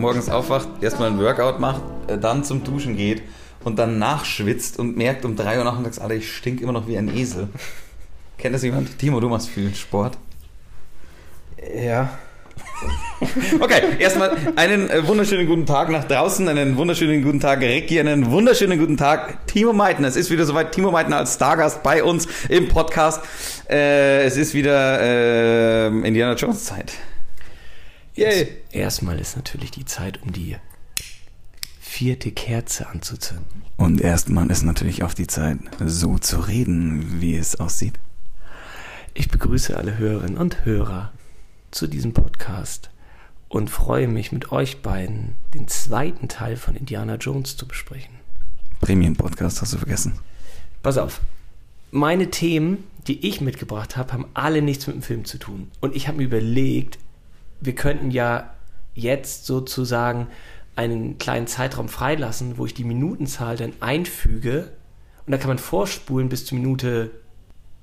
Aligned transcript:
morgens 0.00 0.28
aufwacht, 0.28 0.68
erstmal 0.80 1.10
ein 1.10 1.18
Workout 1.18 1.60
macht, 1.60 1.82
äh, 2.08 2.18
dann 2.18 2.44
zum 2.44 2.64
Duschen 2.64 2.96
geht 2.96 3.22
und 3.64 3.78
dann 3.78 3.98
nachschwitzt 3.98 4.78
und 4.78 4.96
merkt 4.96 5.24
um 5.24 5.36
drei 5.36 5.58
Uhr 5.58 5.64
nachmittags, 5.64 5.98
Alter, 5.98 6.14
ich 6.14 6.34
stink 6.34 6.60
immer 6.60 6.72
noch 6.72 6.88
wie 6.88 6.96
ein 6.96 7.14
Esel. 7.14 7.48
Kennt 8.38 8.54
das 8.54 8.62
jemand? 8.62 8.98
Timo, 8.98 9.20
du 9.20 9.28
machst 9.28 9.48
viel 9.48 9.74
Sport. 9.74 10.16
Ja. 11.74 12.10
Okay, 13.60 13.82
erstmal 13.98 14.34
einen 14.56 14.88
äh, 14.88 15.06
wunderschönen 15.06 15.46
guten 15.46 15.66
Tag 15.66 15.90
nach 15.90 16.04
draußen, 16.04 16.48
einen 16.48 16.76
wunderschönen 16.78 17.22
guten 17.22 17.38
Tag 17.38 17.60
Ricky, 17.60 18.00
einen 18.00 18.30
wunderschönen 18.30 18.78
guten 18.78 18.96
Tag 18.96 19.46
Timo 19.46 19.74
Meitner. 19.74 20.08
Es 20.08 20.16
ist 20.16 20.30
wieder 20.30 20.46
soweit, 20.46 20.72
Timo 20.72 20.90
Meitner 20.90 21.18
als 21.18 21.34
Stargast 21.34 21.82
bei 21.82 22.02
uns 22.02 22.26
im 22.48 22.68
Podcast. 22.68 23.22
Äh, 23.68 24.24
es 24.24 24.38
ist 24.38 24.54
wieder 24.54 25.00
äh, 25.00 25.86
Indiana 25.88 26.34
Jones 26.34 26.64
Zeit. 26.64 26.94
Yay. 28.20 28.48
Erstmal 28.70 29.18
ist 29.18 29.34
natürlich 29.36 29.70
die 29.70 29.86
Zeit, 29.86 30.20
um 30.22 30.30
die 30.30 30.56
vierte 31.80 32.30
Kerze 32.30 32.86
anzuzünden. 32.86 33.62
Und 33.78 34.02
erstmal 34.02 34.50
ist 34.50 34.62
natürlich 34.62 35.02
auch 35.02 35.14
die 35.14 35.26
Zeit, 35.26 35.56
so 35.82 36.18
zu 36.18 36.40
reden, 36.40 37.22
wie 37.22 37.34
es 37.34 37.58
aussieht. 37.58 37.94
Ich 39.14 39.30
begrüße 39.30 39.74
alle 39.74 39.96
Hörerinnen 39.96 40.36
und 40.36 40.66
Hörer 40.66 41.12
zu 41.70 41.86
diesem 41.86 42.12
Podcast 42.12 42.90
und 43.48 43.70
freue 43.70 44.06
mich 44.06 44.32
mit 44.32 44.52
euch 44.52 44.82
beiden 44.82 45.32
den 45.54 45.66
zweiten 45.66 46.28
Teil 46.28 46.58
von 46.58 46.76
Indiana 46.76 47.14
Jones 47.14 47.56
zu 47.56 47.66
besprechen. 47.66 48.16
Premium-Podcast 48.82 49.62
hast 49.62 49.72
du 49.72 49.78
vergessen. 49.78 50.18
Pass 50.82 50.98
auf. 50.98 51.22
Meine 51.90 52.30
Themen, 52.30 52.84
die 53.06 53.26
ich 53.26 53.40
mitgebracht 53.40 53.96
habe, 53.96 54.12
haben 54.12 54.26
alle 54.34 54.60
nichts 54.60 54.86
mit 54.86 54.96
dem 54.96 55.02
Film 55.02 55.24
zu 55.24 55.38
tun. 55.38 55.70
Und 55.80 55.96
ich 55.96 56.06
habe 56.06 56.18
mir 56.18 56.24
überlegt, 56.24 56.98
wir 57.60 57.74
könnten 57.74 58.10
ja 58.10 58.52
jetzt 58.94 59.46
sozusagen 59.46 60.28
einen 60.76 61.18
kleinen 61.18 61.46
Zeitraum 61.46 61.88
freilassen, 61.88 62.58
wo 62.58 62.66
ich 62.66 62.74
die 62.74 62.84
Minutenzahl 62.84 63.56
dann 63.56 63.72
einfüge. 63.80 64.72
Und 65.26 65.32
da 65.32 65.38
kann 65.38 65.48
man 65.48 65.58
vorspulen 65.58 66.28
bis 66.28 66.46
zur 66.46 66.58
Minute 66.58 67.10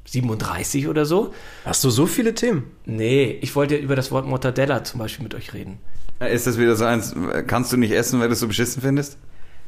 37 0.06 0.88
oder 0.88 1.06
so. 1.06 1.34
Hast 1.66 1.84
du 1.84 1.89
so 1.89 2.06
viele 2.08 2.34
Themen? 2.34 2.72
Nee, 2.86 3.38
ich 3.42 3.56
wollte 3.56 3.75
über 3.75 3.95
das 3.95 4.11
Wort 4.11 4.25
Mortadella 4.25 4.84
zum 4.84 5.00
Beispiel 5.00 5.23
mit 5.23 5.36
euch 5.36 5.53
reden. 5.53 5.80
Ist 6.19 6.47
das 6.47 6.58
wieder 6.58 6.75
so 6.75 6.86
eins, 6.86 7.14
kannst 7.45 7.72
du 7.72 7.78
nicht 7.78 7.91
essen, 7.91 8.19
weil 8.19 8.28
du 8.28 8.34
es 8.34 8.39
so 8.39 8.47
beschissen 8.47 8.81
findest? 8.81 9.17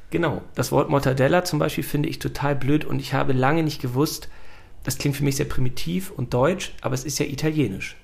Genau, 0.10 0.42
das 0.56 0.72
Wort 0.72 0.90
Mortadella 0.90 1.44
zum 1.44 1.60
Beispiel 1.60 1.84
finde 1.84 2.10
ich 2.10 2.18
total 2.18 2.56
blöd 2.56 2.86
und 2.86 3.00
ich 3.00 3.14
habe 3.14 3.34
lange 3.34 3.62
nicht 3.62 3.82
gewusst, 3.82 4.30
das 4.84 4.98
klingt 4.98 5.16
für 5.16 5.24
mich 5.24 5.36
sehr 5.36 5.46
primitiv 5.46 6.10
und 6.10 6.34
deutsch, 6.34 6.74
aber 6.82 6.96
es 6.96 7.04
ist 7.04 7.20
ja 7.20 7.28
italienisch. 7.28 7.96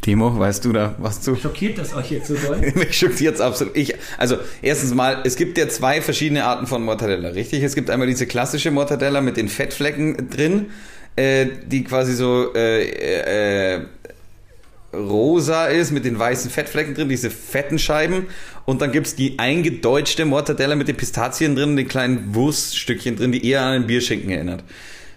Timo, 0.00 0.38
weißt 0.38 0.64
du 0.64 0.72
da 0.72 0.94
was 0.98 1.20
zu? 1.20 1.36
Schockiert 1.36 1.76
das 1.76 1.94
euch 1.94 2.10
jetzt 2.10 2.28
so 2.28 2.34
doll? 2.34 2.58
Mich 2.74 2.98
schockiert 2.98 3.34
es 3.34 3.40
absolut. 3.40 3.76
Ich, 3.76 3.94
also, 4.16 4.38
erstens 4.62 4.94
mal, 4.94 5.22
es 5.24 5.36
gibt 5.36 5.58
ja 5.58 5.68
zwei 5.68 6.00
verschiedene 6.00 6.44
Arten 6.44 6.66
von 6.66 6.82
Mortadella, 6.82 7.30
richtig? 7.30 7.62
Es 7.62 7.74
gibt 7.74 7.90
einmal 7.90 8.08
diese 8.08 8.26
klassische 8.26 8.70
Mortadella 8.70 9.20
mit 9.20 9.36
den 9.36 9.48
Fettflecken 9.48 10.30
drin, 10.30 10.70
äh, 11.16 11.46
die 11.66 11.84
quasi 11.84 12.14
so 12.14 12.54
äh, 12.54 13.74
äh, 13.74 13.80
rosa 14.94 15.66
ist 15.66 15.90
mit 15.90 16.06
den 16.06 16.18
weißen 16.18 16.50
Fettflecken 16.50 16.94
drin, 16.94 17.10
diese 17.10 17.30
fetten 17.30 17.78
Scheiben. 17.78 18.26
Und 18.64 18.80
dann 18.80 18.92
gibt's 18.92 19.14
die 19.14 19.38
eingedeutschte 19.38 20.24
Mortadella 20.24 20.76
mit 20.76 20.88
den 20.88 20.96
Pistazien 20.96 21.54
drin, 21.56 21.76
den 21.76 21.88
kleinen 21.88 22.34
Wurststückchen 22.34 23.16
drin, 23.16 23.32
die 23.32 23.46
eher 23.46 23.62
an 23.62 23.72
einen 23.72 23.86
Bierschinken 23.86 24.30
erinnert. 24.30 24.64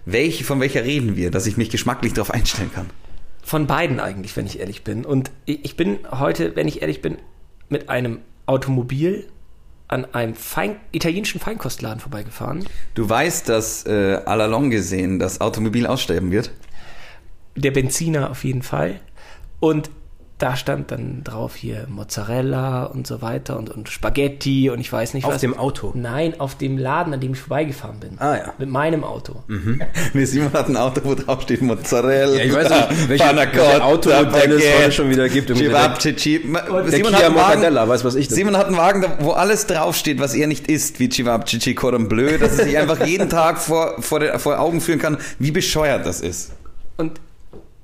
Welche, 0.04 0.44
von 0.44 0.60
welcher 0.60 0.84
reden 0.84 1.16
wir, 1.16 1.30
dass 1.30 1.46
ich 1.46 1.56
mich 1.56 1.70
geschmacklich 1.70 2.12
darauf 2.12 2.30
einstellen 2.30 2.70
kann? 2.72 2.90
Von 3.44 3.66
beiden 3.66 4.00
eigentlich, 4.00 4.36
wenn 4.36 4.46
ich 4.46 4.58
ehrlich 4.58 4.84
bin. 4.84 5.04
Und 5.04 5.30
ich 5.44 5.76
bin 5.76 5.98
heute, 6.10 6.56
wenn 6.56 6.66
ich 6.66 6.80
ehrlich 6.80 7.02
bin, 7.02 7.18
mit 7.68 7.90
einem 7.90 8.20
Automobil 8.46 9.28
an 9.86 10.06
einem 10.14 10.34
Fein 10.34 10.76
italienischen 10.92 11.40
Feinkostladen 11.40 12.00
vorbeigefahren. 12.00 12.64
Du 12.94 13.08
weißt, 13.08 13.48
dass 13.48 13.84
äh, 13.86 14.18
à 14.24 14.34
la 14.34 14.46
longue 14.46 14.70
gesehen 14.70 15.18
das 15.18 15.42
Automobil 15.42 15.86
aussterben 15.86 16.30
wird? 16.30 16.52
Der 17.54 17.70
Benziner 17.70 18.30
auf 18.30 18.44
jeden 18.44 18.62
Fall. 18.62 19.00
Und 19.60 19.90
da 20.38 20.56
stand 20.56 20.90
dann 20.90 21.22
drauf 21.22 21.54
hier 21.54 21.86
Mozzarella 21.88 22.84
und 22.86 23.06
so 23.06 23.22
weiter 23.22 23.56
und, 23.56 23.70
und 23.70 23.88
Spaghetti 23.88 24.68
und 24.68 24.80
ich 24.80 24.92
weiß 24.92 25.14
nicht 25.14 25.24
Auf 25.26 25.34
was. 25.34 25.40
dem 25.40 25.56
Auto. 25.56 25.92
Nein, 25.94 26.38
auf 26.40 26.56
dem 26.58 26.76
Laden, 26.76 27.14
an 27.14 27.20
dem 27.20 27.34
ich 27.34 27.38
vorbeigefahren 27.38 28.00
bin. 28.00 28.18
Ah, 28.18 28.36
ja. 28.36 28.54
Mit 28.58 28.68
meinem 28.68 29.04
Auto. 29.04 29.44
Nee, 30.12 30.24
Simon 30.24 30.52
hat 30.52 30.68
ein 30.68 30.76
Auto, 30.76 31.00
wo 31.04 31.14
drauf 31.14 31.42
steht 31.42 31.62
Mozzarella. 31.62 32.36
Ja, 32.36 32.44
ich 32.44 32.52
weiß 32.52 32.68
nicht, 32.68 33.08
welche, 33.08 33.24
Panna 33.24 33.40
welche 33.42 33.58
Cotta, 33.58 33.84
Auto 33.84 34.10
Baguette, 34.10 34.60
heute 34.78 34.92
schon 34.92 35.10
wieder 35.10 35.28
gibt. 35.28 35.48
Der, 35.48 35.56
Cevapcici. 35.56 36.40
Simon 36.88 37.14
hat 37.14 37.24
einen 37.24 37.34
Wagen, 37.36 37.88
weiß 37.88 38.04
was 38.04 38.14
ich 38.16 38.28
denn. 38.28 38.36
Simon 38.36 38.56
hat 38.56 38.66
einen 38.66 38.76
Wagen, 38.76 39.02
da- 39.02 39.16
wo 39.20 39.32
alles 39.32 39.66
draufsteht, 39.66 40.20
was 40.20 40.34
er 40.34 40.46
nicht 40.46 40.66
isst, 40.68 41.00
wie 41.00 41.08
Cevapcici 41.08 41.74
Cordon 41.74 42.08
Bleu, 42.08 42.38
dass 42.38 42.58
er 42.58 42.64
sich 42.66 42.78
einfach 42.78 43.04
jeden 43.06 43.28
Tag 43.28 43.58
vor, 43.58 44.00
vor, 44.02 44.20
der, 44.20 44.38
vor 44.38 44.58
Augen 44.58 44.80
führen 44.80 44.98
kann, 44.98 45.16
wie 45.38 45.50
bescheuert 45.50 46.06
das 46.06 46.20
ist. 46.20 46.52
Und 46.96 47.20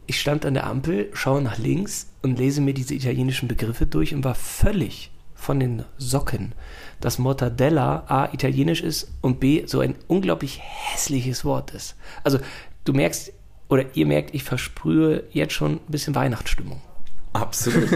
ich 0.07 0.21
stand 0.21 0.45
an 0.47 0.55
der 0.55 0.67
Ampel, 0.67 1.11
schaue 1.15 1.43
nach 1.43 1.59
links 1.59 2.07
und 2.23 2.39
lese 2.39 2.61
mir 2.61 2.75
diese 2.75 2.95
italienischen 2.95 3.49
Begriffe 3.49 3.87
durch 3.87 4.15
und 4.15 4.25
war 4.25 4.35
völlig 4.35 5.11
von 5.35 5.59
den 5.59 5.85
Socken, 5.97 6.53
dass 7.01 7.19
Mortadella 7.19 8.05
A 8.07 8.33
italienisch 8.33 8.83
ist 8.83 9.11
und 9.23 9.41
B 9.41 9.65
so 9.67 9.81
ein 9.81 9.95
unglaublich 10.07 10.61
hässliches 10.63 11.45
Wort 11.45 11.73
ist. 11.73 11.97
Also 12.25 12.39
du 12.85 12.93
merkst 12.93 13.33
oder 13.69 13.85
ihr 13.95 14.07
merkt, 14.07 14.35
ich 14.35 14.43
versprühe 14.43 15.25
jetzt 15.33 15.55
schon 15.55 15.75
ein 15.75 15.81
bisschen 15.89 16.15
Weihnachtsstimmung. 16.15 16.83
Absolut. 17.33 17.89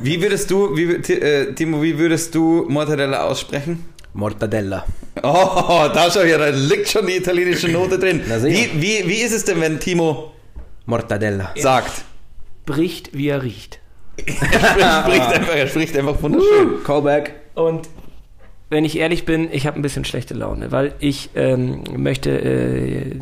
Wie 0.00 0.20
würdest 0.22 0.50
du, 0.50 0.74
wie, 0.76 0.84
äh, 1.12 1.52
Timo, 1.54 1.82
wie 1.82 1.98
würdest 1.98 2.34
du 2.34 2.64
Mortadella 2.68 3.24
aussprechen? 3.24 3.84
Mortadella. 4.14 4.86
Oh, 5.22 5.88
da 5.92 6.10
schau 6.10 6.22
hier, 6.22 6.38
da 6.38 6.48
liegt 6.48 6.88
schon 6.88 7.06
die 7.06 7.16
italienische 7.16 7.68
Note 7.68 7.98
drin. 7.98 8.22
Wie, 8.24 8.70
wie, 8.80 9.06
wie 9.06 9.20
ist 9.20 9.32
es 9.32 9.44
denn, 9.44 9.60
wenn 9.60 9.78
Timo 9.78 10.32
Mortadella. 10.86 11.52
sagt? 11.56 12.04
Bricht, 12.68 13.16
wie 13.16 13.28
er 13.28 13.42
riecht. 13.42 13.80
Er 14.18 15.02
spricht 15.02 15.32
einfach, 15.32 15.54
er 15.54 15.66
spricht 15.66 15.96
einfach 15.96 16.22
wunderschön. 16.22 16.84
Callback. 16.84 17.34
Und 17.54 17.88
wenn 18.68 18.84
ich 18.84 18.98
ehrlich 18.98 19.24
bin, 19.24 19.48
ich 19.50 19.66
habe 19.66 19.78
ein 19.78 19.82
bisschen 19.82 20.04
schlechte 20.04 20.34
Laune, 20.34 20.70
weil 20.70 20.92
ich 20.98 21.30
ähm, 21.34 21.82
möchte 21.96 22.30
äh, 22.30 23.20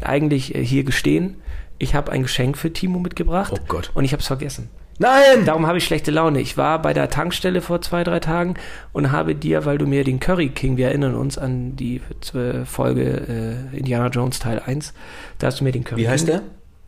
eigentlich 0.00 0.54
äh, 0.54 0.64
hier 0.64 0.82
gestehen, 0.82 1.36
ich 1.78 1.94
habe 1.94 2.10
ein 2.10 2.22
Geschenk 2.22 2.58
für 2.58 2.72
Timo 2.72 2.98
mitgebracht. 2.98 3.52
Oh 3.54 3.64
Gott. 3.68 3.90
Und 3.94 4.04
ich 4.04 4.12
habe 4.12 4.20
es 4.22 4.26
vergessen. 4.26 4.68
Nein! 4.98 5.46
Darum 5.46 5.66
habe 5.66 5.78
ich 5.78 5.84
schlechte 5.84 6.10
Laune. 6.10 6.40
Ich 6.40 6.58
war 6.58 6.82
bei 6.82 6.92
der 6.92 7.08
Tankstelle 7.08 7.62
vor 7.62 7.80
zwei, 7.80 8.04
drei 8.04 8.20
Tagen 8.20 8.54
und 8.92 9.12
habe 9.12 9.34
dir, 9.34 9.64
weil 9.64 9.78
du 9.78 9.86
mir 9.86 10.04
den 10.04 10.20
Curry 10.20 10.50
King, 10.50 10.76
wir 10.76 10.88
erinnern 10.88 11.14
uns 11.14 11.38
an 11.38 11.76
die 11.76 12.02
äh, 12.34 12.66
Folge 12.66 13.64
äh, 13.72 13.78
Indiana 13.78 14.08
Jones 14.08 14.40
Teil 14.40 14.60
1, 14.60 14.92
da 15.38 15.46
hast 15.46 15.60
du 15.60 15.64
mir 15.64 15.72
den 15.72 15.84
Curry 15.84 16.02
Wie 16.02 16.08
heißt 16.08 16.26
King, 16.26 16.40
der? 16.40 16.42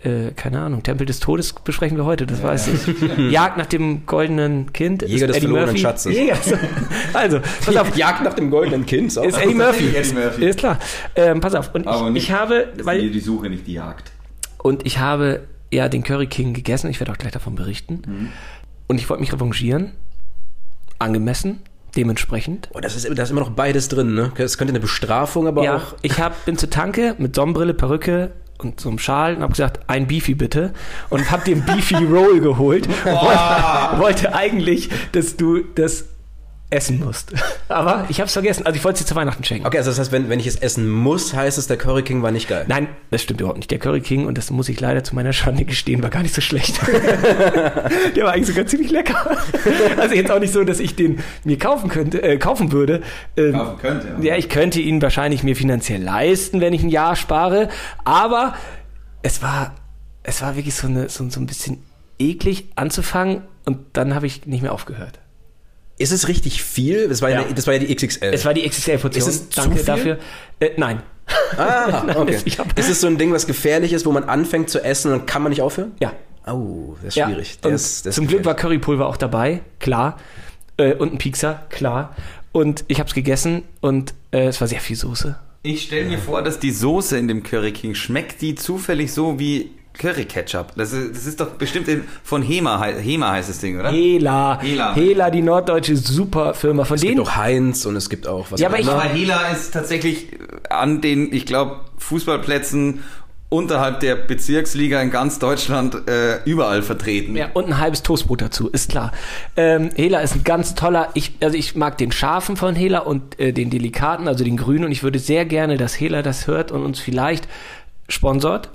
Äh, 0.04 0.32
keine 0.34 0.60
Ahnung, 0.60 0.82
Tempel 0.82 1.06
des 1.06 1.20
Todes 1.20 1.52
besprechen 1.52 1.96
wir 1.96 2.04
heute, 2.04 2.26
das 2.26 2.42
weiß 2.42 2.68
ich. 2.68 2.86
Jagd 3.30 3.56
nach 3.56 3.66
dem 3.66 4.04
goldenen 4.04 4.72
Kind. 4.72 5.02
Jäger 5.02 5.14
ist 5.14 5.20
des 5.28 5.36
Eddie 5.36 5.40
verlorenen 5.46 5.66
Murphy. 5.68 5.78
Schatzes. 5.80 6.12
Jäger. 6.14 6.36
Also, 7.12 7.40
pass 7.64 7.76
auf. 7.76 7.96
Jagd 7.96 8.24
nach 8.24 8.34
dem 8.34 8.50
goldenen 8.50 8.84
Kind. 8.86 9.08
Ist 9.08 9.16
Eddie 9.18 9.54
Murphy. 9.54 9.94
Eddie 9.94 10.14
Murphy. 10.14 10.44
Ist 10.46 10.58
klar. 10.58 10.78
Ähm, 11.14 11.40
pass 11.40 11.54
auf. 11.54 11.74
Und 11.74 11.86
Aber 11.86 12.06
ich, 12.08 12.12
nicht- 12.14 12.22
ich 12.24 12.32
habe, 12.32 12.68
weil, 12.82 13.10
die 13.10 13.20
Suche, 13.20 13.48
nicht 13.50 13.66
die 13.66 13.74
Jagd. 13.74 14.10
und 14.58 14.84
ich 14.86 14.98
habe 14.98 15.46
ja 15.70 15.88
den 15.88 16.02
Curry 16.02 16.26
King 16.26 16.52
gegessen. 16.54 16.90
Ich 16.90 16.98
werde 17.00 17.12
auch 17.12 17.18
gleich 17.18 17.32
davon 17.32 17.54
berichten. 17.54 18.02
Mhm. 18.06 18.28
Und 18.88 18.98
ich 18.98 19.08
wollte 19.08 19.20
mich 19.20 19.32
revanchieren. 19.32 19.92
Angemessen. 20.98 21.60
Dementsprechend. 21.96 22.70
Oh, 22.72 22.80
das, 22.80 22.96
ist, 22.96 23.06
da 23.18 23.22
ist 23.22 23.30
immer 23.30 23.40
noch 23.42 23.50
beides 23.50 23.88
drin, 23.88 24.14
ne? 24.14 24.32
Das 24.38 24.56
könnte 24.56 24.72
eine 24.72 24.80
Bestrafung, 24.80 25.46
aber 25.46 25.62
ja, 25.62 25.76
auch. 25.76 25.94
ich 26.00 26.18
hab, 26.18 26.46
bin 26.46 26.56
zur 26.56 26.70
Tanke 26.70 27.14
mit 27.18 27.34
Sonnenbrille, 27.36 27.74
Perücke 27.74 28.32
und 28.64 28.80
so 28.80 28.88
einem 28.88 28.98
Schal 28.98 29.36
und 29.36 29.42
habe 29.42 29.52
gesagt, 29.52 29.80
ein 29.86 30.06
Beefy 30.06 30.34
bitte. 30.34 30.72
Und 31.10 31.30
habe 31.30 31.44
den 31.44 31.64
Beefy 31.64 31.96
Roll 32.04 32.40
geholt. 32.40 32.88
wollte, 33.04 33.98
wollte 34.00 34.34
eigentlich, 34.34 34.90
dass 35.12 35.36
du 35.36 35.62
das 35.74 36.06
essen 36.72 37.00
musst. 37.00 37.32
Aber 37.68 38.06
ich 38.08 38.18
habe 38.20 38.26
es 38.26 38.32
vergessen. 38.32 38.66
Also 38.66 38.76
ich 38.76 38.84
wollte 38.84 38.98
es 38.98 39.04
dir 39.04 39.08
zu 39.08 39.14
Weihnachten 39.14 39.44
schenken. 39.44 39.66
Okay, 39.66 39.78
also 39.78 39.90
das 39.90 39.98
heißt, 39.98 40.12
wenn, 40.12 40.28
wenn 40.28 40.40
ich 40.40 40.46
es 40.46 40.56
essen 40.56 40.90
muss, 40.90 41.34
heißt 41.34 41.58
es, 41.58 41.66
der 41.66 41.76
Curry 41.76 42.02
King 42.02 42.22
war 42.22 42.30
nicht 42.30 42.48
geil. 42.48 42.64
Nein, 42.68 42.88
das 43.10 43.22
stimmt 43.22 43.40
überhaupt 43.40 43.58
nicht. 43.58 43.70
Der 43.70 43.78
Curry 43.78 44.00
King, 44.00 44.26
und 44.26 44.38
das 44.38 44.50
muss 44.50 44.68
ich 44.68 44.80
leider 44.80 45.04
zu 45.04 45.14
meiner 45.14 45.32
Schande 45.32 45.64
gestehen, 45.64 46.02
war 46.02 46.10
gar 46.10 46.22
nicht 46.22 46.34
so 46.34 46.40
schlecht. 46.40 46.80
der 48.16 48.24
war 48.24 48.32
eigentlich 48.32 48.46
sogar 48.46 48.66
ziemlich 48.66 48.90
lecker. 48.90 49.36
Also 49.98 50.14
jetzt 50.14 50.30
auch 50.30 50.40
nicht 50.40 50.52
so, 50.52 50.64
dass 50.64 50.80
ich 50.80 50.96
den 50.96 51.20
mir 51.44 51.58
kaufen 51.58 51.88
könnte, 51.88 52.22
äh, 52.22 52.38
kaufen 52.38 52.72
würde. 52.72 53.02
Ähm, 53.36 53.52
Kaufen 53.52 53.78
könnte, 53.78 54.08
ja. 54.20 54.32
Ja, 54.32 54.36
ich 54.36 54.48
könnte 54.48 54.80
ihn 54.80 55.00
wahrscheinlich 55.02 55.42
mir 55.42 55.56
finanziell 55.56 56.02
leisten, 56.02 56.60
wenn 56.60 56.72
ich 56.72 56.82
ein 56.82 56.88
Jahr 56.88 57.16
spare. 57.16 57.68
Aber 58.04 58.54
es 59.22 59.42
war, 59.42 59.74
es 60.22 60.42
war 60.42 60.56
wirklich 60.56 60.74
so, 60.74 60.86
eine, 60.86 61.08
so, 61.08 61.28
so 61.28 61.40
ein 61.40 61.46
bisschen 61.46 61.82
eklig 62.18 62.68
anzufangen 62.76 63.42
und 63.64 63.78
dann 63.92 64.14
habe 64.14 64.26
ich 64.26 64.46
nicht 64.46 64.62
mehr 64.62 64.72
aufgehört. 64.72 65.18
Ist 65.98 66.12
es 66.12 66.28
richtig 66.28 66.62
viel? 66.62 67.08
Das 67.08 67.22
war 67.22 67.30
ja, 67.30 67.42
Ja. 67.42 67.46
das 67.54 67.66
war 67.66 67.74
ja 67.74 67.80
die 67.80 67.94
XXL. 67.94 68.30
Es 68.32 68.44
war 68.44 68.54
die 68.54 68.68
XXL-Portion. 68.68 69.20
Ist 69.20 69.26
es 69.28 69.50
zu 69.50 69.60
Danke 69.60 69.76
viel? 69.76 69.84
dafür. 69.84 70.18
Äh, 70.60 70.70
nein. 70.76 71.02
ah, 71.56 72.04
okay. 72.16 72.38
Ich 72.44 72.58
hab- 72.58 72.76
ist 72.78 72.88
es 72.88 73.00
so 73.00 73.06
ein 73.06 73.18
Ding, 73.18 73.32
was 73.32 73.46
gefährlich 73.46 73.92
ist, 73.92 74.04
wo 74.06 74.12
man 74.12 74.24
anfängt 74.24 74.70
zu 74.70 74.82
essen 74.82 75.12
und 75.12 75.18
dann 75.18 75.26
kann 75.26 75.42
man 75.42 75.50
nicht 75.50 75.62
aufhören? 75.62 75.92
Ja. 76.00 76.12
Oh, 76.46 76.94
das 76.96 77.08
ist 77.08 77.14
Ja, 77.16 77.28
schwierig. 77.28 77.60
Der 77.60 77.72
ist 77.72 78.12
zum 78.12 78.26
Glück 78.26 78.44
war. 78.44 78.54
Currypulver 78.56 79.06
auch 79.06 79.16
dabei, 79.16 79.60
klar. 79.78 80.18
Äh, 80.76 80.94
und 80.94 81.12
ein 81.12 81.18
Piekser, 81.18 81.62
klar. 81.68 82.16
Und 82.50 82.84
ich 82.88 82.98
habe 82.98 83.08
es 83.08 83.14
gegessen 83.14 83.62
und 83.80 84.12
äh, 84.32 84.46
es 84.46 84.60
war 84.60 84.66
sehr 84.68 84.80
viel 84.80 84.96
Soße. 84.96 85.36
Ich 85.62 85.82
stelle 85.84 86.06
mir 86.08 86.18
vor, 86.18 86.42
dass 86.42 86.58
die 86.58 86.72
Soße 86.72 87.16
in 87.16 87.28
dem 87.28 87.44
Curry 87.44 87.70
King 87.72 87.94
schmeckt 87.94 88.42
die 88.42 88.56
zufällig 88.56 89.12
so 89.12 89.38
wie 89.38 89.70
Curry 89.94 90.24
Ketchup. 90.24 90.68
Das 90.76 90.92
ist, 90.92 91.14
das 91.14 91.26
ist 91.26 91.40
doch 91.40 91.50
bestimmt 91.50 91.86
in, 91.88 92.04
von 92.24 92.42
Hema, 92.42 92.82
Hema 92.84 93.32
heißt 93.32 93.48
das 93.48 93.58
Ding, 93.58 93.78
oder? 93.78 93.90
Hela. 93.90 94.58
Hela. 94.60 94.94
Hela, 94.94 95.30
die 95.30 95.42
norddeutsche 95.42 95.96
Superfirma. 95.96 96.84
Von 96.84 96.96
Es 96.96 97.02
gibt 97.02 97.14
denen. 97.16 97.26
auch 97.26 97.36
Heinz 97.36 97.84
und 97.86 97.96
es 97.96 98.08
gibt 98.08 98.26
auch 98.26 98.46
was 98.50 98.60
Ja, 98.60 98.68
aber 98.68 98.78
ich-. 98.80 98.88
Aber 98.88 99.02
Hela 99.02 99.48
ist 99.48 99.72
tatsächlich 99.72 100.28
an 100.70 101.00
den, 101.00 101.32
ich 101.32 101.46
glaube, 101.46 101.76
Fußballplätzen 101.98 103.00
unterhalb 103.48 104.00
der 104.00 104.16
Bezirksliga 104.16 105.02
in 105.02 105.10
ganz 105.10 105.38
Deutschland 105.38 106.08
äh, 106.08 106.42
überall 106.46 106.80
vertreten. 106.80 107.36
Ja, 107.36 107.50
und 107.52 107.66
ein 107.66 107.78
halbes 107.78 108.02
Toastbrot 108.02 108.40
dazu, 108.40 108.70
ist 108.70 108.88
klar. 108.90 109.12
Ähm, 109.58 109.90
Hela 109.94 110.20
ist 110.20 110.34
ein 110.34 110.42
ganz 110.42 110.74
toller, 110.74 111.10
ich, 111.12 111.34
also 111.42 111.54
ich 111.54 111.76
mag 111.76 111.98
den 111.98 112.12
scharfen 112.12 112.56
von 112.56 112.74
Hela 112.74 113.00
und 113.00 113.38
äh, 113.38 113.52
den 113.52 113.68
delikaten, 113.68 114.26
also 114.26 114.42
den 114.42 114.56
grünen. 114.56 114.86
Und 114.86 114.92
ich 114.92 115.02
würde 115.02 115.18
sehr 115.18 115.44
gerne, 115.44 115.76
dass 115.76 116.00
Hela 116.00 116.22
das 116.22 116.46
hört 116.46 116.72
und 116.72 116.82
uns 116.82 116.98
vielleicht 116.98 117.46
sponsort, 118.08 118.70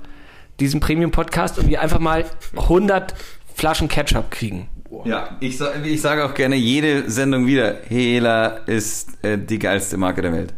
diesen 0.60 0.80
Premium-Podcast, 0.80 1.58
und 1.58 1.68
wir 1.68 1.80
einfach 1.80 2.00
mal 2.00 2.24
100 2.56 3.14
Flaschen 3.54 3.88
Ketchup 3.88 4.30
kriegen. 4.30 4.68
Ja, 5.04 5.36
ich, 5.40 5.60
ich 5.84 6.00
sage 6.00 6.24
auch 6.24 6.34
gerne 6.34 6.56
jede 6.56 7.10
Sendung 7.10 7.46
wieder, 7.46 7.76
Hela 7.88 8.46
ist 8.66 9.22
äh, 9.22 9.38
die 9.38 9.58
geilste 9.58 9.96
Marke 9.96 10.22
der 10.22 10.32
Welt. 10.32 10.54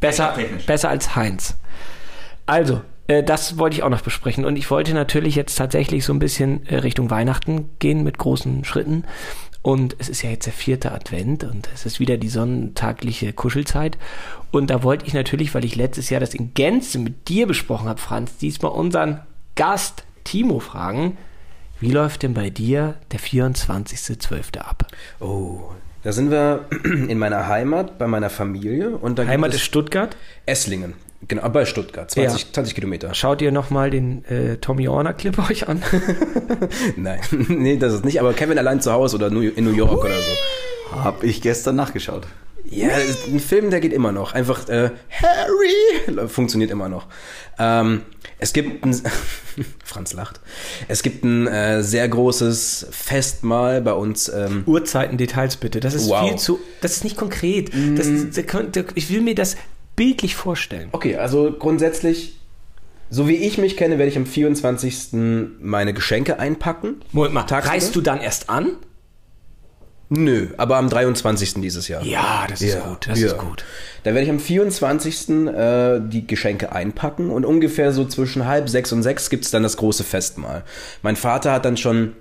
Besser, 0.00 0.34
Technisch. 0.34 0.66
besser 0.66 0.88
als 0.88 1.16
Heinz. 1.16 1.56
Also, 2.46 2.80
äh, 3.08 3.22
das 3.22 3.58
wollte 3.58 3.76
ich 3.76 3.82
auch 3.82 3.90
noch 3.90 4.00
besprechen. 4.02 4.44
Und 4.44 4.56
ich 4.56 4.70
wollte 4.70 4.94
natürlich 4.94 5.34
jetzt 5.34 5.56
tatsächlich 5.56 6.04
so 6.04 6.12
ein 6.12 6.18
bisschen 6.18 6.66
äh, 6.66 6.76
Richtung 6.76 7.10
Weihnachten 7.10 7.70
gehen 7.78 8.04
mit 8.04 8.18
großen 8.18 8.64
Schritten. 8.64 9.04
Und 9.60 9.96
es 9.98 10.08
ist 10.08 10.22
ja 10.22 10.30
jetzt 10.30 10.46
der 10.46 10.52
vierte 10.52 10.92
Advent 10.92 11.42
und 11.44 11.68
es 11.74 11.84
ist 11.84 11.98
wieder 11.98 12.16
die 12.16 12.28
sonntagliche 12.28 13.32
Kuschelzeit. 13.32 13.98
Und 14.52 14.70
da 14.70 14.82
wollte 14.82 15.04
ich 15.06 15.14
natürlich, 15.14 15.54
weil 15.54 15.64
ich 15.64 15.74
letztes 15.74 16.10
Jahr 16.10 16.20
das 16.20 16.32
in 16.32 16.54
Gänze 16.54 16.98
mit 16.98 17.28
dir 17.28 17.46
besprochen 17.46 17.88
habe, 17.88 18.00
Franz, 18.00 18.36
diesmal 18.38 18.70
unseren 18.72 19.20
Gast 19.58 20.04
Timo 20.22 20.60
fragen, 20.60 21.18
wie 21.80 21.90
läuft 21.90 22.22
denn 22.22 22.32
bei 22.32 22.48
dir 22.48 22.94
der 23.10 23.18
24.12. 23.18 24.58
ab? 24.58 24.86
Oh, 25.18 25.62
da 26.04 26.12
sind 26.12 26.30
wir 26.30 26.66
in 26.84 27.18
meiner 27.18 27.48
Heimat, 27.48 27.98
bei 27.98 28.06
meiner 28.06 28.30
Familie. 28.30 28.90
Und 28.90 29.18
Heimat 29.18 29.52
ist 29.52 29.62
Stuttgart. 29.62 30.16
Esslingen. 30.46 30.94
Genau, 31.26 31.48
bei 31.48 31.64
Stuttgart, 31.64 32.08
20, 32.08 32.52
20 32.52 32.74
Kilometer. 32.76 33.12
Schaut 33.14 33.42
ihr 33.42 33.50
nochmal 33.50 33.90
den 33.90 34.24
äh, 34.26 34.58
Tommy 34.58 34.84
Horner 34.84 35.12
Clip 35.12 35.36
euch 35.50 35.68
an? 35.68 35.82
Nein, 36.96 37.18
nee, 37.48 37.78
das 37.78 37.94
ist 37.94 38.04
nicht. 38.04 38.20
Aber 38.20 38.34
Kevin 38.34 38.58
allein 38.58 38.80
zu 38.80 38.92
Hause 38.92 39.16
oder 39.16 39.28
New- 39.28 39.40
in 39.42 39.64
New 39.64 39.74
York 39.74 40.04
oder 40.04 40.14
so. 40.14 41.02
Hab 41.02 41.24
ich 41.24 41.42
gestern 41.42 41.74
nachgeschaut. 41.74 42.28
Ja, 42.70 42.90
ist 42.90 43.26
ein 43.26 43.40
Film, 43.40 43.70
der 43.70 43.80
geht 43.80 43.92
immer 43.92 44.12
noch. 44.12 44.34
Einfach 44.34 44.68
äh, 44.68 44.90
Harry 45.10 46.28
funktioniert 46.28 46.70
immer 46.70 46.88
noch. 46.88 47.06
Ähm, 47.58 48.02
es 48.38 48.52
gibt 48.52 48.84
ein, 48.84 48.94
Franz 49.84 50.12
lacht. 50.12 50.40
Es 50.86 51.02
gibt 51.02 51.24
ein 51.24 51.46
äh, 51.46 51.82
sehr 51.82 52.08
großes 52.08 52.86
Festmahl 52.90 53.80
bei 53.82 53.92
uns. 53.92 54.28
Ähm, 54.28 54.62
Uhrzeiten, 54.66 55.16
Details 55.18 55.56
bitte. 55.56 55.80
Das 55.80 55.94
ist 55.94 56.08
Wow. 56.08 56.28
viel 56.28 56.38
zu. 56.38 56.58
Das 56.80 56.92
ist 56.92 57.04
nicht 57.04 57.16
konkret. 57.16 57.70
Das, 57.96 58.06
das, 58.34 58.46
könnte- 58.46 58.86
ich 58.94 59.10
will 59.10 59.20
mir 59.20 59.34
das 59.34 59.56
bildlich 59.96 60.36
vorstellen. 60.36 60.88
okay, 60.92 61.16
also 61.16 61.52
grundsätzlich, 61.58 62.38
so 63.10 63.26
wie 63.26 63.34
ich 63.36 63.58
mich 63.58 63.76
kenne, 63.76 63.98
werde 63.98 64.10
ich 64.10 64.16
am 64.16 64.26
24. 64.26 65.08
meine 65.60 65.92
Geschenke 65.92 66.38
einpacken. 66.38 67.00
Moment 67.12 67.34
mal, 67.34 67.42
Tagsüber? 67.42 67.72
reist 67.74 67.96
du 67.96 68.00
dann 68.00 68.20
erst 68.20 68.48
an? 68.50 68.76
Nö, 70.10 70.48
aber 70.56 70.76
am 70.76 70.88
23. 70.88 71.54
dieses 71.54 71.88
Jahr. 71.88 72.02
Ja, 72.02 72.46
das 72.48 72.62
ist 72.62 72.74
Ja, 72.74 72.80
gut. 72.80 73.06
Das 73.08 73.20
ja. 73.20 73.26
ist 73.26 73.38
gut. 73.38 73.64
Da 74.04 74.14
werde 74.14 74.22
ich 74.22 74.30
am 74.30 74.40
24. 74.40 75.28
Äh, 75.48 76.00
die 76.00 76.26
Geschenke 76.26 76.72
einpacken 76.72 77.30
und 77.30 77.44
ungefähr 77.44 77.92
so 77.92 78.06
zwischen 78.06 78.46
halb 78.46 78.68
sechs 78.70 78.90
und 78.92 79.02
sechs 79.02 79.28
gibt's 79.28 79.50
dann 79.50 79.62
das 79.62 79.76
große 79.76 80.04
Festmahl. 80.04 80.64
Mein 81.02 81.16
Vater 81.16 81.52
hat 81.52 81.66
dann 81.66 81.76
schon 81.76 82.14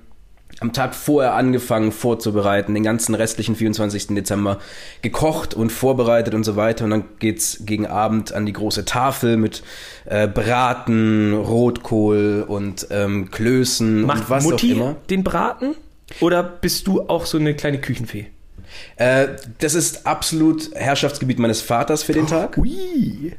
am 0.59 0.73
Tag 0.73 0.95
vorher 0.95 1.35
angefangen 1.35 1.91
vorzubereiten, 1.91 2.73
den 2.73 2.83
ganzen 2.83 3.13
restlichen 3.15 3.55
24. 3.55 4.07
Dezember 4.07 4.57
gekocht 5.01 5.53
und 5.53 5.71
vorbereitet 5.71 6.33
und 6.33 6.43
so 6.43 6.55
weiter. 6.55 6.85
Und 6.85 6.91
dann 6.91 7.03
geht's 7.19 7.59
gegen 7.65 7.85
Abend 7.85 8.33
an 8.33 8.45
die 8.45 8.53
große 8.53 8.83
Tafel 8.83 9.37
mit 9.37 9.63
äh, 10.05 10.27
Braten, 10.27 11.33
Rotkohl 11.33 12.43
und 12.47 12.87
ähm, 12.89 13.29
Klößen 13.29 14.01
Macht 14.01 14.21
und 14.21 14.29
was 14.29 14.43
Mutti 14.43 14.73
auch 14.73 14.75
immer. 14.75 14.95
den 15.09 15.23
Braten? 15.23 15.75
Oder 16.21 16.43
bist 16.43 16.87
du 16.87 17.01
auch 17.09 17.25
so 17.25 17.37
eine 17.37 17.53
kleine 17.55 17.79
Küchenfee? 17.79 18.27
Äh, 18.97 19.27
das 19.59 19.75
ist 19.75 20.05
absolut 20.05 20.73
Herrschaftsgebiet 20.75 21.39
meines 21.39 21.61
Vaters 21.61 22.03
für 22.03 22.13
den 22.13 22.27
Tag. 22.27 22.57
Ui. 22.57 23.33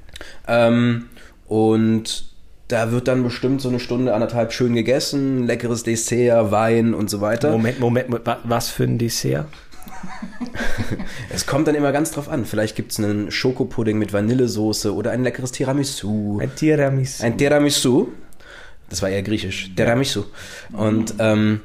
Ähm, 0.46 1.06
und 1.46 2.26
da 2.68 2.92
wird 2.92 3.08
dann 3.08 3.22
bestimmt 3.22 3.60
so 3.62 3.68
eine 3.68 3.80
Stunde, 3.80 4.14
anderthalb 4.14 4.52
schön 4.52 4.74
gegessen, 4.74 5.44
leckeres 5.46 5.82
Dessert, 5.82 6.50
Wein 6.50 6.92
und 6.94 7.08
so 7.08 7.20
weiter. 7.20 7.50
Moment, 7.50 7.80
Moment, 7.80 8.08
Moment, 8.10 8.26
wa- 8.26 8.38
was 8.44 8.68
für 8.68 8.84
ein 8.84 8.98
Dessert? 8.98 9.46
Es 11.30 11.46
kommt 11.46 11.66
dann 11.68 11.74
immer 11.74 11.92
ganz 11.92 12.10
drauf 12.12 12.28
an. 12.28 12.44
Vielleicht 12.44 12.76
gibt's 12.76 12.98
einen 12.98 13.30
Schokopudding 13.30 13.98
mit 13.98 14.12
Vanillesoße 14.12 14.94
oder 14.94 15.10
ein 15.10 15.22
leckeres 15.22 15.52
Tiramisu. 15.52 16.38
Ein 16.40 16.54
Tiramisu. 16.54 17.24
Ein 17.24 17.36
Tiramisu. 17.38 18.08
Das 18.90 19.02
war 19.02 19.08
eher 19.10 19.22
griechisch. 19.22 19.70
Tiramisu. 19.76 20.24
Und, 20.72 21.14
ähm, 21.18 21.60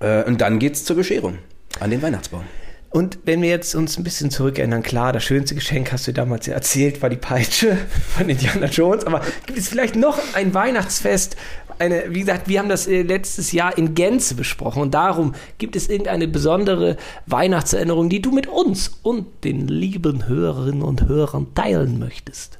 äh, 0.00 0.24
und 0.24 0.40
dann 0.40 0.58
geht's 0.58 0.84
zur 0.84 0.96
Bescherung 0.96 1.38
an 1.80 1.90
den 1.90 2.02
Weihnachtsbaum. 2.02 2.44
Und 2.90 3.18
wenn 3.26 3.42
wir 3.42 3.50
jetzt 3.50 3.74
uns 3.74 3.98
ein 3.98 4.04
bisschen 4.04 4.30
zurückerinnern, 4.30 4.82
klar, 4.82 5.12
das 5.12 5.22
schönste 5.22 5.54
Geschenk 5.54 5.92
hast 5.92 6.06
du 6.06 6.12
damals 6.12 6.46
ja 6.46 6.54
erzählt, 6.54 7.02
war 7.02 7.10
die 7.10 7.16
Peitsche 7.16 7.76
von 8.16 8.28
Indiana 8.28 8.66
Jones. 8.66 9.04
Aber 9.04 9.20
gibt 9.46 9.58
es 9.58 9.68
vielleicht 9.68 9.94
noch 9.94 10.18
ein 10.34 10.54
Weihnachtsfest? 10.54 11.36
Eine, 11.78 12.04
wie 12.08 12.20
gesagt, 12.20 12.48
wir 12.48 12.58
haben 12.58 12.70
das 12.70 12.88
äh, 12.88 13.02
letztes 13.02 13.52
Jahr 13.52 13.76
in 13.76 13.94
Gänze 13.94 14.34
besprochen 14.34 14.82
und 14.82 14.94
darum 14.94 15.34
gibt 15.58 15.76
es 15.76 15.88
irgendeine 15.88 16.26
besondere 16.26 16.96
Weihnachtserinnerung, 17.26 18.08
die 18.08 18.22
du 18.22 18.32
mit 18.32 18.46
uns 18.48 18.98
und 19.02 19.44
den 19.44 19.68
lieben 19.68 20.26
Hörerinnen 20.26 20.82
und 20.82 21.06
Hörern 21.06 21.54
teilen 21.54 21.98
möchtest. 21.98 22.58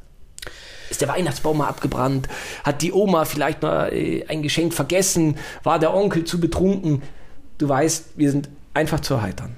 Ist 0.90 1.00
der 1.00 1.08
Weihnachtsbaum 1.08 1.58
mal 1.58 1.68
abgebrannt? 1.68 2.28
Hat 2.64 2.82
die 2.82 2.92
Oma 2.92 3.24
vielleicht 3.24 3.62
mal 3.62 3.92
äh, 3.92 4.24
ein 4.28 4.42
Geschenk 4.42 4.72
vergessen? 4.72 5.36
War 5.62 5.78
der 5.78 5.94
Onkel 5.94 6.24
zu 6.24 6.38
betrunken? 6.38 7.02
Du 7.58 7.68
weißt, 7.68 8.10
wir 8.16 8.30
sind 8.30 8.48
einfach 8.72 9.00
zu 9.00 9.14
erheitern. 9.14 9.50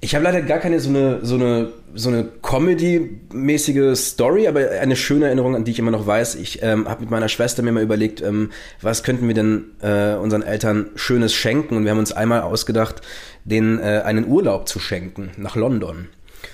Ich 0.00 0.14
habe 0.14 0.22
leider 0.22 0.42
gar 0.42 0.58
keine 0.58 0.78
so 0.78 0.90
eine, 0.90 1.24
so 1.24 1.34
eine, 1.34 1.72
so 1.94 2.08
eine 2.08 2.28
Comedy-mäßige 2.42 3.96
Story, 3.98 4.46
aber 4.46 4.70
eine 4.80 4.94
schöne 4.94 5.24
Erinnerung, 5.24 5.56
an 5.56 5.64
die 5.64 5.72
ich 5.72 5.80
immer 5.80 5.90
noch 5.90 6.06
weiß. 6.06 6.36
Ich 6.36 6.62
ähm, 6.62 6.88
habe 6.88 7.00
mit 7.00 7.10
meiner 7.10 7.28
Schwester 7.28 7.64
mir 7.64 7.72
mal 7.72 7.82
überlegt, 7.82 8.22
ähm, 8.22 8.50
was 8.80 9.02
könnten 9.02 9.26
wir 9.26 9.34
denn 9.34 9.64
äh, 9.80 10.14
unseren 10.14 10.42
Eltern 10.42 10.90
Schönes 10.94 11.34
schenken? 11.34 11.76
Und 11.76 11.84
wir 11.84 11.90
haben 11.90 11.98
uns 11.98 12.12
einmal 12.12 12.42
ausgedacht, 12.42 13.00
denen 13.44 13.80
äh, 13.80 14.02
einen 14.04 14.28
Urlaub 14.28 14.68
zu 14.68 14.78
schenken 14.78 15.32
nach 15.36 15.56
London. 15.56 16.08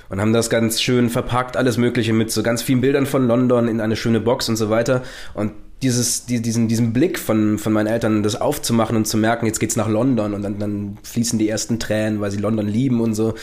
Und 0.08 0.20
haben 0.20 0.32
das 0.32 0.48
ganz 0.48 0.80
schön 0.80 1.10
verpackt, 1.10 1.58
alles 1.58 1.76
Mögliche 1.76 2.14
mit 2.14 2.30
so 2.30 2.42
ganz 2.42 2.62
vielen 2.62 2.80
Bildern 2.80 3.04
von 3.04 3.26
London 3.26 3.68
in 3.68 3.80
eine 3.82 3.96
schöne 3.96 4.20
Box 4.20 4.48
und 4.48 4.56
so 4.56 4.70
weiter. 4.70 5.02
Und 5.34 5.52
dieses, 5.84 6.26
die, 6.26 6.40
diesen, 6.40 6.66
diesen 6.66 6.92
Blick 6.92 7.18
von, 7.18 7.58
von 7.58 7.72
meinen 7.72 7.86
Eltern, 7.86 8.22
das 8.22 8.40
aufzumachen 8.40 8.96
und 8.96 9.06
zu 9.06 9.16
merken, 9.16 9.46
jetzt 9.46 9.60
geht's 9.60 9.76
nach 9.76 9.88
London 9.88 10.34
und 10.34 10.42
dann, 10.42 10.58
dann 10.58 10.98
fließen 11.02 11.38
die 11.38 11.48
ersten 11.48 11.78
Tränen, 11.78 12.20
weil 12.20 12.30
sie 12.30 12.38
London 12.38 12.66
lieben 12.66 13.00
und 13.00 13.14
so. 13.14 13.34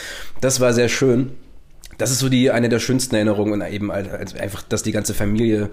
Das 0.42 0.60
war 0.60 0.74
sehr 0.74 0.90
schön. 0.90 1.32
Das 1.98 2.12
ist 2.12 2.20
so 2.20 2.30
die 2.30 2.50
eine 2.50 2.68
der 2.68 2.80
schönsten 2.80 3.16
Erinnerungen 3.16 3.54
und 3.54 3.68
eben 3.68 3.92
halt, 3.92 4.36
einfach, 4.40 4.64
dass 4.64 4.82
die 4.82 4.92
ganze 4.92 5.14
Familie 5.14 5.70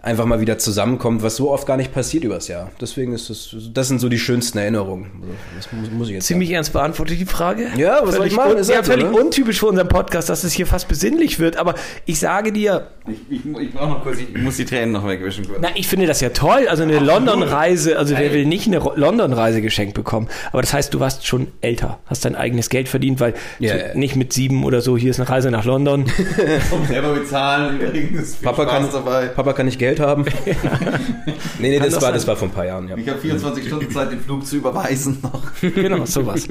einfach 0.00 0.26
mal 0.26 0.40
wieder 0.40 0.58
zusammenkommt, 0.58 1.22
was 1.22 1.36
so 1.36 1.50
oft 1.50 1.66
gar 1.66 1.76
nicht 1.76 1.92
passiert 1.92 2.24
übers 2.24 2.48
Jahr. 2.48 2.70
Deswegen 2.80 3.12
ist 3.12 3.30
es, 3.30 3.56
das 3.74 3.88
sind 3.88 3.98
so 4.00 4.08
die 4.08 4.18
schönsten 4.18 4.58
Erinnerungen. 4.58 5.10
Also, 5.20 5.34
Das 5.56 5.72
muss, 5.72 5.90
muss 5.90 6.08
ich 6.08 6.14
jetzt 6.14 6.26
Ziemlich 6.26 6.50
ernst 6.52 6.72
beantwortet 6.72 7.18
die 7.18 7.26
Frage. 7.26 7.66
Ja, 7.76 8.00
was 8.02 8.10
soll 8.10 8.18
völlig 8.18 8.32
ich 8.32 8.36
machen? 8.36 8.56
Ist 8.58 8.68
ja, 8.70 8.76
halt 8.76 8.86
völlig 8.86 9.10
ne? 9.10 9.12
untypisch 9.12 9.58
für 9.58 9.66
unseren 9.66 9.88
Podcast, 9.88 10.28
dass 10.28 10.44
es 10.44 10.52
hier 10.52 10.66
fast 10.66 10.88
besinnlich 10.88 11.40
wird. 11.40 11.56
Aber 11.56 11.74
ich 12.06 12.20
sage 12.20 12.52
dir, 12.52 12.88
Ich, 13.08 13.18
ich, 13.28 13.60
ich 13.60 13.72
brauche 13.72 13.88
noch 13.88 14.02
kurz, 14.04 14.18
ich 14.18 14.36
muss 14.40 14.56
die 14.56 14.64
Tränen 14.64 14.92
noch 14.92 15.06
wegwischen. 15.06 15.46
kurz. 15.46 15.58
na, 15.60 15.68
ich 15.74 15.88
finde 15.88 16.06
das 16.06 16.20
ja 16.20 16.28
toll. 16.30 16.68
Also 16.68 16.84
eine 16.84 17.00
London-Reise, 17.00 17.98
also 17.98 18.16
wer 18.16 18.32
will 18.32 18.46
nicht 18.46 18.66
eine 18.68 18.78
London-Reise 18.78 19.60
geschenkt 19.62 19.94
bekommen? 19.94 20.28
Aber 20.52 20.62
das 20.62 20.72
heißt, 20.72 20.94
du 20.94 21.00
warst 21.00 21.26
schon 21.26 21.48
älter, 21.60 21.98
hast 22.06 22.24
dein 22.24 22.36
eigenes 22.36 22.68
Geld 22.70 22.88
verdient, 22.88 23.18
weil 23.20 23.34
Ja, 23.58 23.92
so 23.92 23.98
nicht 23.98 24.14
mit 24.16 24.32
sieben 24.32 24.64
oder 24.64 24.80
so, 24.80 24.96
hier 24.96 25.10
ist 25.10 25.18
eine 25.18 25.28
Reise 25.28 25.50
nach 25.50 25.64
London. 25.64 26.06
Selber 26.88 27.14
bezahlen, 27.14 27.80
übrigens. 27.80 28.36
Papa 28.36 28.62
Spaß 28.62 28.72
kann, 28.72 28.88
dabei. 28.92 29.26
Papa 29.26 29.52
kann 29.54 29.66
nicht 29.66 29.78
Geld 29.78 29.87
haben. 29.96 30.24
nee, 31.58 31.70
nee, 31.70 31.78
das 31.78 31.88
doch 31.88 31.94
war, 31.94 32.00
sein. 32.00 32.14
das 32.14 32.26
war 32.26 32.36
vor 32.36 32.48
ein 32.48 32.54
paar 32.54 32.66
Jahren, 32.66 32.88
ja. 32.88 32.96
Ich 32.96 33.08
habe 33.08 33.18
24 33.18 33.66
Stunden 33.66 33.90
Zeit, 33.90 34.12
den 34.12 34.20
Flug 34.20 34.46
zu 34.46 34.56
überweisen 34.56 35.18
noch. 35.22 35.42
genau, 35.60 36.04
sowas. 36.04 36.46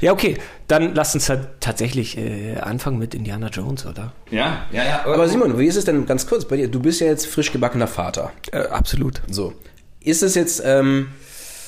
Ja, 0.00 0.12
okay, 0.12 0.38
dann 0.68 0.94
lass 0.94 1.14
uns 1.14 1.28
halt 1.28 1.48
tatsächlich 1.60 2.16
äh, 2.16 2.56
anfangen 2.56 2.98
mit 2.98 3.14
Indiana 3.14 3.48
Jones, 3.48 3.86
oder? 3.86 4.12
Ja, 4.30 4.66
ja, 4.72 4.84
ja. 4.84 5.04
Aber 5.04 5.28
Simon, 5.28 5.58
wie 5.58 5.66
ist 5.66 5.76
es 5.76 5.84
denn 5.84 6.06
ganz 6.06 6.26
kurz 6.26 6.44
bei 6.44 6.56
dir? 6.56 6.68
Du 6.68 6.80
bist 6.80 7.00
ja 7.00 7.08
jetzt 7.08 7.26
frisch 7.26 7.52
gebackener 7.52 7.88
Vater. 7.88 8.32
Äh, 8.52 8.58
absolut. 8.58 9.22
So. 9.28 9.52
Ist 10.00 10.22
es 10.22 10.34
jetzt, 10.34 10.62
ähm, 10.64 11.08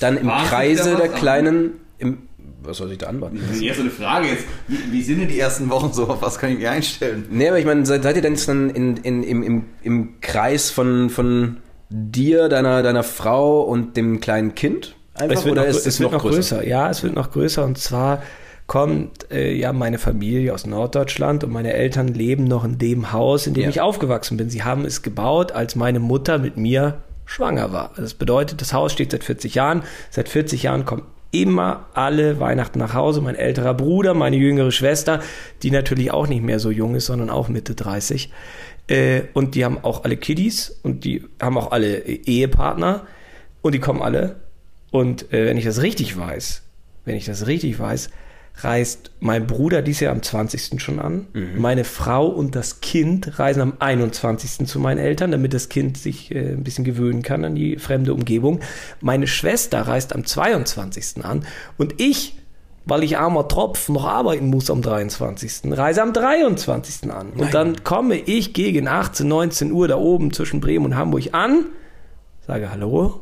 dann 0.00 0.16
im 0.16 0.28
War's 0.28 0.48
Kreise 0.48 0.96
der 0.96 1.08
kleinen, 1.08 1.80
im, 1.98 2.27
was 2.62 2.76
soll 2.78 2.92
ich 2.92 2.98
da 2.98 3.06
anwarten? 3.06 3.40
Das 3.40 3.56
ist 3.56 3.62
jetzt 3.62 3.76
so 3.76 3.82
eine 3.82 3.90
Frage 3.90 4.28
jetzt. 4.28 4.44
Wie, 4.66 4.92
wie 4.92 5.02
sind 5.02 5.20
denn 5.20 5.28
die 5.28 5.38
ersten 5.38 5.70
Wochen 5.70 5.92
so? 5.92 6.08
Auf 6.08 6.22
was 6.22 6.38
kann 6.38 6.50
ich 6.50 6.58
mich 6.58 6.68
einstellen? 6.68 7.26
Nee, 7.30 7.48
aber 7.48 7.58
ich 7.58 7.64
meine, 7.66 7.86
seid, 7.86 8.02
seid 8.02 8.16
ihr 8.16 8.22
denn 8.22 8.34
jetzt 8.34 8.48
dann 8.48 8.70
in, 8.70 8.96
in, 8.98 9.22
im, 9.22 9.42
im, 9.42 9.64
im 9.82 10.20
Kreis 10.20 10.70
von, 10.70 11.08
von 11.10 11.58
dir, 11.90 12.48
deiner, 12.48 12.82
deiner 12.82 13.02
Frau 13.04 13.62
und 13.62 13.96
dem 13.96 14.20
kleinen 14.20 14.54
Kind? 14.54 14.94
Einfach, 15.14 15.36
Es 15.36 15.44
wird, 15.44 15.52
oder 15.52 15.62
noch, 15.62 15.68
ist 15.70 15.76
es 15.78 15.86
es 15.86 16.00
wird 16.00 16.12
noch 16.12 16.22
größer? 16.22 16.66
Ja, 16.66 16.90
es 16.90 17.02
wird 17.02 17.14
noch 17.14 17.30
größer 17.32 17.64
und 17.64 17.78
zwar 17.78 18.22
kommt 18.66 19.30
äh, 19.30 19.52
ja 19.54 19.72
meine 19.72 19.98
Familie 19.98 20.52
aus 20.52 20.66
Norddeutschland 20.66 21.42
und 21.42 21.50
meine 21.52 21.72
Eltern 21.72 22.08
leben 22.08 22.44
noch 22.44 22.64
in 22.64 22.78
dem 22.78 23.12
Haus, 23.12 23.46
in 23.46 23.54
dem 23.54 23.64
Ja. 23.64 23.68
ich 23.70 23.80
aufgewachsen 23.80 24.36
bin. 24.36 24.50
Sie 24.50 24.62
haben 24.62 24.84
es 24.84 25.02
gebaut, 25.02 25.52
als 25.52 25.74
meine 25.74 26.00
Mutter 26.00 26.38
mit 26.38 26.56
mir 26.58 26.98
schwanger 27.24 27.72
war. 27.72 27.92
Das 27.96 28.14
bedeutet, 28.14 28.60
das 28.60 28.72
Haus 28.74 28.92
steht 28.92 29.10
seit 29.12 29.24
40 29.24 29.54
Jahren. 29.54 29.82
Seit 30.10 30.28
40 30.28 30.64
Jahren 30.64 30.84
kommen 30.84 31.02
immer 31.30 31.86
alle 31.94 32.40
Weihnachten 32.40 32.78
nach 32.78 32.94
Hause. 32.94 33.20
Mein 33.20 33.34
älterer 33.34 33.74
Bruder, 33.74 34.14
meine 34.14 34.36
jüngere 34.36 34.72
Schwester, 34.72 35.20
die 35.62 35.70
natürlich 35.70 36.10
auch 36.10 36.26
nicht 36.26 36.42
mehr 36.42 36.58
so 36.58 36.70
jung 36.70 36.94
ist, 36.94 37.06
sondern 37.06 37.30
auch 37.30 37.48
Mitte 37.48 37.74
30. 37.74 38.30
Äh, 38.88 39.22
und 39.34 39.54
die 39.54 39.64
haben 39.64 39.78
auch 39.82 40.04
alle 40.04 40.16
Kiddies 40.16 40.80
und 40.82 41.04
die 41.04 41.24
haben 41.40 41.58
auch 41.58 41.70
alle 41.70 42.00
Ehepartner 42.06 43.06
und 43.60 43.74
die 43.74 43.78
kommen 43.78 44.02
alle. 44.02 44.36
Und 44.90 45.32
äh, 45.32 45.46
wenn 45.46 45.58
ich 45.58 45.64
das 45.64 45.82
richtig 45.82 46.16
weiß, 46.18 46.62
wenn 47.04 47.16
ich 47.16 47.26
das 47.26 47.46
richtig 47.46 47.78
weiß, 47.78 48.10
reist 48.60 49.10
mein 49.20 49.46
Bruder 49.46 49.82
dies 49.82 50.00
Jahr 50.00 50.12
am 50.12 50.22
20. 50.22 50.80
schon 50.82 50.98
an. 50.98 51.26
Meine 51.56 51.84
Frau 51.84 52.26
und 52.26 52.54
das 52.54 52.80
Kind 52.80 53.38
reisen 53.38 53.60
am 53.60 53.74
21. 53.78 54.66
zu 54.66 54.80
meinen 54.80 54.98
Eltern, 54.98 55.30
damit 55.30 55.54
das 55.54 55.68
Kind 55.68 55.96
sich 55.96 56.34
äh, 56.34 56.52
ein 56.52 56.64
bisschen 56.64 56.84
gewöhnen 56.84 57.22
kann 57.22 57.44
an 57.44 57.54
die 57.54 57.76
fremde 57.78 58.14
Umgebung. 58.14 58.60
Meine 59.00 59.26
Schwester 59.26 59.82
reist 59.82 60.14
am 60.14 60.24
22. 60.24 61.24
an 61.24 61.44
und 61.76 62.00
ich, 62.00 62.36
weil 62.84 63.04
ich 63.04 63.18
armer 63.18 63.46
Tropf 63.48 63.88
noch 63.88 64.06
arbeiten 64.06 64.46
muss 64.46 64.70
am 64.70 64.82
23. 64.82 65.72
reise 65.76 66.02
am 66.02 66.12
23. 66.12 67.10
an. 67.10 67.30
Und 67.30 67.54
dann 67.54 67.84
komme 67.84 68.16
ich 68.16 68.54
gegen 68.54 68.88
18, 68.88 69.28
19 69.28 69.72
Uhr 69.72 69.88
da 69.88 69.96
oben 69.96 70.32
zwischen 70.32 70.60
Bremen 70.60 70.86
und 70.86 70.96
Hamburg 70.96 71.28
an, 71.32 71.66
sage 72.46 72.70
Hallo 72.70 73.20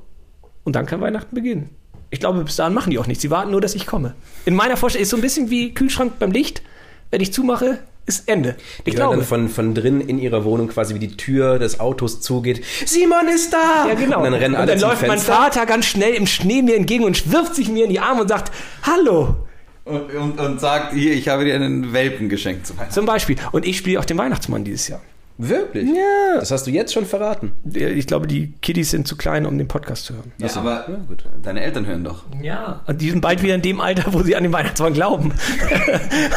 und 0.64 0.76
dann 0.76 0.86
kann 0.86 1.00
Weihnachten 1.00 1.34
beginnen. 1.34 1.75
Ich 2.10 2.20
glaube, 2.20 2.42
bis 2.44 2.56
dahin 2.56 2.72
machen 2.74 2.90
die 2.90 2.98
auch 2.98 3.06
nichts. 3.06 3.22
Sie 3.22 3.30
warten 3.30 3.50
nur, 3.50 3.60
dass 3.60 3.74
ich 3.74 3.86
komme. 3.86 4.14
In 4.44 4.54
meiner 4.54 4.76
Vorstellung 4.76 5.02
ist 5.02 5.10
so 5.10 5.16
ein 5.16 5.22
bisschen 5.22 5.50
wie 5.50 5.74
Kühlschrank 5.74 6.18
beim 6.18 6.30
Licht. 6.30 6.62
Wenn 7.10 7.20
ich 7.20 7.32
zumache, 7.32 7.78
ist 8.06 8.28
Ende. 8.28 8.56
Ich 8.78 8.84
Die 8.84 8.90
glaube. 8.92 9.16
dann 9.16 9.24
von, 9.24 9.48
von 9.48 9.74
drin 9.74 10.00
in 10.00 10.18
ihrer 10.18 10.44
Wohnung 10.44 10.68
quasi, 10.68 10.94
wie 10.94 11.00
die 11.00 11.16
Tür 11.16 11.58
des 11.58 11.80
Autos 11.80 12.20
zugeht. 12.20 12.64
Simon 12.84 13.26
ist 13.34 13.52
da! 13.52 13.86
ja, 13.88 13.94
genau. 13.94 14.18
Und 14.18 14.24
dann 14.24 14.34
rennen 14.34 14.54
alle 14.54 14.62
und 14.62 14.68
dann 14.70 14.78
zum 14.78 14.88
läuft 14.90 15.00
Fenster. 15.00 15.32
mein 15.32 15.42
Vater 15.42 15.66
ganz 15.66 15.86
schnell 15.86 16.14
im 16.14 16.26
Schnee 16.26 16.62
mir 16.62 16.76
entgegen 16.76 17.04
und 17.04 17.32
wirft 17.32 17.54
sich 17.56 17.68
mir 17.68 17.84
in 17.84 17.90
die 17.90 17.98
Arme 18.00 18.22
und 18.22 18.28
sagt, 18.28 18.52
Hallo, 18.84 19.36
Und, 19.84 20.12
und, 20.14 20.38
und 20.40 20.60
sagt, 20.60 20.94
hier, 20.94 21.12
ich 21.14 21.28
habe 21.28 21.44
dir 21.44 21.54
einen 21.56 21.92
Welpen 21.92 22.28
geschenkt 22.28 22.70
zum 22.90 23.06
Beispiel. 23.06 23.36
Und 23.52 23.64
ich 23.66 23.76
spiele 23.78 23.98
auch 23.98 24.04
den 24.04 24.18
Weihnachtsmann 24.18 24.62
dieses 24.64 24.86
Jahr. 24.88 25.00
Wirklich? 25.38 25.86
Ja. 25.88 26.38
Das 26.40 26.50
hast 26.50 26.66
du 26.66 26.70
jetzt 26.70 26.92
schon 26.94 27.04
verraten. 27.04 27.52
Ich 27.74 28.06
glaube, 28.06 28.26
die 28.26 28.52
Kiddies 28.62 28.90
sind 28.90 29.06
zu 29.06 29.16
klein, 29.16 29.44
um 29.44 29.58
den 29.58 29.68
Podcast 29.68 30.06
zu 30.06 30.14
hören. 30.14 30.32
Ja, 30.38 30.48
so. 30.48 30.60
aber 30.60 30.86
Ja, 30.88 30.96
gut. 31.06 31.24
deine 31.42 31.60
Eltern 31.60 31.86
hören 31.86 32.04
doch. 32.04 32.24
Ja. 32.42 32.80
Und 32.86 33.00
die 33.00 33.10
sind 33.10 33.20
bald 33.20 33.42
wieder 33.42 33.54
in 33.54 33.62
dem 33.62 33.80
Alter, 33.80 34.12
wo 34.14 34.22
sie 34.22 34.34
an 34.34 34.42
den 34.44 34.52
Weihnachtsmann 34.52 34.94
glauben. 34.94 35.32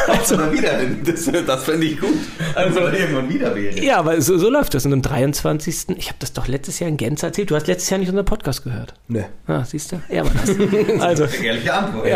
Also 0.06 0.36
dann 0.36 0.52
wieder. 0.52 0.72
Das, 1.04 1.30
das 1.46 1.64
fände 1.64 1.86
ich 1.86 1.98
gut. 2.00 2.10
Also 2.54 2.80
irgendwann 2.80 3.28
wieder 3.28 3.54
wäre. 3.54 3.78
Ja, 3.82 3.98
aber 3.98 4.20
so, 4.20 4.36
so 4.38 4.50
läuft 4.50 4.74
das. 4.74 4.84
Und 4.84 4.92
am 4.92 5.02
23. 5.02 5.90
Ich 5.96 6.08
habe 6.08 6.16
das 6.18 6.32
doch 6.32 6.48
letztes 6.48 6.78
Jahr 6.80 6.88
in 6.88 6.96
Gänze 6.96 7.26
erzählt. 7.26 7.50
Du 7.50 7.54
hast 7.56 7.66
letztes 7.66 7.90
Jahr 7.90 7.98
nicht 7.98 8.08
unseren 8.08 8.24
Podcast 8.26 8.64
gehört. 8.64 8.94
Nee. 9.08 9.24
Ah, 9.46 9.64
siehst 9.64 9.92
du? 9.92 10.00
Er 10.08 10.24
war 10.24 10.32
das. 10.32 10.50
Also, 11.00 11.24
Ehrliche 11.24 11.72
Antwort. 11.72 12.06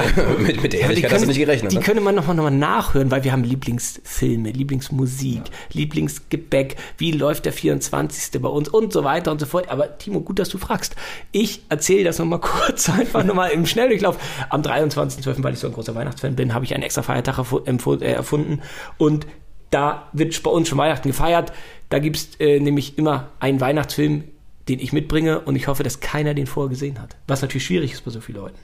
mit, 0.41 0.63
mit 0.63 0.73
der 0.73 0.85
aber 0.85 0.95
die 0.95 1.03
Ehrlichkeit 1.03 1.13
hast 1.13 1.23
du 1.23 1.29
nicht 1.29 1.39
gerechnet. 1.39 1.73
Die 1.73 1.77
ne? 1.77 1.83
könnte 1.83 2.01
man 2.01 2.15
nochmal 2.15 2.37
noch 2.37 2.45
mal 2.45 2.51
nachhören, 2.51 3.11
weil 3.11 3.25
wir 3.25 3.33
haben 3.33 3.45
Lieblingsfilme, 3.45 4.51
Lieblingsmusik, 4.51 5.43
Lieblingsgebäck, 5.73 6.74
wie 6.99 7.13
läuft 7.13 7.45
der 7.45 7.53
24. 7.53 8.41
bei 8.41 8.49
uns 8.49 8.69
und 8.69 8.93
so 8.93 9.05
weiter 9.05 9.31
und 9.33 9.41
so 9.41 9.47
fort. 9.47 9.69
Aber 9.69 9.99
Timo, 9.99 10.21
gut, 10.21 10.39
dass 10.39 10.49
du 10.49 10.59
fragst. 10.59 10.97
Ich 11.33 11.63
erzähle 11.69 12.05
das 12.05 12.19
nochmal 12.19 12.41
kurz, 12.43 12.89
einfach 12.89 13.25
nochmal 13.25 13.51
im 13.51 13.67
Schnelldurchlauf. 13.67 14.19
Am 14.51 14.63
23.12., 14.63 15.43
weil 15.43 15.55
ich 15.55 15.61
so 15.61 15.67
ein 15.67 15.73
großer 15.73 15.95
Weihnachtsfan 15.95 16.37
bin, 16.37 16.55
habe 16.55 16.65
ich 16.65 16.75
einen 16.75 16.83
extra 16.83 17.03
Feiertag 17.03 17.39
äh, 17.39 18.13
erfunden 18.13 18.63
und 18.99 19.27
da 19.71 20.09
wird 20.13 20.41
bei 20.43 20.51
uns 20.51 20.69
schon 20.69 20.79
Weihnachten 20.79 21.09
gefeiert. 21.09 21.53
Da 21.91 21.99
gibt 21.99 22.17
es 22.17 22.29
äh, 22.39 22.61
nämlich 22.61 22.97
immer 22.97 23.29
einen 23.41 23.61
Weihnachtsfilm, 23.61 24.25
den 24.69 24.79
ich 24.79 24.93
mitbringe 24.93 25.41
und 25.41 25.57
ich 25.57 25.67
hoffe, 25.67 25.83
dass 25.83 26.01
keiner 26.01 26.33
den 26.33 26.47
vorher 26.47 26.71
gesehen 26.71 27.01
hat. 27.01 27.17
Was 27.27 27.43
natürlich 27.43 27.67
schwierig 27.67 27.93
ist 27.93 28.05
bei 28.05 28.11
so 28.11 28.21
vielen 28.21 28.39
Leuten. 28.39 28.59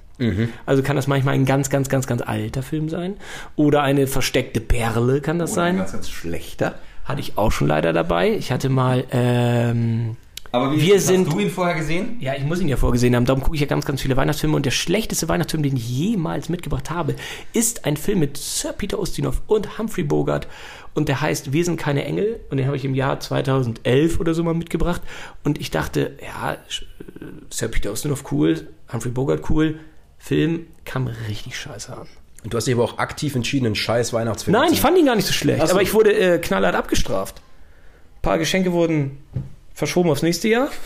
Also 0.66 0.82
kann 0.82 0.96
das 0.96 1.06
manchmal 1.06 1.34
ein 1.34 1.46
ganz, 1.46 1.70
ganz, 1.70 1.88
ganz, 1.88 2.06
ganz 2.06 2.20
alter 2.20 2.62
Film 2.62 2.90
sein 2.90 3.16
oder 3.56 3.82
eine 3.82 4.06
versteckte 4.06 4.60
Perle 4.60 5.22
kann 5.22 5.38
das 5.38 5.52
Oder 5.52 5.62
ein 5.62 5.66
sein. 5.68 5.78
ganz, 5.78 5.92
ganz 5.92 6.10
schlechter. 6.10 6.74
Hatte 7.04 7.20
ich 7.20 7.36
auch 7.38 7.50
schon 7.52 7.66
leider 7.68 7.92
dabei. 7.92 8.30
Ich 8.36 8.52
hatte 8.52 8.68
mal, 8.68 9.04
ähm, 9.10 10.16
Aber 10.52 10.72
wie 10.72 10.80
Wir 10.82 10.96
hast 10.96 11.06
sind- 11.06 11.32
du 11.32 11.38
ihn 11.38 11.50
vorher 11.50 11.76
gesehen? 11.76 12.16
ja, 12.20 12.34
ich 12.34 12.42
muss 12.44 12.60
ihn 12.60 12.66
ja 12.68 12.76
vorgesehen 12.76 13.14
haben, 13.14 13.24
darum 13.24 13.40
gucke 13.42 13.54
ich 13.54 13.60
ja 13.60 13.68
ganz, 13.68 13.84
ganz 13.86 14.00
viele 14.02 14.16
Weihnachtsfilme 14.16 14.56
und 14.56 14.66
der 14.66 14.72
schlechteste 14.72 15.28
Weihnachtsfilm, 15.28 15.62
den 15.62 15.76
ich 15.76 15.88
jemals 15.88 16.48
mitgebracht 16.48 16.90
habe, 16.90 17.14
ist 17.52 17.84
ein 17.84 17.96
Film 17.96 18.18
mit 18.18 18.36
Sir 18.36 18.72
Peter 18.72 18.98
Ustinov 18.98 19.42
und 19.46 19.78
Humphrey 19.78 20.02
Bogart 20.02 20.48
und 20.94 21.08
der 21.08 21.20
heißt 21.20 21.52
Wir 21.52 21.64
sind 21.64 21.76
keine 21.76 22.04
Engel 22.04 22.40
und 22.50 22.56
den 22.56 22.66
habe 22.66 22.76
ich 22.76 22.84
im 22.84 22.96
Jahr 22.96 23.20
2011 23.20 24.18
oder 24.18 24.34
so 24.34 24.42
mal 24.42 24.54
mitgebracht 24.54 25.02
und 25.44 25.60
ich 25.60 25.70
dachte, 25.70 26.16
ja, 26.20 26.54
äh, 26.54 26.56
Sir 27.50 27.68
Peter 27.68 27.92
Ustinov 27.92 28.24
cool, 28.32 28.66
Humphrey 28.92 29.12
Bogart 29.12 29.48
cool, 29.50 29.78
Film 30.18 30.66
kam 30.84 31.06
richtig 31.28 31.56
scheiße 31.56 31.96
an. 31.96 32.08
Und 32.42 32.52
du 32.52 32.56
hast 32.56 32.66
dich 32.66 32.74
aber 32.74 32.84
auch 32.84 32.98
aktiv 32.98 33.34
entschieden, 33.34 33.66
einen 33.66 33.74
scheiß 33.74 34.12
Weihnachtsfilm 34.12 34.56
Nein, 34.56 34.72
ich 34.72 34.80
fand 34.80 34.96
ihn 34.98 35.06
gar 35.06 35.16
nicht 35.16 35.26
so 35.26 35.32
schlecht, 35.32 35.66
so. 35.66 35.72
aber 35.72 35.82
ich 35.82 35.92
wurde 35.92 36.12
äh, 36.12 36.38
knallhart 36.38 36.74
abgestraft. 36.74 37.40
Ein 38.18 38.22
paar 38.22 38.38
Geschenke 38.38 38.72
wurden 38.72 39.18
verschoben 39.74 40.10
aufs 40.10 40.22
nächste 40.22 40.48
Jahr. 40.48 40.68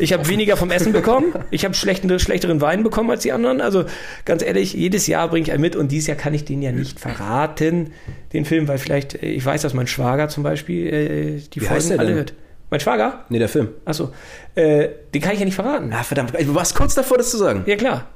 Ich 0.00 0.12
habe 0.12 0.28
weniger 0.28 0.56
vom 0.56 0.70
Essen 0.70 0.92
bekommen. 0.92 1.32
Ich 1.50 1.64
habe 1.64 1.74
schlechten, 1.74 2.18
schlechteren 2.18 2.60
Wein 2.60 2.82
bekommen 2.82 3.10
als 3.10 3.22
die 3.22 3.32
anderen. 3.32 3.60
Also 3.60 3.84
ganz 4.24 4.42
ehrlich, 4.42 4.74
jedes 4.74 5.06
Jahr 5.06 5.28
bringe 5.28 5.46
ich 5.46 5.52
einen 5.52 5.60
mit 5.60 5.76
und 5.76 5.92
dieses 5.92 6.08
Jahr 6.08 6.16
kann 6.16 6.34
ich 6.34 6.44
den 6.44 6.60
ja 6.60 6.72
nicht 6.72 6.98
verraten, 6.98 7.92
den 8.32 8.44
Film, 8.44 8.68
weil 8.68 8.78
vielleicht, 8.78 9.22
äh, 9.22 9.26
ich 9.26 9.44
weiß, 9.44 9.62
dass 9.62 9.74
mein 9.74 9.86
Schwager 9.86 10.28
zum 10.28 10.42
Beispiel 10.42 10.86
äh, 10.86 11.40
die 11.52 11.60
Wie 11.60 11.64
Folgen 11.64 11.98
alle 11.98 12.14
hört. 12.14 12.34
Mein 12.70 12.80
Schwager? 12.80 13.26
Nee, 13.28 13.38
der 13.38 13.48
Film. 13.48 13.68
Achso. 13.84 14.12
Äh, 14.54 14.88
den 15.14 15.20
kann 15.20 15.34
ich 15.34 15.40
ja 15.40 15.44
nicht 15.44 15.54
verraten. 15.54 15.92
Ah, 15.92 16.02
verdammt. 16.02 16.32
Du 16.34 16.54
warst 16.54 16.74
kurz 16.74 16.94
davor, 16.94 17.18
das 17.18 17.30
zu 17.30 17.36
sagen. 17.36 17.64
Ja, 17.66 17.76
klar. 17.76 18.08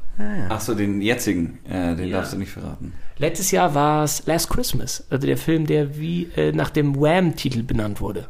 Ach 0.49 0.61
so, 0.61 0.75
den 0.75 1.01
jetzigen. 1.03 1.59
Äh, 1.69 1.95
den 1.97 2.09
Ja. 2.09 2.19
darfst 2.19 2.33
du 2.33 2.39
nicht 2.39 2.51
verraten. 2.53 2.93
Letztes 3.19 3.51
Jahr 3.51 3.75
war 3.75 4.05
es 4.05 4.27
Last 4.27 4.51
Christmas, 4.51 5.07
also 5.11 5.27
der 5.27 5.37
Film, 5.37 5.67
der 5.67 5.99
wie 5.99 6.25
äh, 6.37 6.53
nach 6.53 6.71
dem 6.71 6.97
Wham-Titel 7.01 7.63
benannt 7.63 8.01
wurde. 8.01 8.29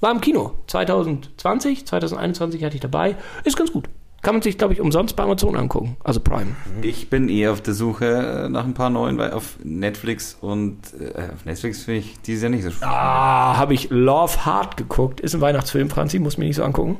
War 0.00 0.10
im 0.12 0.20
Kino. 0.20 0.52
2020, 0.66 1.86
2021 1.86 2.62
hatte 2.64 2.74
ich 2.74 2.80
dabei. 2.80 3.16
Ist 3.44 3.56
ganz 3.56 3.72
gut. 3.72 3.88
Kann 4.22 4.34
man 4.36 4.42
sich, 4.42 4.56
glaube 4.56 4.72
ich, 4.72 4.80
umsonst 4.80 5.16
bei 5.16 5.22
Amazon 5.22 5.54
angucken. 5.54 5.96
Also 6.02 6.18
Prime. 6.20 6.56
Ich 6.80 7.10
bin 7.10 7.28
eher 7.28 7.52
auf 7.52 7.60
der 7.60 7.74
Suche 7.74 8.06
äh, 8.06 8.48
nach 8.48 8.64
ein 8.64 8.72
paar 8.74 8.88
neuen, 8.90 9.18
weil 9.18 9.32
auf 9.32 9.58
Netflix 9.62 10.36
und 10.40 10.78
äh, 10.98 11.32
auf 11.32 11.44
Netflix 11.44 11.84
finde 11.84 12.00
ich 12.00 12.18
dieses 12.22 12.42
Jahr 12.42 12.50
nicht 12.50 12.64
so 12.64 12.70
spannend. 12.70 12.94
Ah, 12.96 13.56
habe 13.58 13.74
ich 13.74 13.90
Love 13.90 14.46
Hard 14.46 14.76
geguckt. 14.78 15.20
Ist 15.20 15.34
ein 15.34 15.40
Weihnachtsfilm, 15.42 15.90
Franzi, 15.90 16.18
muss 16.18 16.38
mir 16.38 16.46
nicht 16.46 16.56
so 16.56 16.64
angucken. 16.64 16.96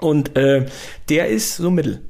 Und 0.00 0.36
äh, 0.36 0.66
der 1.08 1.28
ist 1.28 1.56
so 1.56 1.70
mittel. 1.70 2.02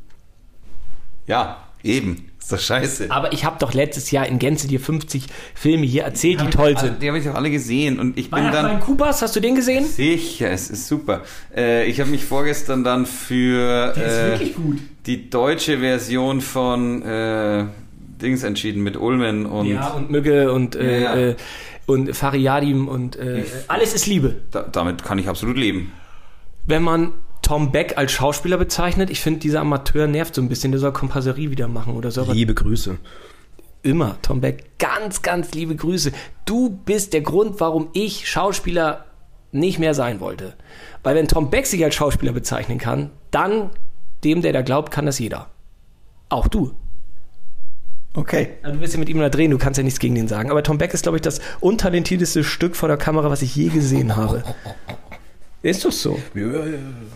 Ja, 1.26 1.58
eben. 1.82 2.30
Ist 2.38 2.52
doch 2.52 2.58
scheiße. 2.60 3.06
Aber 3.10 3.32
ich 3.32 3.46
habe 3.46 3.56
doch 3.58 3.72
letztes 3.72 4.10
Jahr 4.10 4.26
in 4.26 4.38
Gänze 4.38 4.68
dir 4.68 4.78
50 4.78 5.24
Filme 5.54 5.86
hier 5.86 6.02
erzählt, 6.02 6.42
die 6.42 6.50
toll 6.50 6.74
Also, 6.74 6.88
sind. 6.88 7.00
die 7.02 7.08
habe 7.08 7.18
ich 7.18 7.24
doch 7.24 7.34
alle 7.34 7.50
gesehen 7.50 7.98
und 7.98 8.18
ich 8.18 8.30
bin 8.30 8.50
dann. 8.52 8.80
Kubas, 8.80 9.22
hast 9.22 9.34
du 9.34 9.40
den 9.40 9.54
gesehen? 9.54 9.86
Sicher, 9.86 10.50
es 10.50 10.68
ist 10.68 10.86
super. 10.86 11.22
Äh, 11.56 11.86
ich 11.86 12.00
habe 12.00 12.10
mich 12.10 12.24
vorgestern 12.26 12.84
dann 12.84 13.06
für 13.06 13.94
äh, 13.96 14.44
gut. 14.50 14.78
die 15.06 15.30
deutsche 15.30 15.78
Version 15.78 16.42
von 16.42 17.00
äh, 17.02 17.64
Dings 18.20 18.42
entschieden 18.42 18.82
mit 18.82 18.98
Ulmen 18.98 19.46
und 19.46 19.66
ja, 19.66 19.88
und 19.88 20.10
Mügge 20.10 20.52
und, 20.52 20.76
äh, 20.76 21.02
Ja. 21.02 21.16
äh, 21.16 21.36
und 21.86 22.14
Fariadim 22.14 22.88
und 22.88 23.16
äh, 23.16 23.44
alles 23.68 23.94
ist 23.94 24.06
Liebe. 24.06 24.36
da, 24.50 24.62
damit 24.62 25.02
kann 25.02 25.18
ich 25.18 25.28
absolut 25.28 25.56
leben. 25.56 25.92
Wenn 26.66 26.82
man 26.82 27.12
Tom 27.44 27.70
Beck 27.72 27.98
als 27.98 28.10
Schauspieler 28.10 28.56
bezeichnet, 28.56 29.10
ich 29.10 29.20
finde, 29.20 29.40
dieser 29.40 29.60
Amateur 29.60 30.06
nervt 30.06 30.34
so 30.34 30.40
ein 30.40 30.48
bisschen, 30.48 30.72
der 30.72 30.80
soll 30.80 30.92
Kompasserie 30.92 31.50
wieder 31.50 31.68
machen 31.68 31.94
oder 31.94 32.10
so. 32.10 32.24
Liebe 32.32 32.54
Grüße. 32.54 32.96
immer, 33.82 34.16
Tom 34.22 34.40
Beck, 34.40 34.78
ganz, 34.78 35.20
ganz 35.20 35.52
liebe 35.52 35.76
Grüße. 35.76 36.12
Du 36.46 36.70
bist 36.70 37.12
der 37.12 37.20
Grund, 37.20 37.60
warum 37.60 37.88
ich 37.92 38.26
Schauspieler 38.28 39.04
nicht 39.52 39.78
mehr 39.78 39.92
sein 39.92 40.20
wollte. 40.20 40.54
Weil 41.02 41.16
wenn 41.16 41.28
Tom 41.28 41.50
Beck 41.50 41.66
sich 41.66 41.84
als 41.84 41.94
Schauspieler 41.94 42.32
bezeichnen 42.32 42.78
kann, 42.78 43.10
dann 43.30 43.68
dem, 44.24 44.40
der 44.40 44.54
da 44.54 44.62
glaubt, 44.62 44.90
kann 44.90 45.04
das 45.04 45.18
jeder. 45.18 45.50
Auch 46.30 46.48
du. 46.48 46.72
Okay. 48.14 48.54
Also 48.62 48.76
du 48.76 48.80
wirst 48.82 48.94
ja 48.94 49.00
mit 49.00 49.10
ihm 49.10 49.18
da 49.18 49.28
drehen, 49.28 49.50
du 49.50 49.58
kannst 49.58 49.76
ja 49.76 49.84
nichts 49.84 50.00
gegen 50.00 50.14
den 50.14 50.28
sagen. 50.28 50.50
Aber 50.50 50.62
Tom 50.62 50.78
Beck 50.78 50.94
ist, 50.94 51.02
glaube 51.02 51.18
ich, 51.18 51.22
das 51.22 51.40
untalentierteste 51.60 52.42
Stück 52.42 52.74
vor 52.74 52.88
der 52.88 52.96
Kamera, 52.96 53.28
was 53.28 53.42
ich 53.42 53.54
je 53.54 53.68
gesehen 53.68 54.16
habe. 54.16 54.44
Ist 55.64 55.82
doch 55.82 55.92
so. 55.92 56.20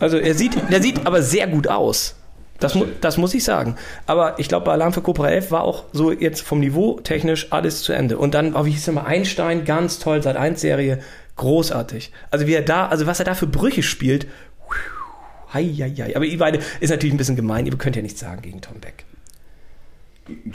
Also 0.00 0.16
er 0.16 0.34
sieht, 0.34 0.56
der 0.70 0.80
sieht 0.80 1.06
aber 1.06 1.22
sehr 1.22 1.46
gut 1.46 1.68
aus. 1.68 2.14
Das, 2.58 2.74
mu 2.74 2.86
das 3.02 3.18
muss 3.18 3.34
ich 3.34 3.44
sagen. 3.44 3.76
Aber 4.06 4.38
ich 4.38 4.48
glaube, 4.48 4.64
bei 4.64 4.72
Alarm 4.72 4.94
für 4.94 5.02
Cobra 5.02 5.28
11 5.28 5.50
war 5.50 5.64
auch 5.64 5.84
so 5.92 6.10
jetzt 6.10 6.40
vom 6.40 6.58
Niveau 6.58 6.98
technisch 6.98 7.52
alles 7.52 7.82
zu 7.82 7.92
Ende. 7.92 8.16
Und 8.16 8.32
dann, 8.32 8.54
oh, 8.54 8.64
wie 8.64 8.70
hieß 8.70 8.86
der 8.86 8.94
mal, 8.94 9.04
Einstein, 9.04 9.66
ganz 9.66 9.98
toll, 9.98 10.22
seit 10.22 10.36
1 10.36 10.62
Serie, 10.62 11.00
großartig. 11.36 12.10
Also 12.30 12.46
wie 12.46 12.54
er 12.54 12.62
da, 12.62 12.88
also 12.88 13.06
was 13.06 13.18
er 13.18 13.26
da 13.26 13.34
für 13.34 13.46
Brüche 13.46 13.82
spielt, 13.82 14.26
hei, 15.52 15.64
hei, 15.78 15.94
hei. 15.98 16.16
Aber 16.16 16.24
ihr 16.24 16.38
beide 16.38 16.60
ist 16.80 16.88
natürlich 16.88 17.12
ein 17.12 17.18
bisschen 17.18 17.36
gemein, 17.36 17.66
ihr 17.66 17.76
könnt 17.76 17.96
ja 17.96 18.02
nichts 18.02 18.20
sagen 18.20 18.40
gegen 18.40 18.62
Tom 18.62 18.80
Beck. 18.80 19.04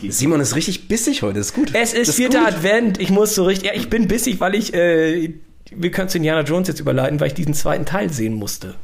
Simon 0.10 0.42
ist 0.42 0.56
richtig 0.56 0.88
bissig 0.88 1.22
heute, 1.22 1.40
ist 1.40 1.54
gut. 1.54 1.74
Es 1.74 1.94
ist 1.94 2.10
das 2.10 2.16
vierter 2.16 2.40
gut. 2.40 2.48
Advent, 2.48 3.00
ich 3.00 3.12
muss 3.12 3.36
so 3.36 3.44
richtig, 3.46 3.68
ja, 3.68 3.74
ich 3.76 3.90
bin 3.90 4.08
bissig, 4.08 4.40
weil 4.40 4.56
ich, 4.56 4.74
äh, 4.74 5.34
wir 5.78 5.92
können 5.92 6.10
zu 6.10 6.18
Indiana 6.18 6.42
Jones 6.42 6.68
jetzt 6.68 6.80
überleiten, 6.80 7.20
weil 7.20 7.28
ich 7.28 7.34
diesen 7.34 7.54
zweiten 7.54 7.86
Teil 7.86 8.10
sehen 8.12 8.34
musste. 8.34 8.76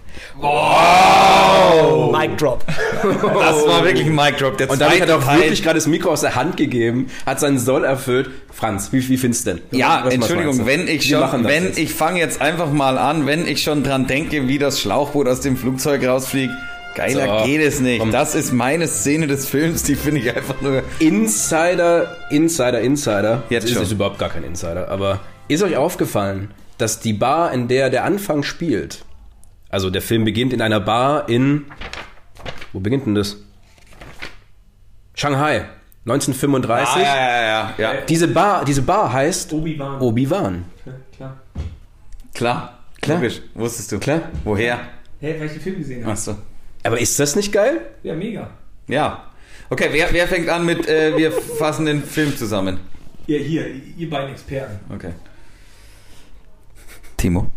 Oh! 0.41 2.11
Mic 2.17 2.35
Drop. 2.37 2.63
Das 3.03 3.65
war 3.67 3.83
wirklich 3.83 4.07
ein 4.07 4.15
Mic 4.15 4.37
Drop. 4.37 4.57
Der 4.57 4.69
Und 4.69 4.81
damit 4.81 5.01
hat 5.01 5.09
er 5.09 5.17
auch 5.17 5.23
Teil- 5.23 5.39
wirklich 5.39 5.63
gerade 5.63 5.75
das 5.75 5.87
Mikro 5.87 6.09
aus 6.11 6.21
der 6.21 6.35
Hand 6.35 6.57
gegeben, 6.57 7.07
hat 7.25 7.39
seinen 7.39 7.59
Soll 7.59 7.83
erfüllt. 7.85 8.29
Franz, 8.51 8.91
wie, 8.91 9.07
wie 9.07 9.17
findest 9.17 9.47
du 9.47 9.51
denn? 9.55 9.61
Ja, 9.71 9.99
Was- 9.99 10.05
was 10.07 10.13
Entschuldigung, 10.15 10.57
du? 10.59 10.65
wenn 10.65 10.87
ich 10.87 11.09
Wir 11.09 11.27
schon, 11.29 11.43
wenn 11.45 11.63
jetzt. 11.65 11.79
ich 11.79 11.93
fange 11.93 12.19
jetzt 12.19 12.41
einfach 12.41 12.71
mal 12.71 12.97
an, 12.97 13.25
wenn 13.25 13.47
ich 13.47 13.61
schon 13.63 13.83
dran 13.83 14.07
denke, 14.07 14.47
wie 14.47 14.57
das 14.57 14.79
Schlauchboot 14.81 15.27
aus 15.27 15.41
dem 15.41 15.55
Flugzeug 15.57 16.05
rausfliegt, 16.05 16.51
geiler 16.95 17.39
So, 17.39 17.45
geht 17.45 17.61
es 17.61 17.79
nicht. 17.79 17.99
komm. 17.99 18.11
Das 18.11 18.35
ist 18.35 18.51
meine 18.51 18.87
Szene 18.87 19.27
des 19.27 19.47
Films, 19.47 19.83
die 19.83 19.95
finde 19.95 20.21
ich 20.21 20.35
einfach 20.35 20.59
nur. 20.61 20.83
Insider, 20.99 22.15
Insider, 22.31 22.81
Insider. 22.81 23.43
Jetzt 23.49 23.63
das 23.65 23.71
ist 23.71 23.77
schon. 23.87 23.91
überhaupt 23.95 24.19
gar 24.19 24.29
kein 24.29 24.43
Insider, 24.43 24.89
aber 24.89 25.19
ist 25.47 25.63
euch 25.63 25.77
aufgefallen, 25.77 26.51
dass 26.79 26.99
die 26.99 27.13
Bar, 27.13 27.51
in 27.53 27.67
der 27.67 27.89
der 27.89 28.03
Anfang 28.05 28.43
spielt, 28.43 29.05
also 29.69 29.89
der 29.89 30.01
Film 30.01 30.23
beginnt 30.25 30.53
in 30.53 30.61
einer 30.61 30.79
Bar 30.79 31.29
in, 31.29 31.65
wo 32.73 32.79
beginnt 32.79 33.05
denn 33.05 33.15
das? 33.15 33.37
Shanghai, 35.13 35.65
1935. 36.05 36.95
Ah, 36.95 36.99
ja, 36.99 37.15
ja, 37.15 37.41
ja, 37.77 37.93
ja. 37.93 38.01
Diese 38.07 38.27
Bar, 38.29 38.63
diese 38.65 38.81
Bar 38.81 39.11
heißt 39.11 39.51
Obi-Wan. 39.53 40.01
Obi-Wan. 40.01 40.65
Klar. 41.15 41.37
Klar, 42.33 42.79
Klar. 43.01 43.17
logisch. 43.17 43.41
Wusstest 43.53 43.91
du. 43.91 43.99
Klar. 43.99 44.21
Woher? 44.45 44.79
Hey, 45.19 45.37
weil 45.37 45.47
ich 45.47 45.53
den 45.53 45.61
Film 45.61 45.77
gesehen 45.77 46.01
habe. 46.03 46.13
Achso. 46.13 46.37
Aber 46.83 46.99
ist 46.99 47.19
das 47.19 47.35
nicht 47.35 47.51
geil? 47.51 47.81
Ja, 48.03 48.15
mega. 48.15 48.49
Ja. 48.87 49.25
Okay, 49.69 49.89
wer, 49.91 50.11
wer 50.13 50.27
fängt 50.27 50.47
an 50.47 50.65
mit, 50.65 50.87
äh, 50.87 51.15
wir 51.17 51.31
fassen 51.33 51.85
den 51.85 52.01
Film 52.01 52.35
zusammen? 52.35 52.79
Ja, 53.27 53.37
hier, 53.37 53.65
ihr 53.97 54.09
beiden 54.09 54.31
Experten. 54.31 54.79
Okay. 54.91 55.11
Timo. 57.19 57.47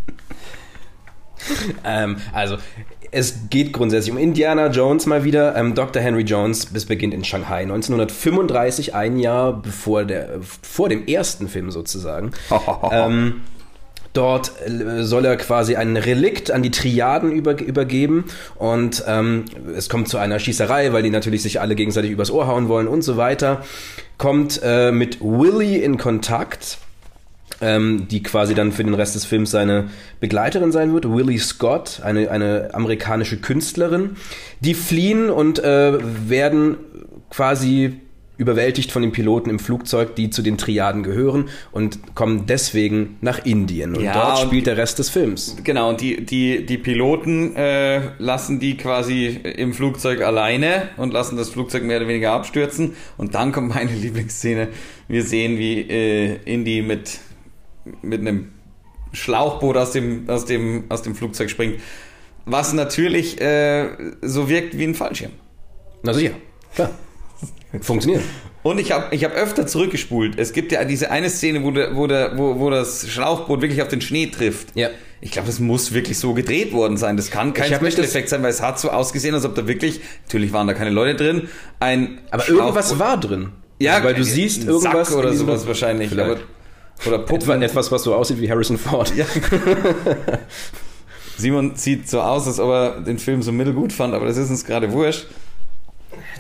Ähm, 1.84 2.16
also, 2.32 2.56
es 3.10 3.48
geht 3.50 3.72
grundsätzlich 3.72 4.12
um 4.12 4.18
Indiana 4.18 4.68
Jones 4.68 5.06
mal 5.06 5.24
wieder. 5.24 5.56
Ähm, 5.56 5.74
Dr. 5.74 6.02
Henry 6.02 6.22
Jones, 6.22 6.72
das 6.72 6.86
beginnt 6.86 7.14
in 7.14 7.24
Shanghai 7.24 7.62
1935, 7.62 8.94
ein 8.94 9.18
Jahr 9.18 9.60
bevor 9.60 10.04
der, 10.04 10.40
vor 10.40 10.88
dem 10.88 11.06
ersten 11.06 11.48
Film 11.48 11.70
sozusagen. 11.70 12.32
ähm, 12.90 13.42
dort 14.12 14.52
äh, 14.66 15.04
soll 15.04 15.24
er 15.24 15.36
quasi 15.36 15.76
ein 15.76 15.96
Relikt 15.96 16.50
an 16.50 16.62
die 16.62 16.70
Triaden 16.70 17.32
über, 17.32 17.60
übergeben 17.60 18.24
und 18.56 19.04
ähm, 19.06 19.44
es 19.76 19.88
kommt 19.88 20.08
zu 20.08 20.18
einer 20.18 20.38
Schießerei, 20.38 20.92
weil 20.92 21.02
die 21.02 21.10
natürlich 21.10 21.42
sich 21.42 21.60
alle 21.60 21.74
gegenseitig 21.74 22.10
übers 22.10 22.30
Ohr 22.30 22.46
hauen 22.46 22.68
wollen 22.68 22.88
und 22.88 23.02
so 23.02 23.16
weiter. 23.16 23.62
Kommt 24.18 24.60
äh, 24.62 24.92
mit 24.92 25.20
Willy 25.20 25.78
in 25.78 25.98
Kontakt 25.98 26.78
ähm, 27.62 28.06
die 28.10 28.22
quasi 28.22 28.54
dann 28.54 28.72
für 28.72 28.84
den 28.84 28.94
Rest 28.94 29.14
des 29.14 29.24
Films 29.24 29.50
seine 29.50 29.88
Begleiterin 30.20 30.72
sein 30.72 30.92
wird, 30.92 31.08
Willie 31.08 31.38
Scott, 31.38 32.00
eine, 32.04 32.30
eine 32.30 32.70
amerikanische 32.74 33.38
Künstlerin. 33.38 34.16
Die 34.60 34.74
fliehen 34.74 35.30
und 35.30 35.58
äh, 35.60 35.98
werden 36.28 36.76
quasi 37.30 37.94
überwältigt 38.38 38.90
von 38.90 39.02
den 39.02 39.12
Piloten 39.12 39.50
im 39.50 39.58
Flugzeug, 39.60 40.16
die 40.16 40.30
zu 40.30 40.42
den 40.42 40.58
Triaden 40.58 41.02
gehören 41.04 41.48
und 41.70 42.16
kommen 42.16 42.46
deswegen 42.46 43.16
nach 43.20 43.44
Indien. 43.44 43.94
Und 43.94 44.02
Ja, 44.02 44.14
dort 44.14 44.40
und- 44.40 44.46
spielt 44.48 44.66
der 44.66 44.76
Rest 44.76 44.98
des 44.98 45.10
Films. 45.10 45.56
Genau, 45.62 45.90
und 45.90 46.00
die, 46.00 46.24
die, 46.24 46.66
die 46.66 46.78
Piloten 46.78 47.54
äh, 47.54 48.00
lassen 48.18 48.58
die 48.58 48.76
quasi 48.76 49.26
im 49.26 49.72
Flugzeug 49.74 50.22
alleine 50.22 50.88
und 50.96 51.12
lassen 51.12 51.36
das 51.36 51.50
Flugzeug 51.50 51.84
mehr 51.84 51.98
oder 51.98 52.08
weniger 52.08 52.32
abstürzen. 52.32 52.94
Und 53.16 53.34
dann 53.36 53.52
kommt 53.52 53.68
meine 53.68 53.92
Lieblingsszene. 54.02 54.68
Wir 55.08 55.22
sehen, 55.22 55.58
wie 55.58 55.80
äh, 55.82 56.36
Indy 56.44 56.82
mit, 56.82 57.20
mit 58.02 58.20
einem 58.20 58.48
Schlauchboot 59.12 59.76
aus 59.76 59.92
dem, 59.92 60.28
aus, 60.28 60.44
dem, 60.44 60.84
aus 60.88 61.02
dem 61.02 61.14
Flugzeug 61.14 61.50
springt. 61.50 61.80
Was 62.46 62.72
natürlich 62.72 63.40
äh, 63.40 63.88
so 64.22 64.48
wirkt 64.48 64.76
wie 64.78 64.84
ein 64.84 64.94
Fallschirm. 64.94 65.32
Na 66.02 66.12
sicher, 66.12 66.32
klar. 66.74 66.90
Funktioniert. 67.80 68.22
Und 68.64 68.78
ich 68.78 68.92
habe 68.92 69.14
ich 69.14 69.24
hab 69.24 69.34
öfter 69.34 69.66
zurückgespult. 69.66 70.38
Es 70.38 70.52
gibt 70.52 70.70
ja 70.72 70.84
diese 70.84 71.10
eine 71.10 71.30
Szene, 71.30 71.64
wo, 71.64 71.70
der, 71.72 71.96
wo, 71.96 72.06
der, 72.06 72.38
wo, 72.38 72.58
wo 72.60 72.70
das 72.70 73.08
Schlauchboot 73.08 73.60
wirklich 73.60 73.82
auf 73.82 73.88
den 73.88 74.00
Schnee 74.00 74.26
trifft. 74.26 74.68
Ja. 74.76 74.90
Ich 75.20 75.30
glaube, 75.32 75.46
das 75.46 75.58
muss 75.60 75.92
wirklich 75.94 76.18
so 76.18 76.32
gedreht 76.34 76.72
worden 76.72 76.96
sein. 76.96 77.16
Das 77.16 77.30
kann 77.30 77.54
kein 77.54 77.66
Ich 77.68 77.74
hab 77.74 77.82
mich 77.82 77.92
Special 77.94 78.06
das- 78.06 78.14
Effekt 78.14 78.28
sein, 78.28 78.42
weil 78.42 78.50
es 78.50 78.62
hat 78.62 78.78
so 78.78 78.90
ausgesehen, 78.90 79.34
als 79.34 79.44
ob 79.44 79.54
da 79.54 79.66
wirklich, 79.66 80.00
natürlich 80.24 80.52
waren 80.52 80.66
da 80.66 80.74
keine 80.74 80.90
Leute 80.90 81.16
drin, 81.16 81.48
ein 81.80 82.18
Aber 82.30 82.48
irgendwas 82.48 82.98
war 82.98 83.18
drin. 83.18 83.50
ja, 83.80 84.02
weil 84.04 84.14
du 84.14 84.22
siehst 84.24 84.64
irgendwas 84.64 85.08
Sack 85.08 85.18
oder 85.18 85.32
sowas 85.32 85.66
wahrscheinlich. 85.66 86.08
Vielleicht. 86.10 86.30
Aber, 86.30 86.40
oder 87.06 87.18
Puppen. 87.18 87.62
etwas, 87.62 87.90
was 87.90 88.02
so 88.02 88.14
aussieht 88.14 88.40
wie 88.40 88.50
Harrison 88.50 88.78
Ford. 88.78 89.12
Ja. 89.16 89.26
Simon 91.36 91.76
sieht 91.76 92.08
so 92.08 92.20
aus, 92.20 92.46
als 92.46 92.60
ob 92.60 92.70
er 92.70 93.00
den 93.00 93.18
Film 93.18 93.42
so 93.42 93.52
mittelgut 93.52 93.92
fand, 93.92 94.14
aber 94.14 94.26
das 94.26 94.36
ist 94.36 94.50
uns 94.50 94.64
gerade 94.64 94.92
wurscht. 94.92 95.26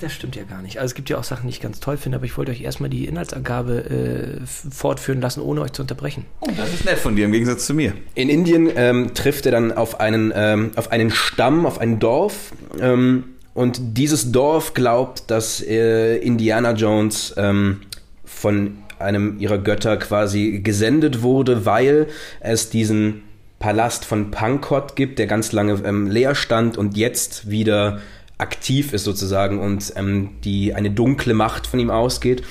Das 0.02 0.12
stimmt 0.12 0.34
ja 0.34 0.42
gar 0.42 0.62
nicht. 0.62 0.78
Also 0.78 0.86
es 0.86 0.94
gibt 0.96 1.10
ja 1.10 1.18
auch 1.18 1.24
Sachen, 1.24 1.46
die 1.46 1.50
ich 1.50 1.60
ganz 1.60 1.78
toll 1.78 1.96
finde, 1.96 2.16
aber 2.16 2.24
ich 2.24 2.36
wollte 2.36 2.50
euch 2.50 2.60
erstmal 2.60 2.90
die 2.90 3.04
Inhaltsangabe 3.04 4.40
äh, 4.40 4.46
fortführen 4.46 5.20
lassen, 5.20 5.40
ohne 5.40 5.60
euch 5.60 5.72
zu 5.72 5.82
unterbrechen. 5.82 6.26
Oh, 6.40 6.48
das 6.56 6.74
ist 6.74 6.84
nett 6.84 6.98
von 6.98 7.14
dir, 7.14 7.24
im 7.24 7.32
Gegensatz 7.32 7.66
zu 7.66 7.72
mir. 7.72 7.94
In 8.16 8.28
Indien 8.28 8.68
ähm, 8.74 9.14
trifft 9.14 9.46
er 9.46 9.52
dann 9.52 9.70
auf 9.70 10.00
einen, 10.00 10.32
ähm, 10.34 10.72
auf 10.74 10.90
einen 10.90 11.12
Stamm, 11.12 11.66
auf 11.66 11.78
ein 11.78 12.00
Dorf. 12.00 12.52
Ähm, 12.80 13.24
und 13.54 13.78
dieses 13.96 14.32
Dorf 14.32 14.74
glaubt, 14.74 15.30
dass 15.30 15.62
äh, 15.62 16.16
Indiana 16.16 16.72
Jones 16.72 17.32
ähm, 17.36 17.82
von 18.24 18.78
einem 19.02 19.38
ihrer 19.38 19.58
Götter 19.58 19.96
quasi 19.96 20.60
gesendet 20.62 21.22
wurde, 21.22 21.66
weil 21.66 22.06
es 22.40 22.70
diesen 22.70 23.22
Palast 23.58 24.04
von 24.04 24.30
Pankot 24.30 24.96
gibt, 24.96 25.18
der 25.18 25.26
ganz 25.26 25.52
lange 25.52 25.74
ähm, 25.84 26.10
leer 26.10 26.34
stand 26.34 26.76
und 26.76 26.96
jetzt 26.96 27.50
wieder 27.50 28.00
aktiv 28.38 28.92
ist 28.92 29.04
sozusagen 29.04 29.60
und 29.60 29.92
ähm, 29.96 30.30
die 30.44 30.74
eine 30.74 30.90
dunkle 30.90 31.32
Macht 31.32 31.66
von 31.66 31.78
ihm 31.78 31.90
ausgeht. 31.90 32.42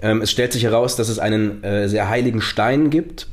Ähm, 0.00 0.22
es 0.22 0.30
stellt 0.30 0.52
sich 0.52 0.62
heraus, 0.62 0.96
dass 0.96 1.08
es 1.08 1.18
einen 1.18 1.64
äh, 1.64 1.88
sehr 1.88 2.08
heiligen 2.08 2.40
Stein 2.40 2.90
gibt, 2.90 3.26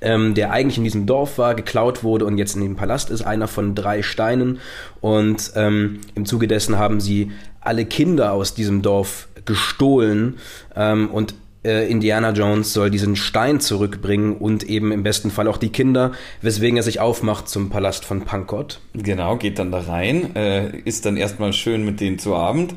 ähm, 0.00 0.34
der 0.34 0.52
eigentlich 0.52 0.78
in 0.78 0.84
diesem 0.84 1.04
Dorf 1.06 1.36
war, 1.36 1.54
geklaut 1.54 2.04
wurde 2.04 2.24
und 2.24 2.38
jetzt 2.38 2.54
in 2.54 2.62
dem 2.62 2.76
Palast 2.76 3.10
ist, 3.10 3.22
einer 3.22 3.48
von 3.48 3.74
drei 3.74 4.02
Steinen. 4.02 4.60
Und 5.00 5.52
ähm, 5.56 6.00
im 6.14 6.24
Zuge 6.24 6.46
dessen 6.46 6.78
haben 6.78 7.00
sie 7.00 7.32
alle 7.60 7.84
Kinder 7.84 8.32
aus 8.32 8.54
diesem 8.54 8.82
Dorf 8.82 9.28
gestohlen 9.44 10.38
ähm, 10.76 11.10
und 11.10 11.34
äh, 11.64 11.88
Indiana 11.90 12.30
Jones 12.30 12.72
soll 12.72 12.90
diesen 12.90 13.16
Stein 13.16 13.60
zurückbringen 13.60 14.36
und 14.36 14.64
eben 14.64 14.92
im 14.92 15.02
besten 15.02 15.30
Fall 15.30 15.46
auch 15.48 15.56
die 15.58 15.70
Kinder, 15.70 16.12
weswegen 16.40 16.76
er 16.76 16.82
sich 16.82 17.00
aufmacht 17.00 17.48
zum 17.48 17.70
Palast 17.70 18.04
von 18.04 18.22
Pankot. 18.22 18.80
Genau, 18.94 19.36
geht 19.36 19.58
dann 19.58 19.70
da 19.72 19.80
rein, 19.80 20.34
äh, 20.36 20.76
ist 20.84 21.06
dann 21.06 21.16
erstmal 21.16 21.52
schön 21.52 21.84
mit 21.84 22.00
denen 22.00 22.18
zu 22.18 22.34
Abend. 22.34 22.74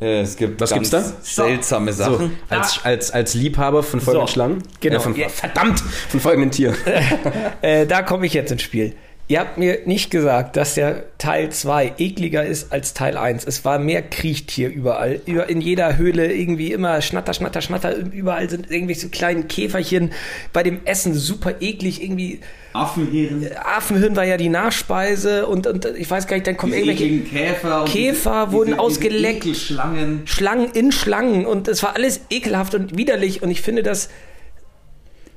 Äh, 0.00 0.20
es 0.20 0.36
gibt 0.36 0.60
Was 0.60 0.70
ganz 0.70 0.90
gibt's 0.90 1.10
da? 1.34 1.44
seltsame 1.44 1.92
So, 1.92 2.04
Sachen. 2.04 2.30
als, 2.48 2.84
als, 2.84 3.10
als 3.10 3.34
Liebhaber 3.34 3.82
von 3.82 4.00
folgenden 4.00 4.28
So, 4.28 4.32
Schlangen? 4.32 4.62
genau. 4.80 4.96
Äh, 4.96 5.00
von, 5.00 5.16
Ja. 5.16 5.28
Verdammt! 5.28 5.80
Von 6.08 6.20
folgenden 6.20 6.50
Tieren. 6.52 6.76
Äh, 7.62 7.86
da 7.86 8.02
komme 8.02 8.24
ich 8.26 8.34
jetzt 8.34 8.52
ins 8.52 8.62
Spiel. 8.62 8.94
Ihr 9.30 9.40
habt 9.40 9.58
mir 9.58 9.80
nicht 9.84 10.10
gesagt, 10.10 10.56
dass 10.56 10.74
der 10.74 11.04
Teil 11.18 11.50
2 11.50 11.94
ekliger 11.98 12.46
ist 12.46 12.72
als 12.72 12.94
Teil 12.94 13.18
1. 13.18 13.44
Es 13.44 13.62
war 13.62 13.78
mehr 13.78 14.00
Kriechtier 14.00 14.70
überall. 14.70 15.20
Über, 15.26 15.50
in 15.50 15.60
jeder 15.60 15.98
Höhle 15.98 16.32
irgendwie 16.32 16.72
immer 16.72 17.02
Schnatter, 17.02 17.34
Schnatter, 17.34 17.60
Schnatter. 17.60 17.94
Überall 17.94 18.48
sind 18.48 18.70
irgendwelche 18.70 19.10
kleinen 19.10 19.46
Käferchen. 19.46 20.12
Bei 20.54 20.62
dem 20.62 20.80
Essen 20.86 21.12
super 21.12 21.56
eklig. 21.60 22.02
Irgendwie 22.02 22.40
Affenhirn. 22.72 23.50
Affenhirn 23.62 24.16
war 24.16 24.24
ja 24.24 24.38
die 24.38 24.48
Nachspeise 24.48 25.46
und, 25.46 25.66
und 25.66 25.84
ich 25.84 26.10
weiß 26.10 26.26
gar 26.26 26.36
nicht, 26.36 26.46
dann 26.46 26.56
kommen 26.56 26.72
irgendwelche 26.72 27.18
Käfer. 27.20 27.84
Käfer 27.86 28.44
diese- 28.46 28.56
wurden 28.56 28.66
diese 28.70 28.80
ausgeleckt. 28.80 29.56
Schlangen. 29.56 30.22
Schlangen 30.24 30.70
in 30.72 30.90
Schlangen 30.90 31.44
und 31.44 31.68
es 31.68 31.82
war 31.82 31.94
alles 31.96 32.22
ekelhaft 32.30 32.74
und 32.74 32.96
widerlich 32.96 33.42
und 33.42 33.50
ich 33.50 33.60
finde 33.60 33.82
das 33.82 34.08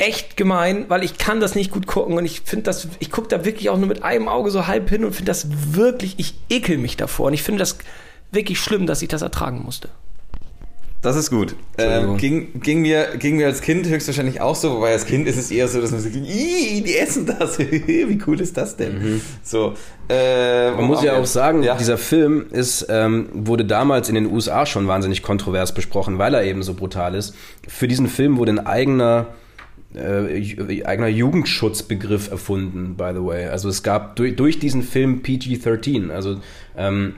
echt 0.01 0.35
gemein, 0.37 0.85
weil 0.89 1.03
ich 1.03 1.17
kann 1.17 1.39
das 1.39 1.55
nicht 1.55 1.71
gut 1.71 1.87
gucken 1.87 2.17
und 2.17 2.25
ich 2.25 2.41
finde 2.41 2.63
das, 2.63 2.87
ich 2.99 3.11
gucke 3.11 3.27
da 3.29 3.45
wirklich 3.45 3.69
auch 3.69 3.77
nur 3.77 3.87
mit 3.87 4.03
einem 4.03 4.27
Auge 4.27 4.51
so 4.51 4.67
halb 4.67 4.89
hin 4.89 5.05
und 5.05 5.13
finde 5.13 5.29
das 5.31 5.47
wirklich, 5.73 6.15
ich 6.17 6.35
ekel 6.49 6.77
mich 6.77 6.97
davor 6.97 7.27
und 7.27 7.33
ich 7.33 7.43
finde 7.43 7.59
das 7.59 7.77
wirklich 8.31 8.59
schlimm, 8.59 8.87
dass 8.87 9.01
ich 9.01 9.07
das 9.09 9.21
ertragen 9.21 9.61
musste. 9.63 9.89
Das 11.03 11.15
ist 11.15 11.31
gut. 11.31 11.55
Ähm, 11.79 12.17
ging, 12.17 12.59
ging, 12.61 12.81
mir, 12.83 13.17
ging 13.17 13.37
mir 13.37 13.47
als 13.47 13.61
Kind 13.61 13.87
höchstwahrscheinlich 13.87 14.39
auch 14.39 14.55
so, 14.55 14.75
wobei 14.75 14.91
als 14.91 15.05
Kind 15.05 15.27
ist 15.27 15.35
es 15.35 15.49
eher 15.49 15.67
so, 15.67 15.81
dass 15.81 15.89
man 15.89 15.99
sich 15.99 16.13
denkt, 16.13 16.29
"Ih, 16.29 16.83
die 16.85 16.95
essen 16.95 17.25
das. 17.25 17.57
Wie 17.59 18.19
cool 18.27 18.39
ist 18.39 18.55
das 18.55 18.77
denn? 18.77 19.19
So, 19.41 19.73
äh, 20.09 20.69
Man 20.71 20.85
muss 20.85 21.01
ja 21.01 21.13
auch 21.17 21.25
sagen, 21.25 21.63
Ja. 21.63 21.75
dieser 21.75 21.97
Film 21.97 22.45
ist, 22.51 22.85
ähm, 22.89 23.29
wurde 23.33 23.65
damals 23.65 24.09
in 24.09 24.15
den 24.15 24.27
USA 24.31 24.67
schon 24.67 24.87
wahnsinnig 24.87 25.23
kontrovers 25.23 25.73
besprochen, 25.73 26.19
weil 26.19 26.35
er 26.35 26.43
eben 26.43 26.61
so 26.61 26.75
brutal 26.75 27.15
ist. 27.15 27.33
Für 27.67 27.87
diesen 27.87 28.07
Film 28.07 28.37
wurde 28.37 28.51
ein 28.51 28.65
eigener, 28.67 29.25
äh, 29.95 30.83
eigener 30.85 31.07
Jugendschutzbegriff 31.07 32.31
erfunden, 32.31 32.95
by 32.95 33.11
the 33.13 33.23
way. 33.23 33.47
Also 33.47 33.69
es 33.69 33.83
gab 33.83 34.15
durch, 34.15 34.35
durch 34.35 34.59
diesen 34.59 34.83
Film 34.83 35.21
PG-13, 35.21 36.09
also 36.11 36.39
ähm, 36.77 37.15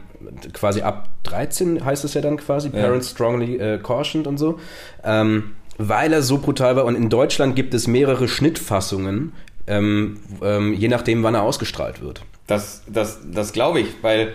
quasi 0.54 0.82
ab 0.82 1.10
13 1.24 1.84
heißt 1.84 2.04
es 2.06 2.14
ja 2.14 2.22
dann 2.22 2.38
quasi, 2.38 2.70
Parents 2.70 3.10
Strongly 3.12 3.58
äh, 3.58 3.78
Cautioned 3.80 4.28
und 4.28 4.38
so. 4.38 4.60
Ähm, 5.04 5.52
weil 5.78 6.14
er 6.14 6.22
so 6.22 6.38
brutal 6.38 6.76
war 6.76 6.86
und 6.86 6.96
in 6.96 7.10
Deutschland 7.10 7.56
gibt 7.56 7.74
es 7.74 7.88
mehrere 7.88 8.28
Schnittfassungen, 8.28 9.34
ähm, 9.66 10.20
ähm, 10.42 10.74
je 10.74 10.88
nachdem, 10.88 11.24
wann 11.24 11.36
er 11.36 11.42
ausgestrahlt 11.42 12.02
wird. 12.02 12.22
Das, 12.48 12.84
das, 12.88 13.20
das 13.32 13.54
glaube 13.54 13.80
ich, 13.80 13.88
weil 14.02 14.34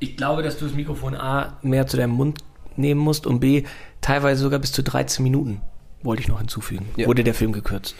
Ich 0.00 0.16
glaube, 0.16 0.42
dass 0.42 0.58
du 0.58 0.64
das 0.64 0.74
Mikrofon 0.74 1.14
A 1.14 1.58
mehr 1.62 1.86
zu 1.86 1.96
deinem 1.96 2.14
Mund 2.14 2.38
nehmen 2.76 3.00
musst 3.00 3.26
und 3.26 3.40
B 3.40 3.64
teilweise 4.00 4.42
sogar 4.42 4.58
bis 4.58 4.72
zu 4.72 4.82
13 4.82 5.22
Minuten, 5.22 5.60
wollte 6.04 6.22
ich 6.22 6.28
noch 6.28 6.38
hinzufügen. 6.38 6.86
Ja. 6.96 7.06
Wurde 7.06 7.24
der 7.24 7.34
Film 7.34 7.52
gekürzt. 7.52 7.94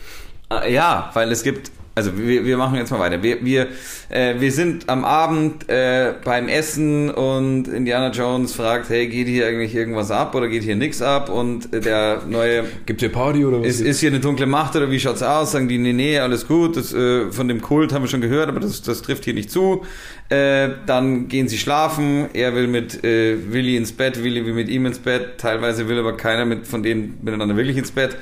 Ah, 0.49 0.67
Ja, 0.67 1.11
weil 1.15 1.33
es 1.33 1.43
gibt, 1.43 1.71
also 1.95 2.19
wir, 2.19 2.45
wir 2.45 2.57
machen 2.59 2.77
jetzt 2.77 2.91
mal 2.91 2.99
weiter. 3.01 3.23
Wir, 3.23 3.45
wir, 3.45 3.69
äh, 4.11 4.35
wir 4.41 4.53
sind 4.53 4.89
am 4.89 5.05
Abend 5.05 5.69
äh, 5.69 6.13
beim 6.25 6.49
Essen 6.49 7.11
und 7.11 7.67
Indiana 7.69 8.11
Jones 8.11 8.55
fragt, 8.55 8.89
hey, 8.91 9.09
geht 9.09 9.27
hier 9.27 9.47
eigentlich 9.47 9.75
irgendwas 9.75 10.11
ab 10.11 10.35
oder 10.35 10.49
geht 10.49 10.65
hier 10.65 10.77
nichts 10.77 11.01
ab? 11.01 11.31
Und 11.31 11.73
äh, 11.73 11.81
der 11.81 12.23
neue, 12.29 12.65
Gibt's 12.85 13.01
hier 13.03 13.13
Party 13.13 13.45
oder 13.45 13.61
was? 13.61 13.69
ist, 13.69 13.81
ist 13.81 14.01
hier 14.01 14.11
eine 14.11 14.21
dunkle 14.21 14.47
Macht 14.47 14.77
oder 14.77 14.91
wie 14.91 15.01
schaut's 15.01 15.23
aus? 15.23 15.53
Sagen 15.53 15.69
die, 15.69 15.79
nee, 15.79 15.93
nee, 15.93 16.19
alles 16.19 16.47
gut, 16.47 16.77
das, 16.77 16.93
äh, 16.93 17.31
von 17.33 17.49
dem 17.49 17.63
Kult 17.63 17.93
haben 17.93 18.03
wir 18.03 18.09
schon 18.09 18.21
gehört, 18.21 18.49
aber 18.49 18.61
das, 18.61 18.83
das 18.83 19.01
trifft 19.03 19.25
hier 19.25 19.35
nicht 19.35 19.51
zu. 19.51 19.85
Äh, 20.31 20.71
dann 20.87 21.29
gehen 21.29 21.49
sie 21.49 21.59
schlafen, 21.59 22.29
er 22.33 22.55
will 22.55 22.67
mit 22.67 23.05
äh, 23.05 23.53
Willi 23.53 23.77
ins 23.77 23.93
Bett, 23.93 24.23
Willi 24.23 24.45
will 24.47 24.55
mit 24.55 24.69
ihm 24.69 24.87
ins 24.87 24.99
Bett, 24.99 25.39
teilweise 25.39 25.87
will 25.89 25.99
aber 25.99 26.17
keiner 26.17 26.45
mit, 26.47 26.67
von 26.67 26.83
denen 26.83 27.19
miteinander 27.23 27.57
wirklich 27.57 27.77
ins 27.77 27.91
Bett. 27.91 28.17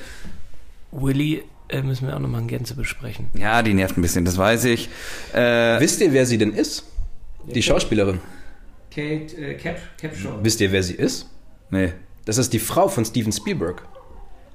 Willy 0.90 1.42
äh, 1.68 1.80
müssen 1.82 2.08
wir 2.08 2.16
auch 2.16 2.20
nochmal 2.20 2.40
in 2.42 2.48
Gänze 2.48 2.74
besprechen. 2.74 3.30
Ja, 3.34 3.62
die 3.62 3.72
nervt 3.72 3.96
ein 3.96 4.02
bisschen, 4.02 4.24
das 4.24 4.36
weiß 4.36 4.64
ich. 4.64 4.88
Äh, 5.32 5.78
Wisst 5.80 6.00
ihr, 6.00 6.12
wer 6.12 6.26
sie 6.26 6.38
denn 6.38 6.52
ist? 6.52 6.84
Die 7.46 7.62
Schauspielerin. 7.62 8.20
Kate 8.90 9.36
äh, 9.36 9.54
Cap, 9.54 9.78
Capshaw. 10.00 10.38
Wisst 10.42 10.60
ihr, 10.60 10.72
wer 10.72 10.82
sie 10.82 10.94
ist? 10.94 11.28
nee. 11.70 11.92
Das 12.24 12.38
ist 12.38 12.52
die 12.52 12.60
Frau 12.60 12.86
von 12.86 13.04
Steven 13.04 13.32
Spielberg. 13.32 13.82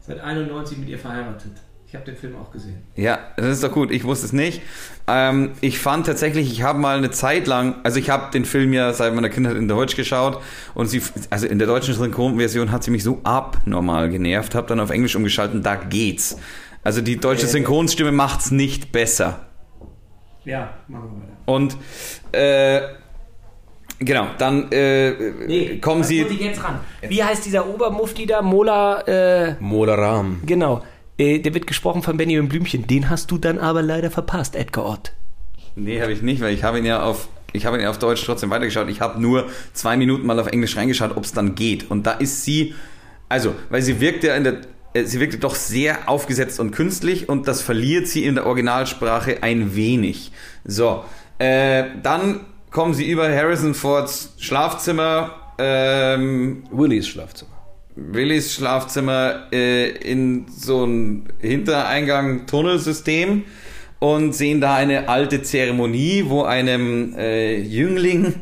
Seit 0.06 0.22
91 0.22 0.78
mit 0.78 0.88
ihr 0.88 0.98
verheiratet. 0.98 1.52
Ich 1.98 2.02
habe 2.02 2.12
den 2.12 2.16
Film 2.16 2.36
auch 2.36 2.52
gesehen. 2.52 2.84
Ja, 2.96 3.18
das 3.38 3.48
ist 3.48 3.64
doch 3.64 3.72
gut. 3.72 3.92
Ich 3.92 4.04
wusste 4.04 4.28
es 4.28 4.34
nicht. 4.34 4.62
Ähm, 5.08 5.54
ich 5.62 5.80
fand 5.80 6.06
tatsächlich, 6.06 6.52
ich 6.52 6.62
habe 6.62 6.78
mal 6.78 6.98
eine 6.98 7.10
Zeit 7.10 7.48
lang, 7.48 7.76
also 7.84 7.98
ich 7.98 8.10
habe 8.12 8.32
den 8.32 8.46
Film 8.46 8.72
ja 8.74 8.94
seit 8.94 9.16
meiner 9.16 9.30
Kindheit 9.30 9.56
in 9.56 9.68
Deutsch 9.68 9.96
geschaut 9.96 10.42
und 10.76 10.88
sie, 10.88 11.02
also 11.32 11.48
in 11.48 11.58
der 11.58 11.68
deutschen 11.68 11.96
Synchronversion 11.96 12.72
hat 12.72 12.84
sie 12.84 12.92
mich 12.92 13.04
so 13.04 13.20
abnormal 13.24 14.10
genervt, 14.10 14.54
habe 14.54 14.68
dann 14.68 14.80
auf 14.80 14.92
Englisch 14.92 15.16
umgeschaltet 15.16 15.56
und 15.56 15.66
da 15.66 15.76
geht's. 15.76 16.38
Also 16.84 17.02
die 17.02 17.18
deutsche 17.18 17.48
Synchronstimme 17.48 18.12
macht's 18.12 18.52
nicht 18.52 18.92
besser. 18.92 19.48
Ja, 20.46 20.74
machen 20.88 21.10
wir 21.16 21.24
weiter. 21.24 21.38
Und 21.46 21.78
äh, 22.32 22.82
genau, 23.98 24.28
dann 24.38 24.72
äh, 24.72 25.78
kommen 25.80 26.02
das 26.02 26.10
sie. 26.10 26.22
muss 26.22 26.32
ich 26.32 26.42
jetzt 26.42 26.64
ran. 26.64 26.80
Wie 27.02 27.24
heißt 27.24 27.46
dieser 27.46 27.68
Obermufti 27.68 28.28
da? 28.28 28.42
Mola, 28.42 29.02
äh, 29.02 29.56
Modaram. 29.60 30.42
genau. 30.46 30.84
Äh, 31.18 31.40
der 31.40 31.54
wird 31.54 31.68
gesprochen 31.68 32.04
von 32.04 32.18
Benjamin 32.18 32.50
Blümchen. 32.50 32.88
Den 32.88 33.10
hast 33.10 33.32
du 33.32 33.38
dann 33.38 33.60
aber 33.60 33.82
leider 33.82 34.12
verpasst, 34.12 34.56
Edgar 34.56 34.86
Ott. 34.86 35.14
Nee, 35.76 36.02
habe 36.02 36.12
ich 36.12 36.22
nicht, 36.22 36.42
weil 36.42 36.54
ich 36.54 36.64
habe 36.64 36.80
ihn 36.80 36.86
ja 36.86 37.04
auf 37.04 37.28
ich 37.54 37.66
habe 37.66 37.78
ihn 37.78 37.84
ja 37.84 37.90
auf 37.90 38.00
Deutsch 38.00 38.24
trotzdem 38.26 38.50
weitergeschaut. 38.50 38.90
Ich 38.90 39.02
habe 39.02 39.22
nur 39.22 39.48
zwei 39.74 39.98
Minuten 39.98 40.26
mal 40.26 40.40
auf 40.40 40.48
Englisch 40.48 40.76
reingeschaut, 40.78 41.16
ob 41.16 41.24
es 41.24 41.32
dann 41.32 41.56
geht. 41.56 41.90
Und 41.90 42.06
da 42.06 42.12
ist 42.12 42.44
sie, 42.44 42.76
also, 43.30 43.56
weil 43.70 43.82
sie 43.82 44.00
wirkt 44.00 44.24
ja 44.24 44.36
in 44.36 44.44
der, 44.44 44.62
äh, 44.94 45.04
sie 45.04 45.20
wirkte 45.20 45.38
doch 45.38 45.56
sehr 45.56 46.10
aufgesetzt 46.10 46.60
und 46.60 46.72
künstlich 46.72 47.30
und 47.30 47.48
das 47.48 47.62
verliert 47.62 48.08
sie 48.08 48.26
in 48.26 48.36
der 48.36 48.46
Originalsprache 48.46 49.44
ein 49.44 49.76
wenig. 49.76 50.32
So, 50.66 51.04
äh, 51.40 51.86
dann 52.04 52.42
kommen 52.70 52.94
sie 52.94 53.10
über 53.10 53.30
Harrison 53.30 53.74
Fords 53.74 54.34
Schlafzimmer, 54.38 55.36
ähm, 55.58 56.64
Willys 56.72 57.08
Schlafzimmer. 57.08 57.57
Willys 57.98 58.54
Schlafzimmer 58.54 59.48
äh, 59.52 59.90
in 59.90 60.46
so 60.56 60.86
ein 60.86 61.28
Hintereingang-Tunnelsystem 61.40 63.44
und 63.98 64.34
sehen 64.34 64.62
da 64.62 64.76
eine 64.76 65.10
alte 65.10 65.42
Zeremonie, 65.42 66.26
wo 66.28 66.44
einem 66.44 67.16
äh, 67.18 67.60
Jüngling 67.60 68.36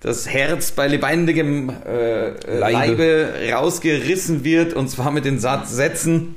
das 0.00 0.26
Herz 0.26 0.72
bei 0.72 0.88
lebendigem 0.88 1.68
äh, 1.68 2.30
Leibe. 2.58 2.58
Leibe. 2.58 3.34
rausgerissen 3.52 4.44
wird 4.44 4.72
und 4.72 4.88
zwar 4.88 5.10
mit 5.10 5.26
den 5.26 5.38
Satz 5.38 5.72
Sätzen. 5.72 6.36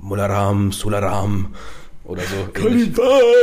Molaram, 0.00 0.72
Sularam. 0.72 1.54
Oder 2.10 2.22
so. 2.22 2.66
ähnlich. 2.66 2.90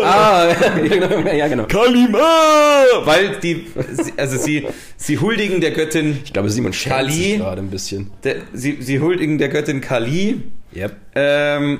Ah, 0.03 0.47
ja, 1.34 1.47
genau. 1.47 1.63
Genau. 1.63 1.65
Kalima! 1.65 2.84
Weil 3.06 3.38
die, 3.41 3.65
sie- 3.93 4.13
also 4.17 4.38
sie, 4.38 4.67
sie 4.97 5.17
huldigen 5.19 5.62
der 5.62 5.71
Göttin, 5.71 6.19
Ich 6.23 6.34
glaube, 6.34 6.49
Simon 6.49 6.73
scherzt 6.73 6.97
Kali. 6.97 7.12
sich 7.13 7.38
gerade 7.38 7.62
ein 7.62 7.69
bisschen. 7.69 8.12
der, 8.23 8.36
sie, 8.53 8.77
sie 8.82 8.99
huldigen 8.99 9.38
der 9.38 9.49
Göttin 9.49 9.82
Kali 9.82 10.41
Yep. 10.75 10.95
Ähm, 11.15 11.80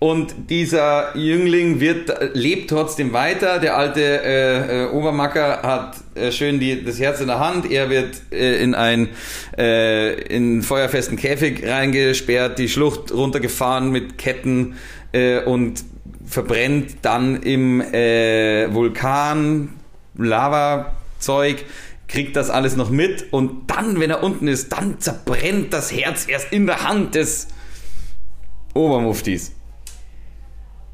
und 0.00 0.32
dieser 0.50 1.16
Jüngling 1.16 1.80
wird, 1.80 2.12
lebt 2.34 2.70
trotzdem 2.70 3.12
weiter. 3.12 3.58
Der 3.58 3.76
alte 3.76 4.00
äh, 4.00 4.84
äh, 4.84 4.90
Obermacker 4.90 5.62
hat 5.62 5.96
äh, 6.14 6.30
schön 6.30 6.60
die, 6.60 6.84
das 6.84 7.00
Herz 7.00 7.20
in 7.20 7.26
der 7.26 7.40
Hand. 7.40 7.68
Er 7.68 7.90
wird 7.90 8.20
äh, 8.30 8.62
in 8.62 8.74
ein 8.76 9.08
äh, 9.56 10.12
in 10.24 10.44
einen 10.52 10.62
feuerfesten 10.62 11.16
Käfig 11.16 11.66
reingesperrt, 11.66 12.58
die 12.60 12.68
Schlucht 12.68 13.10
runtergefahren 13.12 13.90
mit 13.90 14.18
Ketten 14.18 14.76
äh, 15.12 15.40
und 15.40 15.82
verbrennt 16.28 16.98
dann 17.02 17.42
im 17.42 17.80
äh, 17.80 18.72
Vulkan 18.72 19.70
Lava-Zeug 20.16 21.64
kriegt 22.08 22.36
das 22.36 22.50
alles 22.50 22.76
noch 22.76 22.90
mit 22.90 23.32
und 23.32 23.70
dann, 23.70 24.00
wenn 24.00 24.10
er 24.10 24.22
unten 24.22 24.48
ist, 24.48 24.72
dann 24.72 24.98
zerbrennt 24.98 25.72
das 25.72 25.92
Herz 25.92 26.26
erst 26.26 26.52
in 26.52 26.66
der 26.66 26.88
Hand 26.88 27.14
des 27.14 27.48
Obermuftis. 28.74 29.52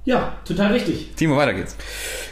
Ja, 0.05 0.37
total 0.45 0.73
richtig. 0.73 1.13
Timo, 1.17 1.37
weiter 1.37 1.55
geht's. 1.55 1.77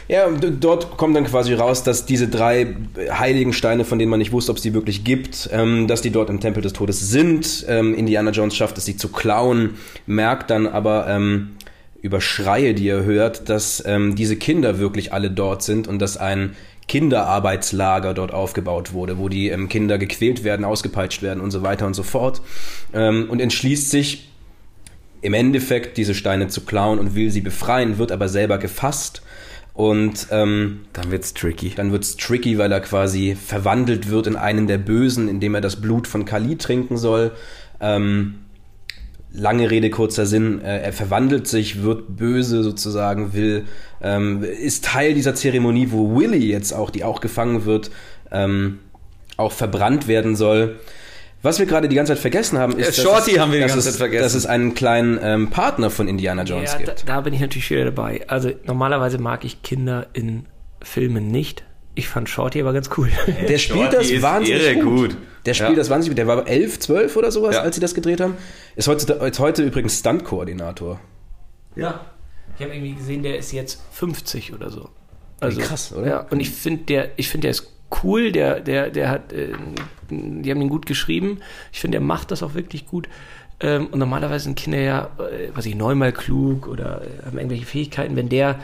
Ja, 0.07 0.29
dort 0.29 0.97
kommt 0.97 1.15
dann 1.15 1.23
quasi 1.23 1.53
raus, 1.53 1.81
dass 1.83 2.05
diese 2.05 2.27
drei 2.27 2.75
heiligen 3.09 3.53
Steine, 3.53 3.83
von 3.83 3.97
denen 3.97 4.11
man 4.11 4.19
nicht 4.19 4.31
wusste, 4.31 4.51
ob 4.51 4.57
es 4.57 4.63
die 4.63 4.73
wirklich 4.73 5.03
gibt, 5.03 5.49
ähm, 5.51 5.87
dass 5.87 6.01
die 6.01 6.11
dort 6.11 6.29
im 6.29 6.39
Tempel 6.39 6.61
des 6.61 6.73
Todes 6.73 6.99
sind. 7.09 7.65
Ähm, 7.67 7.95
Indiana 7.95 8.31
Jones 8.31 8.55
schafft 8.55 8.77
es, 8.77 8.85
sie 8.85 8.97
zu 8.97 9.07
klauen, 9.07 9.75
merkt 10.05 10.51
dann 10.51 10.67
aber 10.67 11.07
ähm, 11.07 11.55
über 12.03 12.21
Schreie, 12.21 12.73
die 12.75 12.87
er 12.89 13.05
hört, 13.05 13.49
dass 13.49 13.81
ähm, 13.87 14.15
diese 14.15 14.35
Kinder 14.35 14.77
wirklich 14.77 15.13
alle 15.13 15.31
dort 15.31 15.63
sind 15.63 15.87
und 15.87 15.99
dass 15.99 16.17
ein 16.17 16.55
Kinderarbeitslager 16.89 18.13
dort 18.13 18.33
aufgebaut 18.33 18.91
wurde, 18.91 19.17
wo 19.17 19.29
die 19.29 19.47
ähm, 19.47 19.69
Kinder 19.69 19.97
gequält 19.97 20.43
werden, 20.43 20.65
ausgepeitscht 20.65 21.21
werden 21.21 21.41
und 21.41 21.51
so 21.51 21.63
weiter 21.63 21.87
und 21.87 21.93
so 21.93 22.03
fort. 22.03 22.41
Ähm, 22.93 23.27
und 23.29 23.39
entschließt 23.39 23.89
sich, 23.89 24.29
im 25.21 25.33
Endeffekt 25.33 25.95
diese 25.95 26.13
Steine 26.13 26.49
zu 26.49 26.61
klauen 26.65 26.99
und 26.99 27.15
will 27.15 27.31
sie 27.31 27.39
befreien, 27.39 27.97
wird 27.97 28.11
aber 28.11 28.27
selber 28.27 28.57
gefasst. 28.57 29.21
Und 29.73 30.27
ähm, 30.29 30.81
Dann 30.91 31.09
wird's 31.09 31.33
tricky. 31.33 31.71
dann 31.73 31.93
wird's 31.93 32.17
tricky, 32.17 32.57
weil 32.57 32.71
er 32.73 32.81
quasi 32.81 33.35
verwandelt 33.35 34.09
wird 34.09 34.27
in 34.27 34.35
einen 34.35 34.67
der 34.67 34.77
Bösen, 34.77 35.29
indem 35.29 35.55
er 35.55 35.61
das 35.61 35.79
Blut 35.79 36.07
von 36.07 36.25
Kali 36.25 36.57
trinken 36.57 36.97
soll. 36.97 37.31
Ähm, 37.79 38.35
lange 39.33 39.69
Rede, 39.71 39.89
kurzer 39.89 40.25
Sinn. 40.25 40.61
Äh, 40.63 40.79
er 40.83 40.93
verwandelt 40.93 41.47
sich, 41.47 41.81
wird 41.83 42.15
böse 42.15 42.63
sozusagen, 42.63 43.33
will, 43.33 43.65
ähm, 44.01 44.43
ist 44.43 44.85
Teil 44.85 45.13
dieser 45.13 45.35
Zeremonie, 45.35 45.87
wo 45.91 46.15
Willy 46.17 46.45
jetzt 46.51 46.71
auch, 46.73 46.89
die 46.91 47.03
auch 47.03 47.19
gefangen 47.19 47.65
wird, 47.65 47.89
ähm, 48.31 48.79
auch 49.37 49.51
verbrannt 49.51 50.07
werden 50.07 50.35
soll. 50.35 50.79
Was 51.41 51.59
wir 51.59 51.65
gerade 51.65 51.89
die 51.89 51.95
ganze 51.95 52.13
Zeit 52.13 52.19
vergessen 52.21 52.57
haben, 52.57 52.77
ist, 52.77 52.97
Äh, 52.99 53.01
Shorty 53.01 53.31
es, 53.33 53.39
haben 53.39 53.51
wir 53.51 53.57
die 53.57 53.63
dass 53.63 53.71
ganze 53.73 53.89
es, 53.89 53.95
Zeit 53.95 53.99
vergessen. 53.99 54.23
dass 54.23 54.33
es 54.33 54.45
einen 54.45 54.75
kleinen 54.75 55.19
ähm, 55.21 55.49
Partner 55.49 55.89
von 55.89 56.07
Indiana 56.07 56.43
Jones 56.43 56.71
Ja, 56.71 56.79
da, 56.79 56.85
gibt. 56.93 57.09
da 57.09 57.21
bin 57.21 57.33
ich 57.33 57.41
natürlich 57.41 57.69
wieder 57.69 57.85
dabei. 57.85 58.21
Also 58.27 58.51
normalerweise 58.65 59.17
mag 59.17 59.43
ich 59.43 59.61
Kinder 59.61 60.07
in 60.13 60.45
Filmen 60.81 61.27
nicht. 61.31 61.63
Ich 61.95 62.07
fand 62.07 62.29
Shorty 62.29 62.61
aber 62.61 62.71
ganz 62.71 62.89
cool. 62.97 63.09
Der 63.49 63.57
spielt 63.57 63.79
Shorty 63.91 63.95
das 63.97 64.09
ist 64.09 64.21
wahnsinnig 64.21 64.61
irre 64.63 64.75
gut. 64.75 65.09
gut. 65.11 65.17
Der 65.45 65.53
spielt 65.53 65.71
Ja. 65.71 65.75
das 65.75 65.89
wahnsinnig 65.89 66.11
gut. 66.11 66.17
Der 66.19 66.27
war 66.27 66.47
11, 66.47 66.79
12 66.79 67.15
oder 67.17 67.31
sowas, 67.31 67.55
Ja. 67.55 67.61
als 67.61 67.75
sie 67.75 67.81
das 67.81 67.93
gedreht 67.93 68.21
haben. 68.21 68.35
Ist 68.75 68.87
heute, 68.87 69.11
ist 69.13 69.39
heute 69.39 69.63
übrigens 69.63 69.99
Stunt-Koordinator. 69.99 70.99
Ja. 71.75 72.05
Ich 72.57 72.63
habe 72.63 72.73
irgendwie 72.73 72.93
gesehen, 72.93 73.23
der 73.23 73.37
ist 73.37 73.51
jetzt 73.51 73.81
50 73.91 74.53
oder 74.53 74.69
so. 74.69 74.89
Also, 75.39 75.59
krass, 75.59 75.91
oder? 75.93 76.07
Ja, 76.07 76.19
und 76.29 76.39
ich 76.39 76.51
finde, 76.51 76.83
der, 76.85 77.09
ich 77.17 77.27
finde, 77.29 77.43
der 77.45 77.51
ist 77.51 77.67
cool, 78.03 78.31
der, 78.31 78.59
der, 78.61 78.89
der 78.89 79.09
hat, 79.09 79.33
äh, 79.33 79.49
die 80.09 80.49
haben 80.51 80.61
ihn 80.61 80.69
gut 80.69 80.85
geschrieben. 80.85 81.39
Ich 81.71 81.79
finde, 81.81 81.97
der 81.97 82.05
macht 82.05 82.31
das 82.31 82.43
auch 82.43 82.53
wirklich 82.53 82.85
gut. 82.85 83.09
Ähm, 83.59 83.87
und 83.87 83.99
normalerweise 83.99 84.45
sind 84.45 84.55
Kinder 84.55 84.79
ja, 84.79 85.09
äh, 85.19 85.49
was 85.53 85.65
ich, 85.65 85.75
neunmal 85.75 86.11
klug 86.11 86.67
oder 86.67 87.01
äh, 87.01 87.25
haben 87.25 87.37
irgendwelche 87.37 87.65
Fähigkeiten. 87.65 88.15
Wenn 88.15 88.29
der 88.29 88.59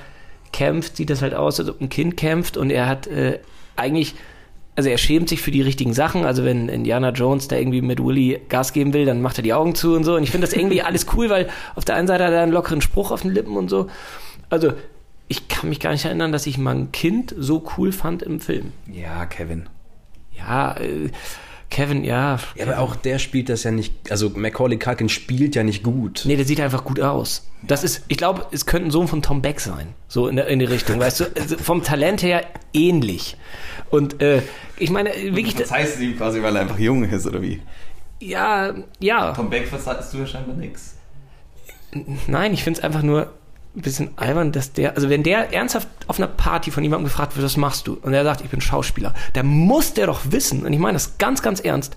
kämpft, 0.53 0.95
sieht 0.97 1.09
das 1.09 1.21
halt 1.21 1.33
aus, 1.33 1.59
als 1.59 1.69
ob 1.69 1.81
ein 1.81 1.89
Kind 1.89 2.15
kämpft 2.17 2.57
und 2.57 2.69
er 2.69 2.87
hat 2.87 3.07
äh, 3.07 3.39
eigentlich, 3.75 4.15
also 4.79 4.87
er 4.89 4.97
schämt 4.97 5.27
sich 5.27 5.41
für 5.41 5.51
die 5.51 5.61
richtigen 5.61 5.93
Sachen. 5.93 6.23
Also 6.23 6.45
wenn 6.45 6.69
Indiana 6.69 7.09
Jones 7.09 7.49
da 7.49 7.57
irgendwie 7.57 7.81
mit 7.81 8.01
Willy 8.01 8.39
Gas 8.47 8.71
geben 8.71 8.93
will, 8.93 9.05
dann 9.05 9.21
macht 9.21 9.37
er 9.37 9.43
die 9.43 9.51
Augen 9.51 9.75
zu 9.75 9.93
und 9.93 10.05
so. 10.05 10.15
Und 10.15 10.23
ich 10.23 10.31
finde 10.31 10.47
das 10.47 10.55
irgendwie 10.55 10.81
alles 10.83 11.05
cool, 11.13 11.29
weil 11.29 11.49
auf 11.75 11.83
der 11.83 11.95
einen 11.95 12.07
Seite 12.07 12.23
hat 12.23 12.31
er 12.31 12.43
einen 12.43 12.53
lockeren 12.53 12.79
Spruch 12.79 13.11
auf 13.11 13.23
den 13.23 13.31
Lippen 13.31 13.57
und 13.57 13.69
so. 13.69 13.89
Also 14.49 14.71
ich 15.27 15.49
kann 15.49 15.67
mich 15.67 15.81
gar 15.81 15.91
nicht 15.91 16.05
erinnern, 16.05 16.31
dass 16.31 16.47
ich 16.47 16.57
mal 16.57 16.73
ein 16.73 16.93
Kind 16.93 17.35
so 17.37 17.61
cool 17.77 17.91
fand 17.91 18.23
im 18.23 18.39
Film. 18.39 18.71
Ja, 18.89 19.25
Kevin. 19.25 19.67
Ja, 20.31 20.77
äh, 20.77 21.09
Kevin, 21.69 22.03
ja. 22.03 22.39
Ja, 22.55 22.65
aber 22.65 22.79
auch 22.79 22.95
der 22.95 23.19
spielt 23.19 23.49
das 23.49 23.63
ja 23.63 23.71
nicht, 23.71 24.11
also 24.11 24.29
Macaulay 24.29 24.77
Culkin 24.77 25.07
spielt 25.07 25.55
ja 25.55 25.63
nicht 25.63 25.83
gut. 25.83 26.23
Nee, 26.25 26.35
der 26.35 26.45
sieht 26.45 26.59
einfach 26.59 26.83
gut 26.83 26.99
aus. 26.99 27.47
Das 27.61 27.83
ist, 27.83 28.03
ich 28.07 28.17
glaube, 28.17 28.47
es 28.51 28.65
könnte 28.65 28.87
ein 28.87 28.91
Sohn 28.91 29.07
von 29.07 29.21
Tom 29.21 29.41
Beck 29.41 29.59
sein. 29.59 29.93
So 30.07 30.27
in, 30.27 30.35
der, 30.35 30.47
in 30.47 30.59
die 30.59 30.65
Richtung, 30.65 30.99
weißt 30.99 31.19
du? 31.19 31.25
Also 31.39 31.57
vom 31.57 31.83
Talent 31.83 32.23
her 32.23 32.43
ähnlich. 32.73 33.37
Und 33.89 34.21
äh, 34.21 34.41
ich 34.77 34.89
meine, 34.89 35.11
wirklich. 35.11 35.55
Das 35.55 35.71
heißt 35.71 35.99
ihm 35.99 36.17
quasi, 36.17 36.41
weil 36.41 36.55
er 36.55 36.63
einfach 36.63 36.79
jung 36.79 37.03
ist, 37.03 37.27
oder 37.27 37.41
wie? 37.41 37.61
Ja, 38.19 38.73
ja. 38.99 39.33
Tom 39.33 39.49
Beck 39.49 39.67
verzeihst 39.67 40.13
du 40.13 40.19
ja 40.19 40.25
scheinbar 40.27 40.55
nix. 40.55 40.95
Nein, 42.27 42.53
ich 42.53 42.63
finde 42.63 42.79
es 42.79 42.83
einfach 42.83 43.01
nur 43.01 43.33
ein 43.75 43.81
bisschen 43.81 44.17
albern, 44.17 44.51
dass 44.51 44.73
der, 44.73 44.95
also 44.95 45.09
wenn 45.09 45.23
der 45.23 45.53
ernsthaft 45.53 45.87
auf 46.07 46.17
einer 46.17 46.27
Party 46.27 46.71
von 46.71 46.83
jemandem 46.83 47.05
gefragt 47.05 47.35
wird, 47.35 47.45
was 47.45 47.57
machst 47.57 47.87
du? 47.87 47.97
Und 48.01 48.13
er 48.13 48.23
sagt, 48.23 48.41
ich 48.41 48.49
bin 48.49 48.61
Schauspieler, 48.61 49.13
dann 49.33 49.45
muss 49.45 49.93
der 49.93 50.07
doch 50.07 50.21
wissen, 50.29 50.65
und 50.65 50.73
ich 50.73 50.79
meine 50.79 50.93
das 50.93 51.17
ganz, 51.17 51.41
ganz 51.41 51.59
ernst, 51.59 51.95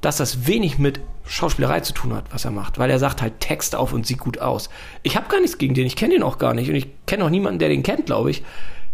dass 0.00 0.16
das 0.16 0.46
wenig 0.46 0.78
mit 0.78 1.00
Schauspielerei 1.26 1.80
zu 1.80 1.92
tun 1.92 2.14
hat, 2.14 2.24
was 2.30 2.44
er 2.44 2.50
macht, 2.50 2.78
weil 2.78 2.90
er 2.90 2.98
sagt 2.98 3.22
halt 3.22 3.40
Text 3.40 3.74
auf 3.74 3.92
und 3.92 4.06
sieht 4.06 4.18
gut 4.18 4.38
aus. 4.38 4.68
Ich 5.02 5.16
habe 5.16 5.28
gar 5.28 5.40
nichts 5.40 5.58
gegen 5.58 5.74
den, 5.74 5.86
ich 5.86 5.96
kenne 5.96 6.14
den 6.14 6.22
auch 6.22 6.38
gar 6.38 6.54
nicht 6.54 6.68
und 6.68 6.74
ich 6.74 6.88
kenne 7.06 7.24
auch 7.24 7.30
niemanden, 7.30 7.58
der 7.58 7.68
den 7.68 7.82
kennt, 7.82 8.06
glaube 8.06 8.30
ich. 8.30 8.42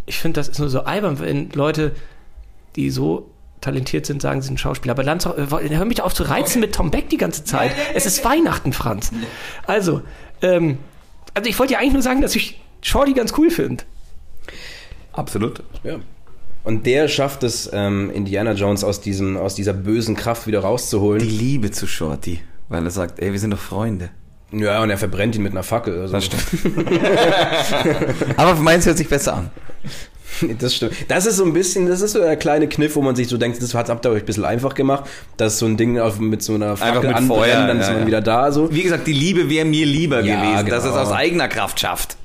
Ich 0.06 0.18
finde, 0.18 0.40
das 0.40 0.48
ist 0.48 0.58
nur 0.58 0.68
so 0.68 0.80
albern, 0.80 1.18
wenn 1.18 1.50
Leute, 1.50 1.94
die 2.76 2.90
so 2.90 3.30
talentiert 3.60 4.06
sind, 4.06 4.22
sagen, 4.22 4.40
sie 4.40 4.48
sind 4.48 4.60
Schauspieler. 4.60 4.92
Aber 4.92 5.02
Lanz, 5.02 5.26
hör 5.26 5.84
mich 5.84 6.02
auf 6.02 6.14
zu 6.14 6.22
reizen 6.22 6.60
mit 6.60 6.74
Tom 6.74 6.90
Beck 6.90 7.08
die 7.08 7.16
ganze 7.16 7.44
Zeit. 7.44 7.72
Es 7.94 8.06
ist 8.06 8.24
Weihnachten, 8.24 8.72
Franz. 8.72 9.10
Also, 9.66 10.02
ähm, 10.42 10.78
also 11.34 11.48
ich 11.48 11.58
wollte 11.58 11.74
ja 11.74 11.78
eigentlich 11.78 11.94
nur 11.94 12.02
sagen, 12.02 12.20
dass 12.20 12.34
ich 12.36 12.60
Shorty 12.82 13.12
ganz 13.12 13.32
cool 13.36 13.50
finde. 13.50 13.84
Absolut. 15.12 15.62
Ja. 15.82 15.96
Und 16.64 16.86
der 16.86 17.08
schafft 17.08 17.42
es, 17.44 17.70
ähm, 17.72 18.10
Indiana 18.10 18.52
Jones 18.52 18.84
aus, 18.84 19.00
diesem, 19.00 19.36
aus 19.36 19.54
dieser 19.54 19.72
bösen 19.72 20.14
Kraft 20.16 20.46
wieder 20.46 20.60
rauszuholen. 20.60 21.22
Die 21.22 21.28
Liebe 21.28 21.70
zu 21.70 21.86
Shorty, 21.86 22.40
weil 22.68 22.84
er 22.84 22.90
sagt, 22.90 23.20
ey, 23.20 23.32
wir 23.32 23.38
sind 23.38 23.50
doch 23.50 23.58
Freunde. 23.58 24.10
Ja, 24.50 24.82
und 24.82 24.90
er 24.90 24.98
verbrennt 24.98 25.36
ihn 25.36 25.42
mit 25.42 25.52
einer 25.52 25.62
Fackel. 25.62 26.00
Also. 26.00 26.14
Das 26.14 26.24
stimmt. 26.24 26.44
Aber 28.36 28.54
meins 28.56 28.86
hört 28.86 28.96
sich 28.96 29.08
besser 29.08 29.34
an. 29.34 29.50
Das 30.58 30.74
stimmt. 30.74 30.92
Das 31.08 31.26
ist 31.26 31.36
so 31.36 31.44
ein 31.44 31.52
bisschen, 31.52 31.86
das 31.86 32.00
ist 32.00 32.12
so 32.12 32.20
der 32.20 32.36
kleine 32.36 32.68
Kniff, 32.68 32.96
wo 32.96 33.02
man 33.02 33.16
sich 33.16 33.28
so 33.28 33.36
denkt, 33.38 33.62
das 33.62 33.74
hat 33.74 33.88
habt 33.88 34.04
ihr 34.06 34.10
euch 34.10 34.22
ein 34.22 34.26
bisschen 34.26 34.44
einfach 34.44 34.74
gemacht. 34.74 35.04
Das 35.36 35.54
ist 35.54 35.58
so 35.60 35.66
ein 35.66 35.76
Ding 35.76 35.98
auf, 35.98 36.18
mit 36.18 36.42
so 36.42 36.54
einer 36.54 36.70
Einfach 36.72 37.02
mit 37.02 37.14
anbrennen, 37.14 37.28
Feuer, 37.28 37.66
dann 37.66 37.80
ist 37.80 37.86
ja, 37.86 37.92
man 37.92 38.02
ja. 38.02 38.06
wieder 38.06 38.20
da. 38.20 38.52
So. 38.52 38.72
Wie 38.72 38.82
gesagt, 38.82 39.06
die 39.06 39.12
Liebe 39.12 39.48
wäre 39.50 39.64
mir 39.64 39.86
lieber 39.86 40.20
Ja, 40.22 40.36
gewesen, 40.60 40.66
dass 40.70 40.84
er 40.84 40.90
es 40.90 40.96
genau. 40.96 41.06
aus 41.08 41.12
eigener 41.12 41.48
Kraft 41.48 41.80
schafft. 41.80 42.16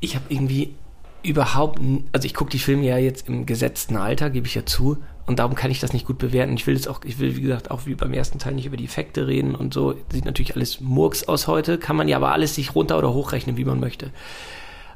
Ich 0.00 0.14
habe 0.14 0.24
irgendwie 0.28 0.74
überhaupt, 1.22 1.78
n- 1.78 2.04
also 2.12 2.26
ich 2.26 2.34
gucke 2.34 2.50
die 2.50 2.58
Filme 2.58 2.84
ja 2.86 2.98
jetzt 2.98 3.28
im 3.28 3.46
gesetzten 3.46 3.96
Alter, 3.96 4.30
gebe 4.30 4.46
ich 4.46 4.54
ja 4.54 4.64
zu. 4.64 4.98
Und 5.26 5.40
darum 5.40 5.54
kann 5.54 5.70
ich 5.70 5.78
das 5.80 5.92
nicht 5.92 6.06
gut 6.06 6.16
bewerten. 6.18 6.54
Ich 6.56 6.66
will 6.66 6.74
jetzt 6.74 6.88
auch, 6.88 7.00
ich 7.04 7.18
will, 7.18 7.36
wie 7.36 7.42
gesagt, 7.42 7.70
auch 7.70 7.80
wie 7.84 7.94
beim 7.94 8.14
ersten 8.14 8.38
Teil 8.38 8.54
nicht 8.54 8.64
über 8.66 8.76
die 8.78 8.84
Effekte 8.86 9.26
reden 9.26 9.54
und 9.54 9.74
so. 9.74 9.94
Sieht 10.10 10.24
natürlich 10.24 10.54
alles 10.56 10.80
Murks 10.80 11.24
aus 11.28 11.46
heute, 11.48 11.76
kann 11.78 11.96
man 11.96 12.08
ja 12.08 12.16
aber 12.16 12.32
alles 12.32 12.54
sich 12.54 12.74
runter- 12.74 12.96
oder 12.96 13.12
hochrechnen, 13.12 13.56
wie 13.58 13.64
man 13.64 13.78
möchte. 13.80 14.10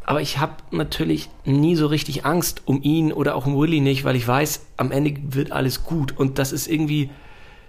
Aber 0.05 0.21
ich 0.21 0.38
habe 0.38 0.55
natürlich 0.71 1.29
nie 1.45 1.77
so 1.77 1.87
richtig 1.87 2.25
Angst 2.25 2.62
um 2.65 2.83
ihn 2.83 3.12
oder 3.12 3.35
auch 3.35 3.47
um 3.47 3.57
Willy 3.57 3.81
nicht, 3.81 4.05
weil 4.05 4.17
ich 4.17 4.27
weiß, 4.27 4.67
am 4.77 4.91
Ende 4.91 5.15
wird 5.23 5.53
alles 5.53 5.85
gut. 5.85 6.17
Und 6.19 6.38
das 6.38 6.53
ist 6.53 6.67
irgendwie, 6.67 7.11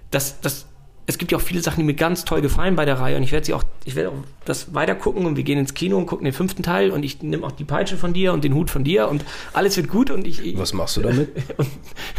das, 0.10 0.42
das, 0.42 0.68
es 1.06 1.18
gibt 1.18 1.32
ja 1.32 1.38
auch 1.38 1.42
viele 1.42 1.62
Sachen, 1.62 1.80
die 1.80 1.86
mir 1.86 1.96
ganz 1.96 2.24
toll 2.24 2.42
gefallen 2.42 2.76
bei 2.76 2.86
der 2.86 3.00
Reihe. 3.00 3.18
Und 3.18 3.24
ich 3.24 3.32
werde 3.32 3.46
sie 3.46 3.54
auch, 3.54 3.64
ich 3.84 3.96
werde 3.96 4.10
auch 4.10 4.14
das 4.46 4.74
weiter 4.74 4.96
gucken 4.96 5.26
und 5.26 5.36
wir 5.38 5.44
gehen 5.44 5.60
ins 5.60 5.74
Kino 5.74 5.98
und 5.98 6.06
gucken 6.06 6.26
den 6.26 6.34
fünften 6.34 6.64
Teil 6.64 6.92
und 6.92 7.04
ich 7.04 7.22
nehme 7.22 7.46
auch 7.46 7.52
die 7.52 7.64
Peitsche 7.64 7.98
von 7.98 8.14
dir 8.14 8.34
und 8.34 8.44
den 8.44 8.54
Hut 8.54 8.70
von 8.70 8.84
dir 8.84 9.08
und 9.10 9.24
alles 9.54 9.76
wird 9.78 9.90
gut 9.90 10.12
und 10.12 10.26
ich, 10.28 10.58
Was 10.58 10.74
machst 10.74 10.98
du 10.98 11.02
damit? 11.02 11.30
und, 11.58 11.68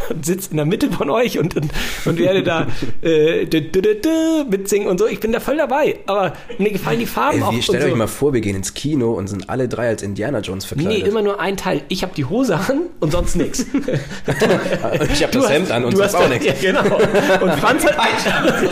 und 0.09 0.25
sitze 0.25 0.51
in 0.51 0.57
der 0.57 0.65
Mitte 0.65 0.91
von 0.91 1.09
euch 1.09 1.39
und, 1.39 1.55
und, 1.55 1.71
und 2.05 2.19
werde 2.19 2.43
da 2.43 2.67
äh, 3.01 3.45
dü, 3.45 3.61
dü, 3.61 3.81
dü, 3.81 3.95
dü, 4.01 4.45
mitsingen 4.49 4.87
und 4.87 4.99
so. 4.99 5.07
Ich 5.07 5.19
bin 5.19 5.31
da 5.31 5.39
voll 5.39 5.57
dabei. 5.57 5.99
Aber 6.05 6.33
mir 6.57 6.71
gefallen 6.71 6.99
die 6.99 7.05
Farben 7.05 7.39
Ey, 7.39 7.43
auch. 7.43 7.53
stellt 7.61 7.83
euch 7.83 7.91
so. 7.91 7.95
mal 7.95 8.07
vor, 8.07 8.33
wir 8.33 8.41
gehen 8.41 8.55
ins 8.55 8.73
Kino 8.73 9.13
und 9.13 9.27
sind 9.27 9.49
alle 9.49 9.67
drei 9.67 9.87
als 9.89 10.03
Indiana 10.03 10.39
Jones 10.39 10.65
Nee, 10.65 10.81
verkleidet. 10.83 11.07
immer 11.07 11.21
nur 11.21 11.39
ein 11.39 11.57
Teil. 11.57 11.81
Ich 11.89 12.03
habe 12.03 12.13
die 12.15 12.25
Hose 12.25 12.57
an 12.57 12.81
und 12.99 13.11
sonst 13.11 13.35
nichts. 13.35 13.65
ich 15.13 15.23
habe 15.23 15.31
das 15.33 15.49
Hemd 15.49 15.71
an 15.71 15.85
und 15.85 15.95
sonst 15.95 16.15
auch 16.15 16.29
nichts. 16.29 16.45
Ja, 16.45 16.53
genau. 16.71 16.95
Und 17.41 17.53
Franz 17.53 17.85
hat 17.85 17.97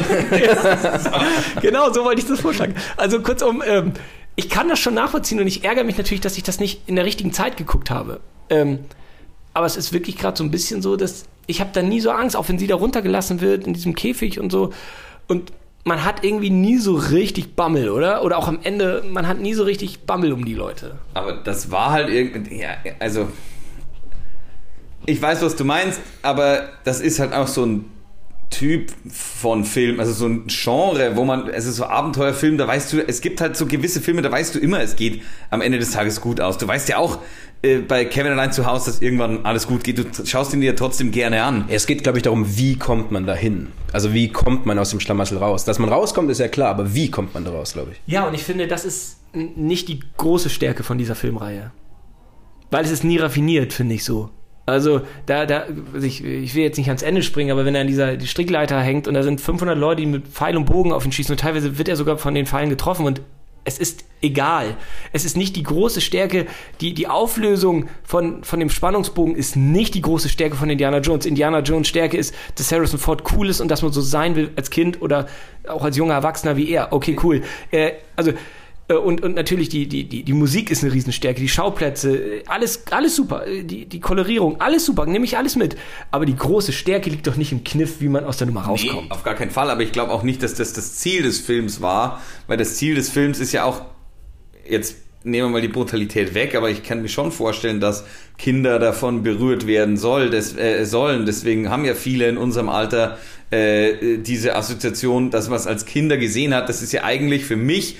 Genau, 1.62 1.92
so 1.92 2.04
wollte 2.04 2.22
ich 2.22 2.28
das 2.28 2.40
vorschlagen. 2.42 2.76
Also 2.98 3.22
kurzum, 3.22 3.64
ähm, 3.66 3.94
ich 4.36 4.50
kann 4.50 4.68
das 4.68 4.80
schon 4.80 4.94
nachvollziehen 4.94 5.40
und 5.40 5.48
ich 5.48 5.64
ärgere 5.64 5.84
mich 5.84 5.98
natürlich, 5.98 6.22
dass 6.22 6.38
ich 6.38 6.44
das 6.44 6.60
nicht 6.60 6.82
in 6.88 6.96
der 6.96 7.06
richtigen 7.06 7.34
Zeit 7.34 7.58
geguckt 7.58 7.90
habe. 7.90 8.20
Ähm, 8.50 8.80
aber 9.54 9.66
es 9.66 9.78
ist 9.78 9.94
wirklich 9.94 10.18
gerade 10.18 10.38
so 10.38 10.44
ein 10.44 10.52
bisschen 10.52 10.82
so, 10.82 10.96
dass 10.96 11.26
ich 11.46 11.60
habe 11.62 11.72
da 11.74 11.82
nie 11.82 12.00
so 12.00 12.12
Angst, 12.12 12.36
auch 12.36 12.50
wenn 12.50 12.58
sie 12.58 12.68
da 12.68 12.76
runtergelassen 12.76 13.42
wird 13.42 13.68
in 13.68 13.74
diesem 13.74 13.96
Käfig 13.96 14.40
und 14.40 14.52
so. 14.52 14.72
Und 15.28 15.52
man 15.84 16.04
hat 16.06 16.24
irgendwie 16.24 16.50
nie 16.50 16.78
so 16.78 16.96
richtig 16.96 17.56
Bammel, 17.56 17.90
oder? 17.90 18.24
Oder 18.24 18.38
auch 18.38 18.48
am 18.48 18.60
Ende, 18.64 19.04
man 19.10 19.28
hat 19.28 19.40
nie 19.40 19.54
so 19.54 19.64
richtig 19.64 20.02
Bammel 20.06 20.32
um 20.32 20.46
die 20.46 20.54
Leute. 20.54 20.98
Aber 21.14 21.34
das 21.34 21.72
war 21.72 21.92
halt 21.92 22.10
irgendwie, 22.10 22.62
ja, 22.62 22.70
also 23.00 23.28
ich 25.06 25.22
weiß, 25.22 25.42
was 25.42 25.56
du 25.56 25.66
meinst, 25.66 26.00
aber 26.22 26.70
das 26.86 27.02
ist 27.02 27.20
halt 27.20 27.34
auch 27.34 27.48
so 27.48 27.66
ein 27.66 27.86
Typ 28.54 28.92
von 29.10 29.66
Film, 29.66 30.00
also 30.00 30.14
so 30.14 30.28
ein 30.28 30.46
Genre, 30.48 31.16
wo 31.16 31.26
man, 31.26 31.50
es 31.50 31.66
ist 31.66 31.78
so 31.78 31.86
Abenteuerfilm, 31.86 32.58
da 32.58 32.68
weißt 32.68 32.94
du, 32.94 33.08
es 33.08 33.22
gibt 33.22 33.42
halt 33.42 33.58
so 33.58 33.66
gewisse 33.66 34.00
Filme, 34.00 34.22
da 34.22 34.32
weißt 34.32 34.56
du 34.56 34.60
immer, 34.60 34.82
es 34.82 34.96
geht 34.96 35.22
am 35.50 35.62
Ende 35.62 35.80
des 35.80 35.92
Tages 35.92 36.22
gut 36.22 36.40
aus. 36.40 36.58
Du 36.58 36.68
weißt 36.68 36.88
ja 36.90 36.98
auch 36.98 37.20
äh, 37.64 37.80
bei 37.80 38.06
Kevin 38.06 38.34
allein 38.34 38.52
zu 38.52 38.66
Hause, 38.66 38.92
dass 38.92 39.02
irgendwann 39.02 39.46
alles 39.46 39.68
gut 39.68 39.84
geht. 39.84 39.98
Du 39.98 40.26
schaust 40.26 40.54
ihn 40.54 40.62
dir 40.62 40.76
trotzdem 40.76 41.12
gerne 41.12 41.44
an. 41.44 41.66
Es 41.70 41.88
geht, 41.88 42.04
glaube 42.04 42.20
ich, 42.20 42.24
darum, 42.24 42.58
wie 42.58 42.78
kommt 42.78 43.12
man 43.12 43.26
da 43.26 43.34
hin? 43.34 43.70
Also 43.92 44.14
wie 44.14 44.30
kommt 44.30 44.66
man 44.66 44.78
aus 44.78 44.92
dem 44.92 45.00
Schlamassel 45.00 45.38
raus? 45.40 45.66
Dass 45.66 45.80
man 45.80 45.90
rauskommt, 45.90 46.30
ist 46.30 46.40
ja 46.40 46.48
klar, 46.48 46.70
aber 46.70 46.94
wie 46.94 47.10
kommt 47.10 47.34
man 47.34 47.44
da 47.44 47.52
raus, 47.52 47.74
glaube 47.74 47.92
ich? 47.94 48.02
Ja, 48.06 48.28
und 48.28 48.34
ich 48.34 48.44
finde, 48.44 48.68
das 48.68 48.86
ist 48.86 49.18
nicht 49.34 49.88
die 49.88 50.00
große 50.18 50.50
Stärke 50.50 50.84
von 50.84 50.98
dieser 50.98 51.16
Filmreihe. 51.16 51.72
Weil 52.70 52.86
es 52.86 52.92
ist 52.92 53.04
nie 53.04 53.18
raffiniert, 53.18 53.74
finde 53.74 53.96
ich 53.96 54.04
so. 54.04 54.30
Also, 54.66 55.02
da, 55.26 55.46
da, 55.46 55.66
also 55.94 56.08
ich, 56.08 56.24
ich 56.24 56.56
will 56.56 56.64
jetzt 56.64 56.78
nicht 56.78 56.88
ans 56.88 57.02
Ende 57.02 57.22
springen, 57.22 57.52
aber 57.52 57.66
wenn 57.66 57.76
er 57.76 57.82
an 57.82 57.88
dieser 57.88 58.16
die 58.16 58.28
Strickleiter 58.28 58.80
hängt 58.80 59.08
und 59.08 59.14
da 59.14 59.24
sind 59.24 59.42
500 59.42 59.78
Leute, 59.78 60.02
die 60.02 60.08
mit 60.08 60.28
Pfeil 60.28 60.56
und 60.56 60.66
Bogen 60.66 60.94
auf 60.94 61.06
ihn 61.06 61.12
schießen 61.12 61.34
und 61.34 61.40
teilweise 61.40 61.78
wird 61.78 61.90
er 61.90 61.98
sogar 61.98 62.18
von 62.18 62.34
den 62.34 62.46
Pfeilen 62.46 62.70
getroffen 62.70 63.06
und 63.06 63.22
es 63.66 63.78
ist 63.78 64.06
egal. 64.22 64.76
Es 65.14 65.26
ist 65.26 65.38
nicht 65.38 65.56
die 65.56 65.64
große 65.64 66.02
Stärke, 66.02 66.48
die, 66.82 66.94
die 66.94 67.08
Auflösung 67.08 67.88
von, 68.04 68.44
von 68.44 68.60
dem 68.60 68.70
Spannungsbogen 68.70 69.36
ist 69.36 69.56
nicht 69.56 69.96
die 69.96 70.02
große 70.02 70.30
Stärke 70.30 70.56
von 70.56 70.70
Indiana 70.70 71.00
Jones. 71.00 71.26
Indiana 71.26 71.60
Jones 71.60 71.88
Stärke 71.88 72.18
ist, 72.18 72.36
dass 72.56 72.72
Harrison 72.72 73.00
Ford 73.00 73.24
cool 73.34 73.50
ist 73.50 73.62
und 73.62 73.70
dass 73.70 73.82
man 73.82 73.92
so 73.92 74.02
sein 74.02 74.36
will 74.36 74.52
als 74.56 74.70
Kind 74.70 75.02
oder 75.02 75.28
auch 75.68 75.84
als 75.84 75.96
junger 75.96 76.14
Erwachsener 76.14 76.58
wie 76.58 76.70
er. 76.70 76.92
Okay, 76.92 77.18
cool. 77.24 77.42
Äh, 77.72 77.94
also, 78.16 78.34
und, 78.90 79.22
und 79.22 79.36
natürlich 79.36 79.70
die, 79.70 79.88
die, 79.88 80.04
die, 80.04 80.24
die 80.24 80.34
Musik 80.34 80.70
ist 80.70 80.84
eine 80.84 80.92
Riesenstärke, 80.92 81.40
die 81.40 81.48
Schauplätze, 81.48 82.18
äh, 82.18 82.44
alles, 82.48 82.84
alles 82.92 83.16
super, 83.16 83.48
Äh, 83.48 83.64
die, 83.64 83.86
die 83.86 84.00
Kolorierung, 84.00 84.60
alles 84.60 84.86
super, 84.86 85.06
nehme 85.06 85.26
ich 85.26 85.38
alles 85.38 85.56
mit. 85.56 85.78
Aber 86.12 86.26
die 86.26 86.36
große 86.36 86.74
Stärke 86.74 87.10
liegt 87.10 87.26
doch 87.28 87.38
nicht 87.38 87.52
im 87.52 87.64
Kniff, 87.64 88.02
wie 88.02 88.10
man 88.10 88.26
aus 88.26 88.38
der 88.38 88.48
Nummer 88.48 88.64
rauskommt. 88.64 89.06
Nee, 89.06 89.12
auf 89.12 89.24
gar 89.24 89.36
keinen 89.36 89.52
Fall, 89.52 89.70
aber 89.70 89.82
ich 89.82 89.92
glaube 89.92 90.12
auch 90.12 90.24
nicht, 90.24 90.44
dass 90.44 90.56
das 90.56 90.74
das 90.74 90.96
Ziel 90.96 91.24
des 91.24 91.40
Films 91.40 91.82
war, 91.82 92.22
weil 92.48 92.58
das 92.58 92.76
Ziel 92.76 92.96
des 92.96 93.10
Films 93.10 93.40
ist 93.40 93.54
ja 93.54 93.64
auch, 93.64 93.82
jetzt 94.68 94.98
nehmen 95.24 95.48
wir 95.48 95.52
mal 95.54 95.62
die 95.62 95.70
Brutalität 95.70 96.34
weg, 96.34 96.54
aber 96.54 96.70
ich 96.70 96.84
kann 96.84 97.02
mir 97.02 97.08
schon 97.08 97.32
vorstellen, 97.32 97.80
dass 97.80 98.04
Kinder 98.38 98.80
davon 98.80 99.24
berührt 99.24 99.68
werden 99.68 99.96
soll, 99.96 100.30
des, 100.30 100.58
äh, 100.58 100.86
sollen. 100.86 101.26
Deswegen 101.26 101.70
haben 101.70 101.86
ja 101.86 101.96
viele 101.96 102.28
in 102.28 102.38
unserem 102.38 102.68
Alter 102.68 103.18
äh, 103.54 104.18
diese 104.18 104.56
Assoziation, 104.56 105.30
dass 105.30 105.48
man 105.48 105.58
es 105.58 105.68
als 105.68 105.86
Kinder 105.86 106.18
gesehen 106.18 106.54
hat. 106.54 106.70
Das 106.70 106.82
ist 106.82 106.92
ja 106.92 107.04
eigentlich 107.04 107.46
für 107.46 107.56
mich, 107.56 107.98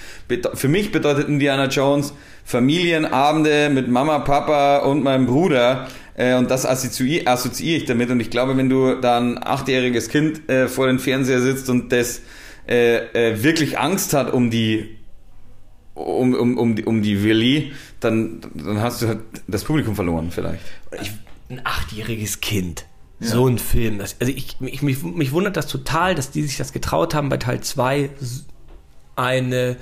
für 0.54 0.68
mich 0.68 0.92
bedeutet 0.92 1.28
Indiana 1.28 1.68
Jones 1.68 2.14
Familienabende 2.44 3.70
mit 3.70 3.88
Mama, 3.88 4.20
Papa 4.20 4.80
und 4.80 5.04
meinem 5.04 5.28
Bruder. 5.28 5.88
Äh, 6.16 6.36
und 6.36 6.50
das 6.50 6.66
assoziiere 6.66 7.78
ich 7.78 7.86
damit. 7.86 8.10
Und 8.10 8.20
ich 8.20 8.30
glaube, 8.30 8.58
wenn 8.58 8.70
du 8.70 8.96
da 8.96 9.20
ein 9.20 9.38
achtjähriges 9.42 10.10
Kind 10.10 10.50
äh, 10.50 10.68
vor 10.68 10.88
dem 10.88 11.00
Fernseher 11.00 11.42
sitzt 11.42 11.70
und 11.70 11.92
das 11.92 12.22
äh, 12.68 12.98
äh, 13.14 13.44
wirklich 13.44 13.78
Angst 13.78 14.14
hat 14.14 14.34
um 14.34 14.50
die 14.50 14.98
um, 15.94 16.34
um, 16.34 16.58
um, 16.58 16.76
die, 16.76 16.86
um 16.86 17.04
die 17.04 17.24
Willi, 17.24 17.72
dann, 18.00 18.42
dann 18.56 18.82
hast 18.82 19.04
du 19.04 19.08
halt 19.10 19.20
das 19.48 19.64
Publikum 19.64 19.96
verloren 19.96 20.32
vielleicht. 20.32 20.64
Ich, 21.00 21.12
ein 21.50 21.62
achtjähriges 21.64 22.42
Kind. 22.42 22.86
So 23.24 23.48
ein 23.48 23.58
Film. 23.58 24.00
Das, 24.00 24.18
also 24.20 24.32
ich, 24.32 24.58
ich, 24.62 24.82
mich, 24.82 25.04
mich 25.04 25.32
wundert 25.32 25.58
das 25.58 25.68
total, 25.68 26.16
dass 26.16 26.32
die 26.32 26.44
sich 26.44 26.58
das 26.58 26.74
getraut 26.74 27.14
haben, 27.14 27.30
bei 27.30 27.38
Teil 27.38 27.62
2 27.62 28.10
eine 29.16 29.78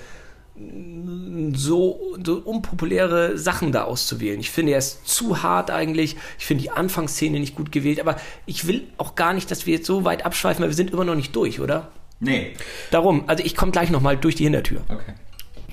so, 1.54 2.18
so 2.24 2.36
unpopuläre 2.36 3.38
Sachen 3.38 3.72
da 3.72 3.84
auszuwählen. 3.84 4.40
Ich 4.40 4.52
finde, 4.52 4.74
er 4.74 4.78
ist 4.78 5.08
zu 5.08 5.44
hart 5.44 5.72
eigentlich. 5.72 6.18
Ich 6.38 6.46
finde 6.46 6.64
die 6.64 6.70
Anfangsszene 6.70 7.40
nicht 7.40 7.56
gut 7.56 7.72
gewählt. 7.72 8.00
Aber 8.00 8.18
ich 8.46 8.68
will 8.68 8.88
auch 8.98 9.16
gar 9.16 9.34
nicht, 9.34 9.50
dass 9.50 9.66
wir 9.66 9.76
jetzt 9.76 9.88
so 9.88 10.04
weit 10.04 10.26
abschweifen, 10.26 10.62
weil 10.62 10.70
wir 10.70 10.76
sind 10.76 10.92
immer 10.92 11.06
noch 11.06 11.16
nicht 11.16 11.36
durch, 11.36 11.60
oder? 11.60 11.90
Nee. 12.20 12.54
Darum, 12.92 13.28
also 13.28 13.44
ich 13.44 13.56
komme 13.56 13.72
gleich 13.72 13.90
nochmal 13.90 14.18
durch 14.18 14.36
die 14.36 14.44
Hintertür. 14.44 14.82
Okay. 14.90 15.14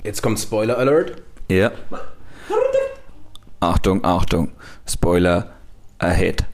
Jetzt 0.03 0.21
kommt 0.21 0.39
Spoiler 0.39 0.77
Alert. 0.77 1.21
Ja. 1.49 1.71
Achtung, 3.59 4.03
Achtung. 4.03 4.53
Spoiler 4.87 5.51
ahead. 5.99 6.45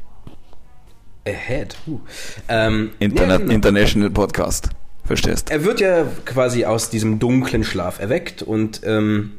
Ahead. 1.26 1.76
Uh. 1.88 2.00
Ähm, 2.48 2.92
Interna 3.00 3.34
ja, 3.34 3.38
genau. 3.40 3.54
International 3.54 4.10
Podcast. 4.12 4.70
Verstehst? 5.06 5.52
Er 5.52 5.64
wird 5.64 5.80
ja 5.80 6.06
quasi 6.26 6.66
aus 6.66 6.90
diesem 6.90 7.20
dunklen 7.20 7.64
Schlaf 7.64 8.00
erweckt 8.00 8.42
und 8.42 8.82
ähm, 8.86 9.34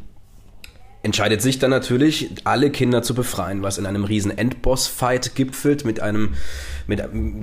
entscheidet 1.06 1.40
sich 1.40 1.60
dann 1.60 1.70
natürlich, 1.70 2.30
alle 2.42 2.70
Kinder 2.70 3.00
zu 3.00 3.14
befreien, 3.14 3.62
was 3.62 3.78
in 3.78 3.86
einem 3.86 4.04
riesen 4.04 4.36
Endboss-Fight 4.36 5.36
gipfelt 5.36 5.84
mit 5.84 6.00
einem 6.00 6.34
mit 6.88 7.00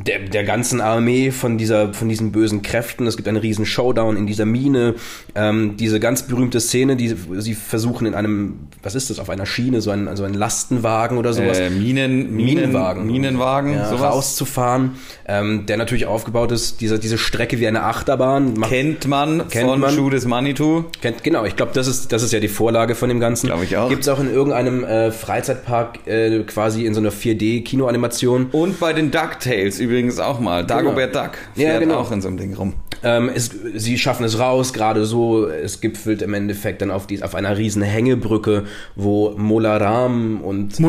der, 0.08 0.20
der 0.20 0.44
ganzen 0.46 0.80
Armee 0.80 1.32
von 1.32 1.58
dieser 1.58 1.94
von 1.94 2.08
diesen 2.08 2.32
bösen 2.32 2.62
Kräften. 2.62 3.08
Es 3.08 3.18
gibt 3.18 3.28
einen 3.28 3.38
riesen 3.38 3.66
Showdown 3.66 4.16
in 4.16 4.26
dieser 4.26 4.46
Mine. 4.46 4.96
Ähm, 5.36 5.76
diese 5.78 6.00
ganz 6.00 6.24
berühmte 6.24 6.62
Szene, 6.62 6.96
die 6.96 7.14
sie 7.38 7.54
versuchen 7.54 8.08
in 8.08 8.16
einem, 8.16 8.68
was 8.82 8.96
ist 8.96 9.10
das, 9.10 9.20
auf 9.20 9.30
einer 9.30 9.46
Schiene, 9.46 9.82
so 9.82 9.92
ein, 9.92 10.16
so 10.16 10.24
ein 10.24 10.34
Lastenwagen 10.34 11.18
oder 11.18 11.34
sowas. 11.34 11.60
Äh, 11.60 11.70
Minen, 11.72 12.34
Minen, 12.34 12.56
Minenwagen. 12.56 13.06
Minenwagen, 13.06 13.74
ja, 13.74 13.90
sowas. 13.90 14.14
rauszufahren, 14.14 14.92
ähm, 15.28 15.66
der 15.66 15.76
natürlich 15.76 16.06
aufgebaut 16.06 16.52
ist, 16.54 16.80
diese, 16.80 16.98
diese 16.98 17.18
Strecke 17.18 17.60
wie 17.60 17.68
eine 17.68 17.84
Achterbahn. 17.84 18.62
Kennt 18.62 19.08
man 19.08 19.50
Kennt 19.50 19.70
von 19.70 19.80
man. 19.80 19.96
Judas 19.96 20.26
Manitou. 20.26 20.86
Kennt, 21.02 21.24
genau, 21.24 21.44
ich 21.44 21.58
glaube, 21.58 21.74
das 21.74 21.88
ist, 21.88 22.14
das 22.14 22.24
ist 22.24 22.32
ja 22.32 22.40
die 22.40 22.48
Vorlage 22.48 22.96
von 22.96 23.10
dem 23.10 23.20
Ganzen. 23.20 23.52
Glaub 23.54 23.64
ich 23.64 23.78
auch. 23.78 23.90
Gibt 23.90 24.02
es 24.02 24.10
auch 24.10 24.20
in 24.20 24.34
irgendeinem 24.34 24.84
äh, 24.84 25.12
Freizeitpark 25.12 26.08
äh, 26.08 26.40
quasi 26.40 26.86
in 26.86 26.96
so 26.96 27.00
einer 27.00 27.12
4D-Kinoanimation. 27.12 28.48
Und 28.52 28.80
bei 28.80 28.94
den 28.94 29.12
DuckTales 29.12 29.80
übrigens 29.80 30.18
auch 30.20 30.40
mal. 30.40 30.66
Dagobert 30.66 31.16
Duck 31.16 31.32
Ja, 31.56 31.70
fährt 31.70 31.82
genau. 31.82 31.98
auch 31.98 32.12
in 32.12 32.22
so 32.22 32.30
einem 32.30 32.38
Ding 32.38 32.56
rum. 32.56 32.74
Ähm, 33.04 33.30
es, 33.34 33.52
sie 33.76 34.00
schaffen 34.00 34.24
es 34.24 34.40
raus, 34.40 34.74
gerade 34.74 35.06
so. 35.06 35.48
Es 35.48 35.82
gipfelt 35.82 36.24
im 36.24 36.34
Endeffekt 36.34 36.82
dann 36.82 36.90
auf, 36.90 37.06
die, 37.06 37.22
auf 37.22 37.36
einer 37.36 37.56
riesen 37.56 37.84
Hängebrücke, 37.84 38.64
wo 38.96 39.36
Molaram 39.38 40.42
und 40.42 40.80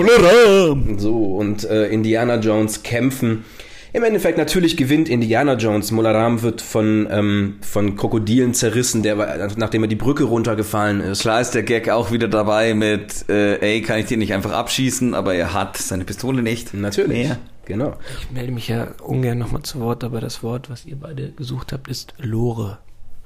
so 0.98 1.36
und 1.36 1.68
äh, 1.68 1.88
Indiana 1.88 2.36
Jones 2.36 2.82
kämpfen. 2.82 3.44
Im 3.94 4.02
Endeffekt 4.02 4.38
natürlich 4.38 4.76
gewinnt 4.76 5.08
Indiana 5.08 5.54
Jones. 5.54 5.92
Molaram 5.92 6.42
wird 6.42 6.60
von, 6.60 7.06
ähm, 7.12 7.58
von 7.60 7.94
Krokodilen 7.94 8.52
zerrissen, 8.52 9.04
der, 9.04 9.54
nachdem 9.56 9.84
er 9.84 9.86
die 9.86 9.94
Brücke 9.94 10.24
runtergefallen 10.24 11.00
ist. 11.00 11.20
Klar 11.20 11.40
ist 11.40 11.52
der 11.52 11.62
Gag 11.62 11.88
auch 11.88 12.10
wieder 12.10 12.26
dabei 12.26 12.74
mit, 12.74 13.28
äh, 13.28 13.58
ey, 13.60 13.82
kann 13.82 14.00
ich 14.00 14.06
den 14.06 14.18
nicht 14.18 14.34
einfach 14.34 14.50
abschießen, 14.50 15.14
aber 15.14 15.36
er 15.36 15.54
hat 15.54 15.76
seine 15.76 16.04
Pistole 16.04 16.42
nicht. 16.42 16.74
Natürlich. 16.74 17.28
Ja. 17.28 17.36
Genau. 17.66 17.94
Ich 18.18 18.32
melde 18.32 18.50
mich 18.50 18.66
ja 18.66 18.88
ungern 19.00 19.38
nochmal 19.38 19.62
zu 19.62 19.78
Wort, 19.78 20.02
aber 20.02 20.20
das 20.20 20.42
Wort, 20.42 20.70
was 20.70 20.84
ihr 20.84 20.96
beide 20.96 21.30
gesucht 21.30 21.72
habt, 21.72 21.86
ist 21.86 22.14
Lore. 22.18 22.78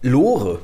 Lore. 0.03 0.59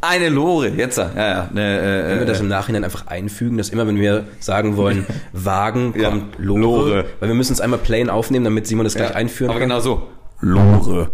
Eine 0.00 0.28
Lore, 0.28 0.68
jetzt, 0.68 0.96
ja, 0.98 1.10
ja. 1.16 1.48
Ne, 1.52 1.78
äh, 1.78 2.08
Können 2.08 2.20
wir 2.20 2.26
das 2.26 2.38
äh, 2.38 2.42
im 2.42 2.48
Nachhinein 2.48 2.84
einfach 2.84 3.08
einfügen, 3.08 3.58
dass 3.58 3.70
immer, 3.70 3.86
wenn 3.86 3.98
wir 3.98 4.24
sagen 4.38 4.76
wollen, 4.76 5.06
Wagen, 5.32 5.92
Ja, 5.98 6.10
kommt 6.10 6.38
Lore, 6.38 6.60
Lore. 6.60 7.04
Weil 7.18 7.28
wir 7.28 7.34
müssen 7.34 7.52
es 7.52 7.60
einmal 7.60 7.80
plain 7.80 8.08
aufnehmen, 8.08 8.44
damit 8.44 8.66
Simon 8.68 8.84
das 8.84 8.94
gleich 8.94 9.10
ja, 9.10 9.16
einführen 9.16 9.50
Aber 9.50 9.58
kann. 9.58 9.68
genau 9.68 9.80
so. 9.80 10.06
Lore. 10.40 11.10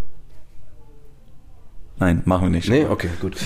Nein, 2.01 2.23
machen 2.25 2.47
wir 2.47 2.51
nicht. 2.51 2.69
Nee, 2.69 2.87
okay, 2.91 3.09
gut. 3.21 3.37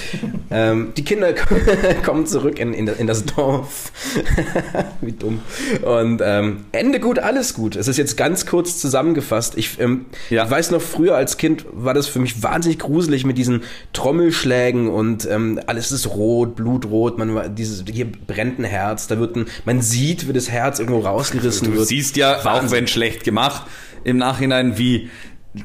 ähm, 0.50 0.92
die 0.96 1.04
Kinder 1.04 1.34
kommen 2.04 2.24
zurück 2.26 2.58
in, 2.58 2.72
in, 2.72 2.87
das- 2.87 2.98
in 2.98 3.06
das 3.06 3.26
Dorf. 3.26 3.92
Wie 5.02 5.12
dumm. 5.12 5.40
Und 5.82 6.22
ähm, 6.24 6.64
Ende 6.72 6.98
gut, 6.98 7.18
alles 7.18 7.52
gut. 7.52 7.76
Es 7.76 7.88
ist 7.88 7.98
jetzt 7.98 8.16
ganz 8.16 8.46
kurz 8.46 8.78
zusammengefasst. 8.78 9.58
Ich, 9.58 9.78
ähm, 9.80 10.06
Ja. 10.30 10.44
ich 10.46 10.50
weiß 10.50 10.70
noch, 10.70 10.80
früher 10.80 11.14
als 11.14 11.37
Kind 11.37 11.66
war 11.72 11.92
das 11.92 12.06
für 12.06 12.20
mich 12.20 12.42
wahnsinnig 12.42 12.78
gruselig 12.78 13.26
mit 13.26 13.37
diesen 13.37 13.64
Trommelschlägen 13.92 14.88
und 14.88 15.28
ähm, 15.30 15.61
alles 15.66 15.92
ist 15.92 16.06
rot, 16.08 16.56
blutrot. 16.56 17.18
Man 17.18 17.54
dieses 17.54 17.84
hier 17.92 18.06
brennt 18.26 18.58
ein 18.58 18.64
Herz. 18.64 19.08
Da 19.08 19.18
wird 19.18 19.37
ein, 19.37 19.44
man 19.66 19.82
sieht, 19.82 20.26
wie 20.26 20.32
das 20.32 20.48
Herz 20.50 20.78
irgendwo 20.78 21.00
rausgerissen 21.00 21.70
Du 21.70 21.76
wird. 21.76 21.87
siehst 21.87 22.16
ja, 22.16 22.38
auch 22.38 22.44
Wahnsinn. 22.46 22.70
wenn 22.78 22.87
schlecht 22.87 23.24
gemacht, 23.24 23.66
im 24.04 24.16
Nachhinein, 24.16 24.78
wie 24.78 25.11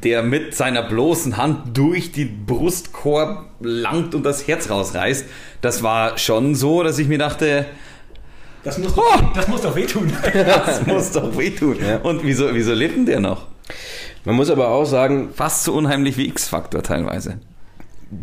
der 0.01 0.23
mit 0.23 0.55
seiner 0.55 0.83
bloßen 0.83 1.37
Hand 1.37 1.77
durch 1.77 2.11
die 2.11 2.25
Brustkorb 2.25 3.45
langt 3.59 4.15
und 4.15 4.23
das 4.23 4.47
Herz 4.47 4.69
rausreißt. 4.69 5.25
Das 5.61 5.83
war 5.83 6.17
schon 6.17 6.55
so, 6.55 6.83
dass 6.83 6.99
ich 6.99 7.07
mir 7.07 7.17
dachte, 7.17 7.65
Das 8.63 8.77
muss, 8.77 8.95
doch, 8.95 9.33
das 9.33 9.47
muss 9.47 9.61
doch 9.61 9.75
wehtun. 9.75 10.11
das 10.33 10.85
muss 10.85 11.11
doch 11.11 11.37
wehtun. 11.37 11.77
Ja. 11.81 11.97
Und 11.97 12.23
wieso, 12.23 12.53
wieso 12.53 12.73
lebt 12.73 12.95
denn 12.95 13.05
der 13.05 13.19
noch? 13.19 13.47
Man 14.25 14.35
muss 14.35 14.49
aber 14.49 14.69
auch 14.69 14.85
sagen, 14.85 15.29
Fast 15.33 15.63
so 15.63 15.73
unheimlich 15.73 16.17
wie 16.17 16.27
X-Factor 16.27 16.81
teilweise. 16.81 17.39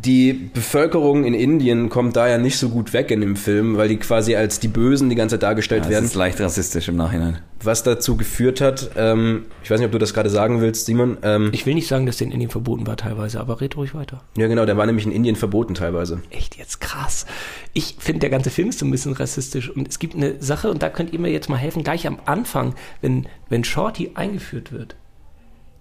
Die 0.05 0.33
Bevölkerung 0.33 1.24
in 1.24 1.35
Indien 1.35 1.88
kommt 1.88 2.16
da 2.16 2.29
ja 2.29 2.38
nicht 2.38 2.57
so 2.59 2.68
gut 2.68 2.92
weg 2.92 3.11
in 3.11 3.20
dem 3.20 3.37
Film, 3.37 3.76
weil 3.76 3.88
die 3.88 3.96
quasi 3.96 4.37
als 4.37 4.61
die 4.61 4.68
Bösen 4.68 5.09
die 5.11 5.16
ganze 5.16 5.35
Zeit 5.35 5.42
dargestellt 5.42 5.83
Das 5.85 5.90
werden. 5.90 6.05
ist 6.05 6.14
leicht 6.14 6.40
rassistisch 6.40 6.88
im 6.88 6.96
Nachhinein. 6.96 7.38
Was 7.62 7.83
dazu 7.83 8.16
geführt 8.16 8.61
hat, 8.61 8.90
ähm, 8.96 9.46
ich 9.62 9.70
weiß 9.70 9.81
nicht, 9.81 9.87
ob 9.87 9.92
du 9.92 9.98
das 9.98 10.14
gerade 10.14 10.31
sagen 10.31 10.61
willst, 10.61 10.87
Simon. 10.87 11.18
Ähm, 11.22 11.50
Ich 11.53 11.66
will 11.66 11.74
nicht 11.74 11.88
sagen, 11.88 12.07
dass 12.07 12.16
der 12.18 12.29
in 12.29 12.33
Indien 12.33 12.50
verboten 12.50 12.87
war 12.87 12.96
teilweise, 12.96 13.40
aber 13.40 13.61
red 13.61 13.76
ruhig 13.76 13.94
weiter. 13.94 14.22
ja, 14.37 14.46
genau, 14.48 14.64
der 14.64 14.76
war 14.76 14.87
nämlich 14.87 15.05
in 15.05 15.12
Indien 15.12 15.37
verboten 15.37 15.74
teilweise. 15.74 16.22
Echt 16.31 16.57
jetzt 16.57 16.81
krass. 16.81 17.26
Ich 17.72 17.96
finde, 17.98 18.20
der 18.20 18.31
ganze 18.31 18.50
Film 18.50 18.68
ist 18.70 18.79
so 18.79 18.87
ein 18.87 18.90
bisschen 18.90 19.12
rassistisch 19.12 19.68
und 19.70 19.88
es 19.88 19.98
gibt 19.98 20.14
eine 20.14 20.40
Sache 20.40 20.70
und 20.70 20.83
da 20.83 20.88
könnt 20.88 21.12
ihr 21.12 21.18
mir 21.18 21.31
jetzt 21.31 21.48
mal 21.50 21.57
helfen, 21.59 21.83
gleich 21.85 22.07
am 22.07 22.18
Anfang, 22.24 22.74
wenn, 23.03 23.26
wenn 23.48 23.64
Shorty 23.64 24.12
eingeführt 24.14 24.72
wird, 24.72 24.96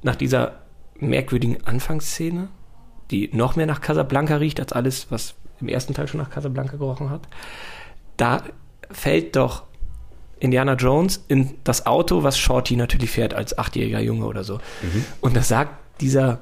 nach 0.04 0.16
dieser 0.16 0.64
merkwürdigen 1.00 1.58
Anfangsszene, 1.66 2.50
die 3.12 3.30
noch 3.34 3.56
mehr 3.56 3.66
nach 3.66 3.82
Casablanca 3.82 4.36
riecht 4.38 4.60
als 4.60 4.74
alles, 4.74 5.08
was 5.10 5.36
im 5.62 5.68
ersten 5.68 5.94
Teil 5.94 6.08
schon 6.08 6.20
nach 6.20 6.30
Casablanca 6.30 6.78
gerochen 6.78 7.10
hat, 7.10 7.22
da 8.18 8.44
fällt 8.92 9.36
doch 9.36 9.64
Indiana 10.40 10.74
Jones 10.74 11.24
in 11.28 11.56
das 11.64 11.86
Auto, 11.86 12.24
was 12.24 12.38
Shorty 12.38 12.76
natürlich 12.76 13.12
fährt 13.12 13.34
als 13.34 13.58
achtjähriger 13.58 14.00
Junge 14.00 14.26
oder 14.26 14.44
so. 14.44 14.60
Und 15.22 15.36
da 15.36 15.42
sagt 15.42 16.02
dieser 16.02 16.40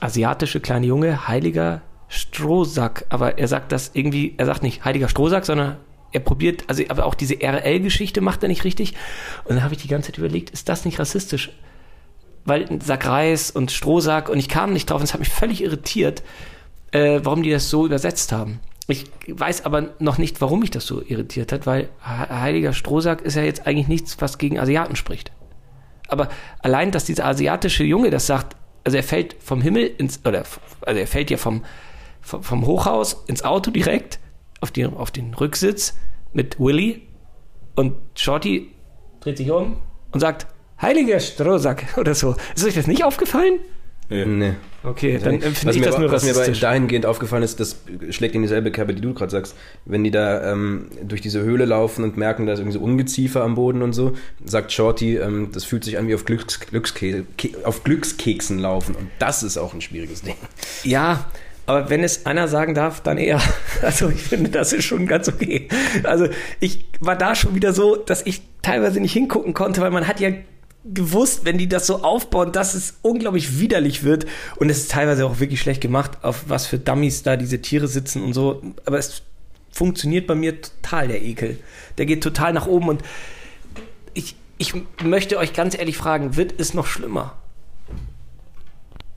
asiatische 0.00 0.60
kleine 0.60 0.86
Junge, 0.86 1.26
heiliger 1.28 1.82
Strohsack, 2.08 3.06
aber 3.08 3.38
er 3.38 3.48
sagt 3.48 3.72
das 3.72 3.92
irgendwie, 3.94 4.34
er 4.36 4.46
sagt 4.46 4.62
nicht 4.62 4.84
heiliger 4.84 5.08
Strohsack, 5.08 5.46
sondern 5.46 5.76
er 6.12 6.20
probiert, 6.20 6.64
also 6.66 6.82
aber 6.88 7.06
auch 7.06 7.14
diese 7.14 7.36
RL-Geschichte 7.40 8.20
macht 8.20 8.42
er 8.42 8.48
nicht 8.48 8.64
richtig. 8.64 8.94
Und 9.44 9.54
dann 9.54 9.62
habe 9.62 9.74
ich 9.74 9.82
die 9.82 9.88
ganze 9.88 10.10
Zeit 10.10 10.18
überlegt, 10.18 10.50
ist 10.50 10.68
das 10.68 10.84
nicht 10.84 10.98
rassistisch? 10.98 11.52
Weil 12.44 12.80
Sack 12.82 13.06
Reis 13.06 13.50
und 13.50 13.70
Strohsack 13.70 14.28
und 14.28 14.38
ich 14.38 14.48
kam 14.48 14.72
nicht 14.72 14.90
drauf 14.90 15.00
und 15.00 15.04
es 15.04 15.12
hat 15.12 15.20
mich 15.20 15.28
völlig 15.28 15.62
irritiert, 15.62 16.22
äh, 16.92 17.20
warum 17.22 17.42
die 17.42 17.50
das 17.50 17.70
so 17.70 17.86
übersetzt 17.86 18.32
haben. 18.32 18.60
Ich 18.88 19.04
weiß 19.28 19.64
aber 19.66 19.90
noch 20.00 20.18
nicht, 20.18 20.40
warum 20.40 20.60
mich 20.60 20.70
das 20.70 20.84
so 20.86 21.00
irritiert 21.02 21.52
hat, 21.52 21.66
weil 21.66 21.82
he- 22.04 22.34
heiliger 22.34 22.72
Strohsack 22.72 23.20
ist 23.22 23.36
ja 23.36 23.42
jetzt 23.42 23.66
eigentlich 23.66 23.86
nichts, 23.88 24.20
was 24.20 24.38
gegen 24.38 24.58
Asiaten 24.58 24.96
spricht. 24.96 25.30
Aber 26.08 26.28
allein, 26.60 26.90
dass 26.90 27.04
dieser 27.04 27.26
asiatische 27.26 27.84
Junge 27.84 28.10
das 28.10 28.26
sagt, 28.26 28.56
also 28.82 28.96
er 28.96 29.04
fällt 29.04 29.36
vom 29.38 29.60
Himmel 29.60 29.84
ins, 29.98 30.20
oder, 30.24 30.42
also 30.80 30.98
er 31.00 31.06
fällt 31.06 31.30
ja 31.30 31.36
vom, 31.36 31.62
vom, 32.20 32.42
vom 32.42 32.66
Hochhaus 32.66 33.22
ins 33.28 33.44
Auto 33.44 33.70
direkt 33.70 34.18
auf, 34.60 34.72
die, 34.72 34.84
auf 34.86 35.12
den 35.12 35.34
Rücksitz 35.34 35.96
mit 36.32 36.58
Willy 36.58 37.06
und 37.76 37.94
Shorty 38.16 38.72
dreht 39.20 39.36
sich 39.36 39.50
um 39.52 39.76
und 40.10 40.18
sagt, 40.20 40.46
heiliger 40.80 41.20
Strohsack 41.20 41.84
oder 41.96 42.14
so. 42.14 42.36
Ist 42.54 42.64
euch 42.64 42.74
das 42.74 42.86
nicht 42.86 43.04
aufgefallen? 43.04 43.60
Nee. 44.10 44.54
Okay, 44.82 45.20
dann 45.22 45.34
empfinde 45.34 45.66
was 45.66 45.76
ich 45.76 45.80
mir, 45.80 45.86
das 45.86 45.98
nur 45.98 46.10
was 46.10 46.24
mir 46.24 46.34
aber 46.34 46.46
dahingehend 46.46 47.06
aufgefallen 47.06 47.44
ist, 47.44 47.60
das 47.60 47.76
schlägt 48.08 48.34
in 48.34 48.42
dieselbe 48.42 48.72
Kerbe, 48.72 48.92
die 48.92 49.00
du 49.00 49.14
gerade 49.14 49.30
sagst. 49.30 49.54
Wenn 49.84 50.02
die 50.02 50.10
da 50.10 50.50
ähm, 50.50 50.90
durch 51.04 51.20
diese 51.20 51.42
Höhle 51.42 51.64
laufen 51.64 52.02
und 52.02 52.16
merken, 52.16 52.46
da 52.46 52.54
ist 52.54 52.58
irgendwie 52.58 52.78
so 52.78 52.82
Ungeziefer 52.82 53.42
am 53.42 53.54
Boden 53.54 53.82
und 53.82 53.92
so, 53.92 54.14
sagt 54.44 54.72
Shorty, 54.72 55.16
ähm, 55.16 55.50
das 55.52 55.64
fühlt 55.64 55.84
sich 55.84 55.96
an 55.96 56.08
wie 56.08 56.14
auf, 56.14 56.24
Glücks, 56.24 56.58
Glückske 56.58 57.24
Ke 57.38 57.50
auf 57.62 57.84
Glückskeksen 57.84 58.58
laufen. 58.58 58.96
Und 58.96 59.10
das 59.20 59.44
ist 59.44 59.58
auch 59.58 59.74
ein 59.74 59.80
schwieriges 59.80 60.22
Ding. 60.22 60.36
Ja, 60.82 61.26
aber 61.66 61.88
wenn 61.88 62.02
es 62.02 62.26
einer 62.26 62.48
sagen 62.48 62.74
darf, 62.74 63.00
dann 63.00 63.16
eher. 63.16 63.40
Also 63.82 64.10
ich 64.10 64.22
finde, 64.22 64.50
das 64.50 64.72
ist 64.72 64.84
schon 64.84 65.06
ganz 65.06 65.28
okay. 65.28 65.68
Also 66.02 66.26
ich 66.58 66.84
war 67.00 67.16
da 67.16 67.34
schon 67.34 67.54
wieder 67.54 67.72
so, 67.72 67.96
dass 67.96 68.26
ich 68.26 68.42
teilweise 68.60 69.00
nicht 69.00 69.12
hingucken 69.12 69.54
konnte, 69.54 69.80
weil 69.80 69.90
man 69.90 70.06
hat 70.06 70.20
ja 70.20 70.30
gewusst, 70.84 71.44
wenn 71.44 71.58
die 71.58 71.68
das 71.68 71.86
so 71.86 72.02
aufbauen, 72.02 72.52
dass 72.52 72.74
es 72.74 72.98
unglaublich 73.02 73.58
widerlich 73.60 74.02
wird. 74.02 74.26
Und 74.56 74.70
es 74.70 74.78
ist 74.78 74.90
teilweise 74.90 75.26
auch 75.26 75.40
wirklich 75.40 75.60
schlecht 75.60 75.80
gemacht, 75.80 76.18
auf 76.22 76.44
was 76.48 76.66
für 76.66 76.78
Dummies 76.78 77.22
da 77.22 77.36
diese 77.36 77.60
Tiere 77.60 77.88
sitzen 77.88 78.22
und 78.22 78.32
so. 78.32 78.62
Aber 78.86 78.98
es 78.98 79.22
funktioniert 79.70 80.26
bei 80.26 80.34
mir 80.34 80.60
total, 80.60 81.08
der 81.08 81.22
Ekel. 81.22 81.58
Der 81.98 82.06
geht 82.06 82.22
total 82.22 82.52
nach 82.52 82.66
oben 82.66 82.88
und 82.88 83.02
ich 84.14 84.34
ich 84.60 84.74
möchte 85.02 85.38
euch 85.38 85.54
ganz 85.54 85.76
ehrlich 85.76 85.96
fragen, 85.96 86.36
wird 86.36 86.60
es 86.60 86.74
noch 86.74 86.86
schlimmer? 86.86 87.34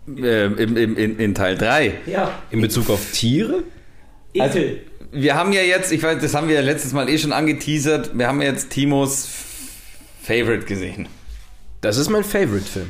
Äh, 0.07 0.45
im, 0.45 0.77
im, 0.77 0.97
in, 0.97 1.19
in 1.19 1.35
Teil 1.35 1.57
3. 1.57 1.95
Ja. 2.05 2.39
In 2.49 2.61
Bezug 2.61 2.89
auf 2.89 3.11
Tiere? 3.11 3.63
Also, 4.39 4.59
Ekel. 4.59 4.83
wir 5.11 5.35
haben 5.35 5.51
ja 5.51 5.61
jetzt, 5.61 5.91
ich 5.91 6.01
weiß, 6.01 6.21
das 6.21 6.33
haben 6.33 6.47
wir 6.47 6.55
ja 6.55 6.61
letztes 6.61 6.93
Mal 6.93 7.09
eh 7.09 7.17
schon 7.17 7.33
angeteasert, 7.33 8.17
wir 8.17 8.27
haben 8.27 8.41
jetzt 8.41 8.69
Timos 8.69 9.27
Favorite 10.21 10.63
gesehen. 10.63 11.09
Das 11.83 11.97
ist 11.97 12.09
mein 12.09 12.23
Favorite-Film. 12.23 12.89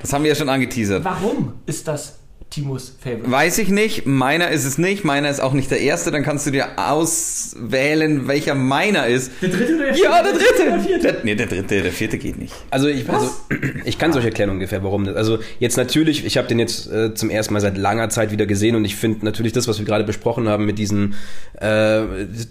Das 0.00 0.12
haben 0.12 0.24
wir 0.24 0.30
ja 0.30 0.34
schon 0.34 0.48
angeteasert. 0.48 1.04
Warum 1.04 1.52
ist 1.64 1.86
das 1.86 2.18
Timos 2.52 2.94
Favorite? 3.02 3.30
Weiß 3.30 3.56
ich 3.58 3.68
nicht, 3.68 4.06
meiner 4.06 4.50
ist 4.50 4.66
es 4.66 4.76
nicht, 4.76 5.04
meiner 5.04 5.30
ist 5.30 5.40
auch 5.40 5.54
nicht 5.54 5.70
der 5.70 5.80
erste, 5.80 6.10
dann 6.10 6.22
kannst 6.22 6.46
du 6.46 6.50
dir 6.50 6.78
auswählen, 6.78 8.28
welcher 8.28 8.54
meiner 8.54 9.06
ist. 9.06 9.32
Der 9.40 9.48
dritte 9.48 9.74
oder 9.74 9.86
der 9.86 9.96
Ja, 9.96 10.22
der 10.22 10.32
dritte! 10.32 10.64
Der 10.64 10.80
vierte. 10.80 11.12
Der, 11.12 11.24
nee, 11.24 11.34
der 11.34 11.46
dritte, 11.46 11.82
der 11.82 11.92
vierte 11.92 12.18
geht 12.18 12.38
nicht. 12.38 12.52
Also 12.70 12.88
ich, 12.88 13.08
also 13.08 13.30
ich 13.84 13.98
kann 13.98 14.10
es 14.10 14.16
euch 14.16 14.26
erklären 14.26 14.50
ungefähr, 14.50 14.84
warum. 14.84 15.06
Das, 15.06 15.16
also 15.16 15.38
jetzt 15.60 15.78
natürlich, 15.78 16.26
ich 16.26 16.36
habe 16.36 16.46
den 16.46 16.58
jetzt 16.58 16.92
äh, 16.92 17.14
zum 17.14 17.30
ersten 17.30 17.54
Mal 17.54 17.60
seit 17.60 17.78
langer 17.78 18.10
Zeit 18.10 18.30
wieder 18.32 18.44
gesehen 18.44 18.76
und 18.76 18.84
ich 18.84 18.96
finde 18.96 19.24
natürlich 19.24 19.52
das, 19.52 19.66
was 19.66 19.78
wir 19.78 19.86
gerade 19.86 20.04
besprochen 20.04 20.46
haben 20.46 20.66
mit 20.66 20.78
diesen 20.78 21.14
äh, 21.58 22.02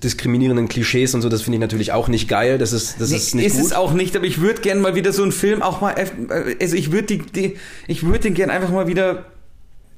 diskriminierenden 0.03 0.67
Klischees 0.67 1.13
und 1.13 1.21
so, 1.21 1.29
das 1.29 1.43
finde 1.43 1.57
ich 1.57 1.61
natürlich 1.61 1.91
auch 1.91 2.07
nicht 2.07 2.27
geil. 2.27 2.57
Das 2.57 2.73
ist, 2.73 2.99
das 2.99 3.11
ist 3.11 3.35
nicht 3.35 3.45
ist 3.45 3.57
gut. 3.57 3.65
es 3.65 3.73
auch 3.73 3.93
nicht, 3.93 4.15
aber 4.15 4.25
ich 4.25 4.41
würde 4.41 4.61
gern 4.61 4.81
mal 4.81 4.95
wieder 4.95 5.13
so 5.13 5.21
einen 5.21 5.31
Film 5.31 5.61
auch 5.61 5.79
mal, 5.79 5.93
äh, 5.93 6.55
also 6.59 6.75
ich 6.75 6.91
würde 6.91 7.05
die, 7.05 7.17
die, 7.19 7.57
ich 7.87 8.03
würde 8.03 8.19
den 8.19 8.33
gern 8.33 8.49
einfach 8.49 8.71
mal 8.71 8.87
wieder 8.87 9.25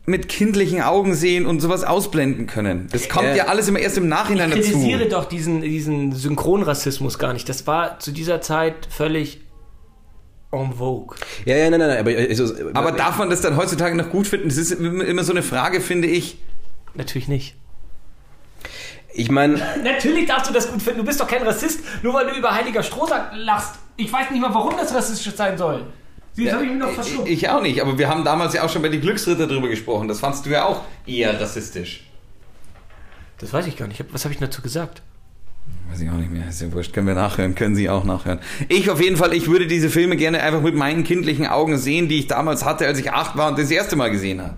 mit 0.05 0.27
kindlichen 0.27 0.81
Augen 0.81 1.15
sehen 1.15 1.45
und 1.45 1.61
sowas 1.61 1.83
ausblenden 1.85 2.45
können. 2.47 2.87
Das 2.91 3.07
kommt 3.07 3.27
Äh, 3.27 3.37
ja 3.37 3.45
alles 3.47 3.67
immer 3.69 3.79
erst 3.79 3.97
im 3.97 4.09
Nachhinein 4.09 4.49
Ich 4.51 4.57
dazu. 4.57 4.71
kritisiere 4.71 5.07
doch 5.07 5.25
diesen, 5.25 5.61
diesen 5.61 6.11
Synchronrassismus 6.11 7.17
gar 7.19 7.31
nicht. 7.33 7.47
Das 7.47 7.65
war 7.67 7.99
zu 7.99 8.11
dieser 8.11 8.41
Zeit 8.41 8.87
völlig 8.89 9.39
en 10.51 10.73
vogue. 10.73 11.15
ja, 11.45 11.55
ja, 11.55 11.69
nein, 11.69 11.79
nein, 11.79 11.89
nein, 11.89 11.99
aber, 11.99 12.11
also, 12.11 12.53
Aber 12.73 12.91
darf 12.91 13.17
man 13.17 13.29
das 13.29 13.41
dann 13.41 13.55
heutzutage 13.57 13.95
noch 13.95 14.09
gut 14.09 14.27
finden? 14.27 14.49
Das 14.49 14.57
ist 14.57 14.71
immer 14.71 15.03
immer 15.05 15.23
so 15.23 15.31
eine 15.31 15.41
Frage, 15.41 15.79
finde 15.81 16.07
ich. 16.09 16.37
Natürlich 16.95 17.27
nicht. 17.29 17.55
ich 19.13 19.31
meine, 19.31 19.55
Natürlich 19.83 20.27
darfst 20.27 20.49
du 20.49 20.53
das 20.53 20.69
gut 20.71 20.81
finden. 20.81 20.99
Du 20.99 21.05
bist 21.05 21.19
doch 21.21 21.27
kein 21.27 21.43
Rassist, 21.43 21.79
nur 22.03 22.13
weil 22.13 22.27
du 22.27 22.35
über 22.37 22.53
Heiliger 22.53 22.83
Strohsack 22.83 23.31
lachst. 23.35 23.75
Ich 23.95 24.11
weiß 24.11 24.31
nicht 24.31 24.41
mal, 24.41 24.53
warum 24.53 24.75
das 24.77 24.93
rassistisch 24.93 25.33
sein 25.35 25.57
soll. 25.57 25.85
Jetzt 26.35 26.53
habe 26.53 26.63
ich 26.65 26.69
mich 26.71 26.79
noch 26.79 26.91
verschluckt. 26.91 27.29
Ich 27.29 27.47
auch 27.49 27.61
nicht, 27.61 27.81
aber 27.81 27.97
wir 27.97 28.09
haben 28.09 28.23
damals 28.23 28.53
ja 28.53 28.63
auch 28.63 28.69
schon 28.69 28.81
bei 28.81 28.89
den 28.89 29.01
Glücksritter 29.01 29.47
drüber 29.47 29.67
gesprochen. 29.67 30.07
Das 30.07 30.19
fandst 30.19 30.45
du 30.45 30.49
ja 30.49 30.65
auch 30.65 30.81
eher 31.05 31.39
rassistisch. 31.39 32.05
Das 33.37 33.53
weiß 33.53 33.67
ich 33.67 33.77
gar 33.77 33.87
nicht. 33.87 33.99
Hab- 33.99 34.13
Was 34.13 34.23
habe 34.25 34.33
ich 34.33 34.39
dazu 34.39 34.61
gesagt? 34.61 35.01
Weiß 35.89 36.01
ich 36.01 36.09
auch 36.09 36.13
nicht 36.15 36.31
mehr, 36.31 36.47
ist 36.49 36.61
ja 36.61 36.71
wurscht. 36.71 36.93
Können 36.93 37.07
wir 37.07 37.13
nachhören, 37.13 37.55
können 37.55 37.75
Sie 37.75 37.89
auch 37.89 38.03
nachhören. 38.03 38.39
Ich 38.67 38.89
auf 38.89 39.01
jeden 39.01 39.15
Fall, 39.17 39.33
ich 39.33 39.47
würde 39.47 39.67
diese 39.67 39.89
Filme 39.89 40.15
gerne 40.17 40.41
einfach 40.41 40.61
mit 40.61 40.75
meinen 40.75 41.03
kindlichen 41.03 41.45
Augen 41.45 41.77
sehen, 41.77 42.07
die 42.09 42.19
ich 42.19 42.27
damals 42.27 42.65
hatte, 42.65 42.85
als 42.87 42.99
ich 42.99 43.11
acht 43.11 43.37
war 43.37 43.49
und 43.49 43.59
das 43.59 43.69
erste 43.69 43.95
Mal 43.95 44.09
gesehen 44.09 44.41
habe. 44.41 44.55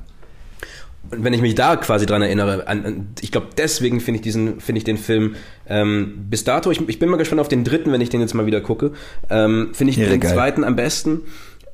Und 1.12 1.24
wenn 1.24 1.34
ich 1.34 1.42
mich 1.42 1.54
da 1.54 1.76
quasi 1.76 2.08
dran 2.08 2.24
erinnere, 2.24 2.68
an, 2.68 2.86
an, 2.86 3.08
ich 3.22 3.32
glaube, 3.32 3.50
deswegen 3.56 4.00
finde 4.02 4.18
ich 4.18 4.22
diesen, 4.24 4.60
finde 4.60 4.80
ich 4.80 4.86
den 4.86 4.98
Film 4.98 5.36
ähm, 5.68 6.26
bis 6.32 6.44
dato. 6.44 6.72
Ich, 6.72 6.82
ich 6.90 6.98
bin 6.98 7.10
mal 7.10 7.18
gespannt 7.18 7.42
auf 7.42 7.48
den 7.48 7.64
dritten, 7.64 7.92
wenn 7.92 8.02
ich 8.02 8.10
den 8.10 8.22
jetzt 8.22 8.34
mal 8.34 8.48
wieder 8.48 8.62
gucke. 8.62 8.94
Ähm, 9.30 9.70
finde 9.74 9.92
ich 9.92 9.98
Ja, 9.98 10.08
den 10.10 10.20
geil. 10.20 10.34
zweiten 10.34 10.64
am 10.64 10.76
besten, 10.76 11.22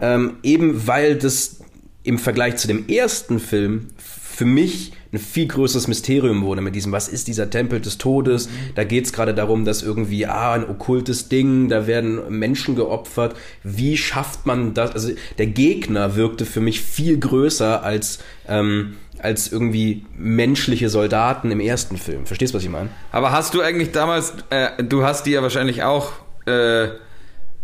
ähm, 0.02 0.38
eben 0.43 0.88
weil 0.88 1.16
das 1.16 1.62
im 2.04 2.18
Vergleich 2.18 2.58
zu 2.58 2.68
dem 2.68 2.89
ersten 2.89 3.39
Film 3.39 3.88
für 3.97 4.45
mich 4.45 4.93
ein 5.14 5.20
viel 5.20 5.47
größeres 5.47 5.88
Mysterium 5.88 6.41
wurde 6.41 6.62
mit 6.62 6.74
diesem, 6.74 6.91
was 6.93 7.10
ist 7.10 7.28
dieser 7.28 7.49
Tempel 7.49 7.82
des 7.82 7.97
Todes? 7.97 8.49
Da 8.76 8.86
geht 8.86 9.06
es 9.06 9.14
gerade 9.14 9.34
darum, 9.34 9.66
dass 9.66 9.84
irgendwie, 9.84 10.26
ah, 10.26 10.54
ein 10.54 10.68
okkultes 10.68 11.28
Ding, 11.28 11.68
da 11.68 11.86
werden 11.86 12.22
Menschen 12.30 12.76
geopfert. 12.76 13.36
Wie 13.64 13.97
schafft 13.97 14.45
man 14.45 14.74
das? 14.74 14.91
Also 14.91 15.12
der 15.38 15.47
Gegner 15.47 16.16
wirkte 16.16 16.45
für 16.45 16.62
mich 16.62 16.82
viel 16.82 17.20
größer 17.20 17.84
als, 17.84 18.20
ähm, 18.47 18.95
als 19.20 19.52
irgendwie 19.52 20.06
menschliche 20.18 20.89
Soldaten 20.89 21.52
im 21.52 21.60
ersten 21.60 21.97
Film. 21.97 22.26
Verstehst 22.26 22.54
du, 22.54 22.58
was 22.58 22.64
ich 22.64 22.70
meine? 22.70 22.89
Aber 23.12 23.32
hast 23.32 23.54
du 23.54 23.62
eigentlich 23.62 23.91
damals, 23.91 24.34
äh, 24.49 24.82
du 24.82 25.04
hast 25.04 25.26
die 25.26 25.32
ja 25.32 25.41
wahrscheinlich 25.41 25.84
auch 25.84 26.14
äh, 26.45 26.88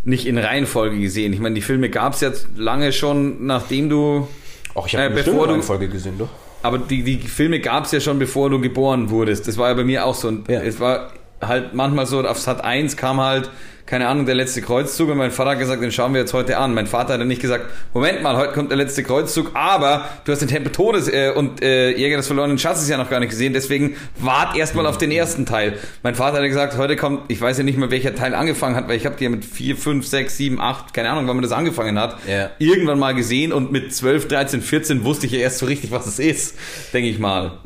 nicht 0.03 0.25
in 0.25 0.37
Reihenfolge 0.37 0.97
gesehen. 0.99 1.33
Ich 1.33 1.39
meine, 1.39 1.55
die 1.55 1.61
Filme 1.61 1.89
gab 1.89 2.13
es 2.13 2.21
jetzt 2.21 2.47
lange 2.55 2.91
schon, 2.93 3.45
nachdem 3.45 3.89
du. 3.89 4.27
Auch 4.73 4.87
ich 4.87 4.93
Äh, 4.93 4.97
habe 5.05 5.15
bevor 5.15 5.47
eine 5.47 5.57
du- 5.57 5.61
Folge 5.63 5.87
gesehen, 5.89 6.15
doch. 6.17 6.29
Aber 6.63 6.77
die, 6.79 7.03
die 7.03 7.17
Filme 7.19 7.59
gab 7.59 7.85
es 7.85 7.91
ja 7.91 7.99
schon, 7.99 8.17
bevor 8.19 8.49
du 8.49 8.59
geboren 8.59 9.09
wurdest. 9.09 9.47
Das 9.47 9.57
war 9.57 9.69
ja 9.69 9.73
bei 9.75 9.83
mir 9.83 10.05
auch 10.05 10.15
so. 10.15 10.27
Und 10.27 10.49
Ja. 10.49 10.61
Es 10.61 10.79
war 10.79 11.11
halt 11.41 11.73
manchmal 11.73 12.05
so, 12.05 12.21
auf 12.25 12.39
Sat 12.39 12.63
1 12.63 12.97
kam 12.97 13.19
halt, 13.21 13.49
keine 13.85 14.09
Ahnung, 14.09 14.25
der 14.25 14.35
letzte 14.35 14.61
Kreuzzug 14.61 15.07
und 15.11 15.17
mein 15.17 15.31
Vater 15.31 15.51
hat 15.51 15.59
gesagt, 15.59 15.81
den 15.81 15.93
schauen 15.93 16.11
wir 16.13 16.19
jetzt 16.19 16.33
heute 16.33 16.57
an. 16.57 16.73
Mein 16.73 16.88
Vater 16.88 17.13
hat 17.13 17.21
dann 17.21 17.29
nicht 17.29 17.41
gesagt, 17.41 17.67
Moment 17.93 18.21
mal, 18.21 18.35
heute 18.35 18.51
kommt 18.51 18.69
der 18.69 18.75
letzte 18.77 19.01
Kreuzzug, 19.01 19.51
aber 19.53 20.09
du 20.25 20.33
hast 20.33 20.39
den 20.39 20.49
Tempel 20.49 20.73
Todes 20.73 21.07
äh, 21.07 21.31
und 21.33 21.61
äh, 21.63 21.91
Jäger 21.95 22.17
des 22.17 22.27
verlorenen 22.27 22.57
Schatzes 22.59 22.89
ja 22.89 22.97
noch 22.97 23.09
gar 23.09 23.21
nicht 23.21 23.29
gesehen, 23.29 23.53
deswegen 23.53 23.95
wart 24.17 24.57
erstmal 24.57 24.85
auf 24.88 24.97
den 24.97 25.09
ersten 25.09 25.45
Teil. 25.45 25.77
Mein 26.03 26.15
Vater 26.15 26.39
hat 26.39 26.43
gesagt, 26.47 26.75
heute 26.77 26.97
kommt, 26.97 27.21
ich 27.31 27.39
weiß 27.39 27.57
ja 27.59 27.63
nicht 27.63 27.77
mehr, 27.77 27.89
welcher 27.89 28.13
Teil 28.13 28.35
angefangen 28.35 28.75
hat, 28.75 28.89
weil 28.89 28.97
ich 28.97 29.05
habe 29.05 29.15
die 29.15 29.23
ja 29.23 29.29
mit 29.29 29.45
4, 29.45 29.77
5, 29.77 30.05
6, 30.05 30.35
7, 30.35 30.59
8, 30.59 30.93
keine 30.93 31.09
Ahnung, 31.09 31.25
wann 31.29 31.38
man 31.38 31.43
das 31.43 31.53
angefangen 31.53 31.97
hat, 31.97 32.17
Ja. 32.27 32.49
irgendwann 32.59 32.99
mal 32.99 33.15
gesehen 33.15 33.53
und 33.53 33.71
mit 33.71 33.93
12, 33.95 34.27
13, 34.27 34.61
14 34.61 35.05
wusste 35.05 35.27
ich 35.27 35.31
ja 35.31 35.39
erst 35.39 35.59
so 35.59 35.65
richtig, 35.65 35.91
was 35.91 36.07
es 36.07 36.19
ist, 36.19 36.57
denke 36.91 37.07
ich 37.09 37.19
mal. 37.19 37.59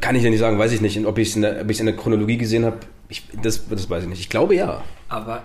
Kann 0.00 0.16
ich 0.16 0.22
ja 0.22 0.30
nicht 0.30 0.38
sagen, 0.40 0.58
weiß 0.58 0.72
ich 0.72 0.80
nicht. 0.80 0.96
Und 0.98 1.06
ob 1.06 1.18
ich 1.18 1.28
es 1.30 1.36
in, 1.36 1.42
der- 1.42 1.60
ob 1.62 1.70
ich's 1.70 1.80
in 1.80 1.86
der 1.86 1.96
Chronologie 1.96 2.38
gesehen 2.38 2.64
habe, 2.64 2.78
ich, 3.08 3.24
das, 3.42 3.68
das 3.68 3.88
weiß 3.90 4.04
ich 4.04 4.08
nicht. 4.08 4.20
Ich 4.20 4.28
glaube 4.28 4.54
ja. 4.54 4.82
Aber 5.08 5.42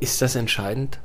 ist 0.00 0.22
das 0.22 0.36
entscheidend? 0.36 0.98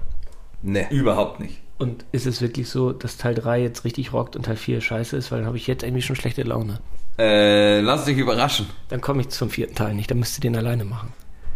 Ne. 0.62 0.88
Überhaupt 0.92 1.40
nicht. 1.40 1.62
Und 1.78 2.06
ist 2.12 2.26
es 2.26 2.42
wirklich 2.42 2.68
so, 2.70 2.92
dass 2.92 3.18
Teil 3.18 3.36
3 3.36 3.62
jetzt 3.62 3.86
richtig 3.86 4.12
rockt 4.12 4.36
und 4.36 4.44
Teil 4.46 4.58
4 4.58 4.82
scheiße 4.82 5.16
ist? 5.16 5.32
Weil 5.32 5.40
dann 5.40 5.48
habe 5.48 5.58
ich 5.58 5.68
jetzt 5.68 5.84
irgendwie 5.84 6.02
schon 6.02 6.16
schlechte 6.18 6.44
Laune. 6.44 6.80
Äh, 7.18 7.80
lass 7.82 8.06
dich 8.06 8.18
überraschen. 8.18 8.68
Dann 8.90 9.00
komme 9.02 9.22
ich 9.22 9.30
zum 9.30 9.50
vierten 9.50 9.76
Teil 9.76 9.94
nicht. 9.94 10.12
Dann 10.12 10.20
müsst 10.20 10.38
ihr 10.38 10.42
den 10.42 10.56
alleine 10.58 10.84
machen. 10.86 11.14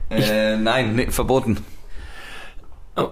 Äh, 0.10 0.58
nein, 0.58 0.96
nee, 0.96 1.08
verboten. 1.12 1.58
Oh, 2.96 3.10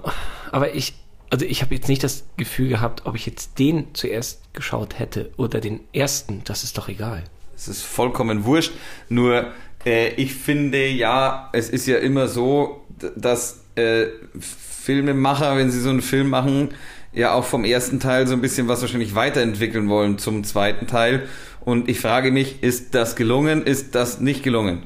aber 0.52 0.74
ich, 0.76 0.94
also 1.32 1.46
ich 1.46 1.62
habe 1.62 1.74
jetzt 1.74 1.88
nicht 1.88 2.04
das 2.04 2.26
Gefühl 2.38 2.68
gehabt, 2.68 3.06
ob 3.06 3.16
ich 3.16 3.26
jetzt 3.26 3.58
den 3.58 3.88
zuerst 3.94 4.54
geschaut 4.54 5.00
hätte 5.00 5.32
oder 5.38 5.62
den 5.62 5.80
ersten. 5.94 6.44
Das 6.44 6.64
ist 6.64 6.78
doch 6.78 6.90
egal. 6.90 7.24
Es 7.56 7.70
ist 7.70 7.84
vollkommen 7.84 8.44
wurscht. 8.44 8.74
Nur, 9.08 9.52
äh, 9.86 10.10
ich 10.16 10.36
finde 10.36 10.86
ja, 10.88 11.50
es 11.54 11.70
ist 11.70 11.88
ja 11.88 11.98
immer 11.98 12.28
so, 12.28 12.86
dass 13.16 13.64
äh, 13.76 14.08
Filmemacher, 14.40 15.56
wenn 15.56 15.72
sie 15.72 15.80
so 15.80 15.90
einen 15.90 16.02
Film 16.02 16.30
machen, 16.30 16.70
ja 17.14 17.34
auch 17.34 17.46
vom 17.46 17.64
ersten 17.64 18.00
Teil 18.02 18.28
so 18.28 18.34
ein 18.34 18.42
bisschen 18.42 18.68
was 18.68 18.82
wahrscheinlich 18.82 19.16
weiterentwickeln 19.16 19.88
wollen 19.88 20.18
zum 20.18 20.44
zweiten 20.44 20.86
Teil. 20.86 21.28
Und 21.62 21.90
ich 21.90 22.00
frage 22.00 22.32
mich, 22.32 22.62
ist 22.62 22.94
das 22.94 23.16
gelungen? 23.16 23.64
Ist 23.64 23.96
das 23.96 24.20
nicht 24.20 24.44
gelungen? 24.44 24.84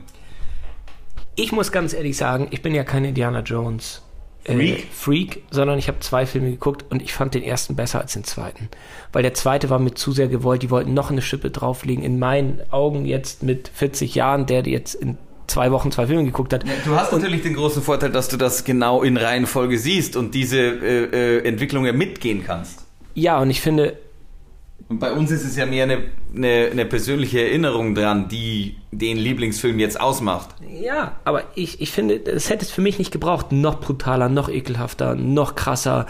Ich 1.36 1.52
muss 1.52 1.72
ganz 1.72 1.93
ehrlich 1.93 2.18
sagen, 2.18 2.48
ich 2.52 2.62
bin 2.62 2.76
ja 2.76 2.84
kein 2.84 3.04
Indiana 3.04 3.39
Jones 3.39 4.04
äh, 4.46 4.54
Freak? 4.54 4.88
Freak, 4.91 5.43
sondern 5.52 5.78
ich 5.78 5.88
habe 5.88 6.00
zwei 6.00 6.26
Filme 6.26 6.52
geguckt 6.52 6.86
und 6.89 7.02
ich 7.02 7.14
fand 7.14 7.34
den 7.34 7.43
ersten 7.43 7.76
besser 7.76 8.00
als 8.00 8.14
den 8.14 8.24
zweiten. 8.24 8.70
Weil 9.12 9.24
der 9.24 9.34
zweite 9.34 9.70
war 9.70 9.80
mir 9.80 9.93
zu 9.93 10.12
sehr 10.12 10.28
gewollt, 10.28 10.64
die 10.64 10.70
wollten 10.70 10.93
noch 10.93 11.12
eine 11.12 11.22
Schippe 11.22 11.52
drauflegen. 11.52 12.04
In 12.04 12.20
meinen 12.20 12.62
Augen 12.72 13.06
jetzt 13.06 13.43
mit 13.43 13.70
40 13.74 14.16
Jahren, 14.16 14.46
der 14.46 14.64
jetzt 14.64 14.96
in 14.96 15.18
zwei 15.48 15.72
Wochen 15.72 15.91
zwei 15.91 16.08
Filme 16.08 16.24
geguckt 16.24 16.54
hat. 16.54 16.64
Du 16.86 16.96
hast 16.96 17.12
natürlich 17.12 17.43
den 17.43 17.54
großen 17.54 17.82
Vorteil, 17.82 18.12
dass 18.12 18.30
du 18.30 18.38
das 18.38 18.64
genau 18.64 19.04
in 19.04 19.18
Reihenfolge 19.18 19.78
siehst 19.78 20.16
und 20.16 20.34
diese 20.34 20.60
äh, 20.60 21.38
äh, 21.38 21.48
Entwicklung 21.48 21.86
ja 21.86 21.93
mitgehen 21.93 22.43
kannst. 22.46 22.86
Ja, 23.14 23.39
und 23.39 23.50
ich 23.50 23.62
finde, 23.62 23.98
Und 24.88 25.00
bei 25.00 25.12
uns 25.12 25.32
ist 25.32 25.44
es 25.44 25.56
ja 25.56 25.66
mehr 25.66 25.84
eine, 25.84 26.04
eine, 26.36 26.70
eine 26.72 26.86
persönliche 26.86 27.42
Erinnerung 27.42 27.96
dran, 27.96 28.28
die 28.28 28.78
den 28.92 29.18
Lieblingsfilm 29.18 29.80
jetzt 29.80 30.00
ausmacht. 30.00 30.50
ja, 30.70 31.16
aber 31.24 31.44
ich, 31.56 31.82
ich 31.82 31.92
finde, 31.92 32.16
es 32.24 32.50
hätte 32.50 32.66
es 32.66 32.72
für 32.72 32.82
mich 32.82 33.00
nicht 33.00 33.12
gebraucht. 33.12 33.52
Noch 33.52 33.80
brutaler, 33.80 34.30
noch 34.30 34.48
ekelhafter, 34.48 35.16
noch 35.16 35.56
krasser. 35.56 36.06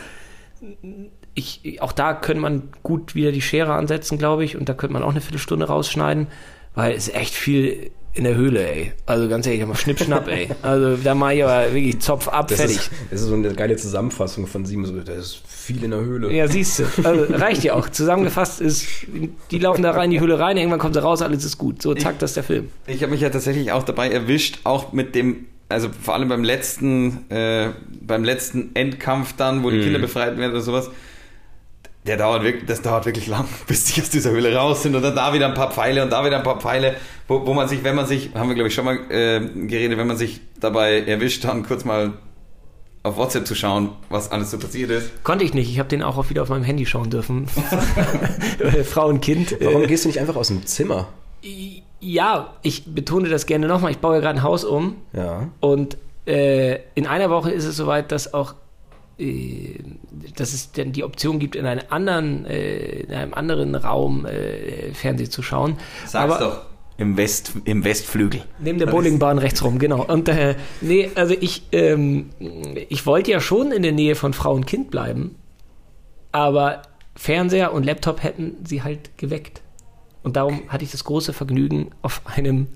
Ich, 1.35 1.81
auch 1.81 1.93
da 1.93 2.13
könnte 2.13 2.41
man 2.41 2.69
gut 2.83 3.15
wieder 3.15 3.31
die 3.31 3.41
Schere 3.41 3.73
ansetzen, 3.73 4.17
glaube 4.17 4.43
ich, 4.43 4.57
und 4.57 4.67
da 4.67 4.73
könnte 4.73 4.93
man 4.93 5.03
auch 5.03 5.11
eine 5.11 5.21
Viertelstunde 5.21 5.67
rausschneiden, 5.67 6.27
weil 6.73 6.93
es 6.95 7.07
echt 7.07 7.33
viel 7.33 7.91
in 8.15 8.23
der 8.23 8.35
Höhle, 8.35 8.65
ey. 8.65 8.93
Also 9.05 9.27
ganz 9.27 9.45
ehrlich, 9.45 9.65
mal 9.65 9.75
Schnipp-Schnapp, 9.75 10.27
ey. 10.29 10.47
Also 10.61 10.95
da 11.03 11.13
mache 11.13 11.35
ich 11.35 11.43
aber 11.43 11.73
wirklich 11.73 11.99
Zopf 11.99 12.27
ab, 12.29 12.47
Das 12.47 12.57
fertig. 12.59 12.77
ist, 12.77 12.91
das 13.11 13.21
ist 13.21 13.27
so 13.27 13.33
eine 13.33 13.53
geile 13.53 13.75
Zusammenfassung 13.75 14.47
von 14.47 14.65
sieben. 14.65 14.85
So, 14.85 14.93
da 15.01 15.13
ist 15.13 15.41
viel 15.47 15.83
in 15.83 15.91
der 15.91 15.99
Höhle. 15.99 16.31
Ja, 16.33 16.47
siehst 16.47 16.79
du. 16.79 16.83
Also, 17.03 17.25
reicht 17.33 17.63
ja 17.65 17.73
auch. 17.73 17.89
Zusammengefasst 17.89 18.61
ist, 18.61 18.87
die 19.51 19.59
laufen 19.59 19.83
da 19.83 19.91
rein, 19.91 20.09
die 20.11 20.19
Höhle 20.21 20.39
rein, 20.39 20.55
irgendwann 20.57 20.79
kommt 20.79 20.93
sie 20.95 21.01
raus, 21.03 21.21
alles 21.21 21.43
ist 21.43 21.57
gut. 21.57 21.81
So, 21.81 21.93
zack, 21.93 22.17
das 22.19 22.31
ist 22.31 22.37
der 22.37 22.43
Film. 22.45 22.69
Ich 22.87 23.01
habe 23.03 23.11
mich 23.11 23.21
ja 23.21 23.29
tatsächlich 23.29 23.71
auch 23.73 23.83
dabei 23.83 24.09
erwischt, 24.09 24.59
auch 24.63 24.93
mit 24.93 25.13
dem, 25.13 25.45
also 25.67 25.89
vor 26.01 26.13
allem 26.13 26.29
beim 26.29 26.43
letzten, 26.45 27.29
äh, 27.29 27.69
beim 28.01 28.23
letzten 28.23 28.71
Endkampf 28.75 29.33
dann, 29.35 29.63
wo 29.63 29.69
die 29.71 29.81
Kinder 29.81 29.99
befreit 29.99 30.37
werden 30.37 30.51
oder 30.51 30.61
sowas. 30.61 30.89
Der 32.05 32.17
dauert 32.17 32.43
wirklich, 32.43 32.65
das 32.65 32.81
dauert 32.81 33.05
wirklich 33.05 33.27
lang, 33.27 33.45
bis 33.67 33.85
die 33.85 34.01
aus 34.01 34.09
dieser 34.09 34.31
Höhle 34.31 34.55
raus 34.55 34.83
sind 34.83 34.95
und 34.95 35.01
dann 35.01 35.15
da 35.15 35.33
wieder 35.33 35.47
ein 35.47 35.53
paar 35.53 35.71
Pfeile 35.71 36.03
und 36.03 36.11
da 36.11 36.23
wieder 36.25 36.37
ein 36.37 36.43
paar 36.43 36.59
Pfeile, 36.59 36.95
wo, 37.27 37.45
wo 37.45 37.53
man 37.53 37.67
sich, 37.67 37.83
wenn 37.83 37.95
man 37.95 38.05
sich, 38.05 38.31
haben 38.35 38.49
wir 38.49 38.55
glaube 38.55 38.67
ich 38.69 38.75
schon 38.75 38.85
mal 38.85 38.99
äh, 39.09 39.39
geredet, 39.67 39.97
wenn 39.97 40.07
man 40.07 40.17
sich 40.17 40.41
dabei 40.59 41.01
erwischt, 41.01 41.43
dann 41.43 41.63
kurz 41.63 41.83
mal 41.83 42.13
auf 43.03 43.17
WhatsApp 43.17 43.45
zu 43.45 43.53
schauen, 43.53 43.89
was 44.09 44.31
alles 44.31 44.49
so 44.49 44.57
passiert 44.57 44.89
ist. 44.89 45.23
Konnte 45.23 45.45
ich 45.45 45.53
nicht. 45.53 45.69
Ich 45.69 45.77
habe 45.77 45.87
den 45.87 46.01
auch 46.01 46.29
wieder 46.29 46.41
auf 46.41 46.49
meinem 46.49 46.63
Handy 46.63 46.87
schauen 46.87 47.11
dürfen. 47.11 47.47
Frau 48.83 49.07
und 49.07 49.21
Kind. 49.21 49.55
Warum 49.61 49.85
gehst 49.85 50.05
du 50.05 50.09
nicht 50.09 50.19
einfach 50.19 50.35
aus 50.35 50.47
dem 50.47 50.65
Zimmer? 50.65 51.07
ja, 52.05 52.53
ich 52.61 52.85
betone 52.85 53.29
das 53.29 53.45
gerne 53.45 53.67
nochmal. 53.67 53.91
Ich 53.91 53.97
baue 53.97 54.15
ja 54.15 54.21
gerade 54.21 54.39
ein 54.39 54.43
Haus 54.43 54.63
um. 54.63 54.97
Ja. 55.13 55.49
Und 55.59 55.97
äh, 56.27 56.79
in 56.93 57.07
einer 57.07 57.29
Woche 57.29 57.51
ist 57.51 57.65
es 57.65 57.75
soweit, 57.75 58.11
dass 58.11 58.33
auch 58.33 58.55
dass 59.17 60.53
es 60.53 60.71
dann 60.73 60.91
die 60.91 61.03
Option 61.03 61.39
gibt, 61.39 61.55
in, 61.55 61.65
einem 61.65 61.83
anderen, 61.89 62.45
äh, 62.45 63.01
in 63.01 63.13
einem 63.13 63.33
anderen 63.33 63.75
Raum 63.75 64.25
äh, 64.25 64.93
Fernsehen 64.93 65.31
zu 65.31 65.41
schauen. 65.41 65.77
Sag's 66.05 66.39
doch. 66.39 66.65
Im, 66.97 67.17
West, 67.17 67.53
Im 67.65 67.83
Westflügel. 67.83 68.43
Neben 68.59 68.79
der 68.79 68.85
Bowlingbahn 68.85 69.37
rechts 69.37 69.63
rum, 69.63 69.79
genau. 69.79 70.05
Und 70.05 70.29
äh, 70.29 70.55
nee, 70.79 71.11
also 71.15 71.33
ich, 71.37 71.63
ähm, 71.73 72.29
ich 72.89 73.05
wollte 73.05 73.31
ja 73.31 73.41
schon 73.41 73.73
in 73.73 73.83
der 73.83 73.91
Nähe 73.91 74.15
von 74.15 74.31
Frau 74.33 74.53
und 74.53 74.65
Kind 74.65 74.91
bleiben, 74.91 75.35
aber 76.31 76.83
Fernseher 77.15 77.73
und 77.73 77.85
Laptop 77.85 78.23
hätten 78.23 78.57
sie 78.65 78.83
halt 78.83 79.17
geweckt. 79.17 79.61
Und 80.23 80.37
darum 80.37 80.61
hatte 80.69 80.85
ich 80.85 80.91
das 80.91 81.03
große 81.03 81.33
Vergnügen, 81.33 81.91
auf 82.01 82.21
einem 82.25 82.67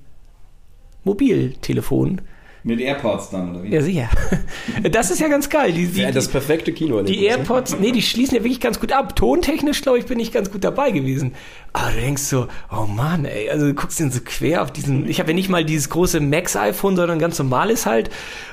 Mobiltelefon 1.03 2.21
Mit 2.63 2.81
AirPods 2.81 3.29
dann, 3.29 3.51
oder 3.51 3.63
wie? 3.63 3.69
Ja, 3.69 3.81
sicher. 3.81 4.09
Das 4.91 5.11
ist 5.11 5.19
ja 5.19 5.27
ganz 5.27 5.49
geil. 5.49 5.71
Die, 5.73 5.87
die, 5.87 6.01
Ja, 6.01 6.11
das 6.11 6.27
perfekte 6.27 6.71
Kino. 6.73 7.01
die 7.01 7.25
AirPods, 7.25 7.77
nee, 7.79 7.91
die 7.91 8.01
schließen 8.01 8.35
ja 8.37 8.43
wirklich 8.43 8.59
ganz 8.59 8.79
gut 8.79 8.91
ab. 8.91 9.15
Tontechnisch, 9.15 9.81
glaube 9.81 9.99
ich, 9.99 10.05
bin 10.05 10.19
ich 10.19 10.31
ganz 10.31 10.51
gut 10.51 10.63
dabei 10.63 10.91
gewesen. 10.91 11.33
Aber 11.73 11.91
du 11.91 11.99
denkst 11.99 12.21
so, 12.23 12.47
oh 12.71 12.85
Mann, 12.85 13.25
ey, 13.25 13.49
also 13.49 13.67
du 13.67 13.73
guckst 13.73 13.99
den 13.99 14.11
so 14.11 14.19
quer 14.23 14.61
auf 14.63 14.71
diesen, 14.71 15.07
ich 15.07 15.19
habe 15.19 15.31
ja 15.31 15.35
nicht 15.35 15.49
mal 15.49 15.63
dieses 15.65 15.89
große 15.89 16.19
Max-iPhone, 16.19 16.95
sondern 16.95 17.17
ein 17.17 17.21
ganz 17.21 17.39
normales 17.39 17.85
halt. 17.85 18.09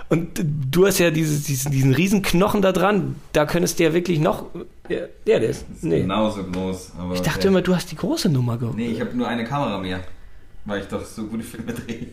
Und 0.09 0.40
du 0.70 0.86
hast 0.86 0.98
ja 0.98 1.11
dieses, 1.11 1.44
diesen, 1.44 1.72
diesen 1.72 1.92
riesen 1.92 2.22
Knochen 2.22 2.62
da 2.62 2.72
dran. 2.72 3.16
Da 3.32 3.44
könntest 3.44 3.78
du 3.78 3.84
ja 3.84 3.92
wirklich 3.92 4.20
noch, 4.20 4.46
ja, 4.88 5.00
der 5.26 5.42
ist, 5.42 5.66
nee. 5.82 6.00
Genauso 6.02 6.44
groß. 6.44 6.92
Aber 6.98 7.14
Ich 7.14 7.22
dachte 7.22 7.48
immer, 7.48 7.62
du 7.62 7.74
hast 7.74 7.90
die 7.90 7.96
große 7.96 8.28
Nummer 8.28 8.57
geholt. 8.57 8.76
Nee, 8.76 8.88
ich 8.88 9.00
habe 9.00 9.16
nur 9.16 9.26
eine 9.28 9.44
Kamera 9.44 9.78
mehr. 9.78 10.00
Weil 10.64 10.80
ich 10.80 10.86
doch 10.88 11.04
so 11.04 11.24
gute 11.26 11.44
Filme 11.44 11.72
drehe. 11.72 12.09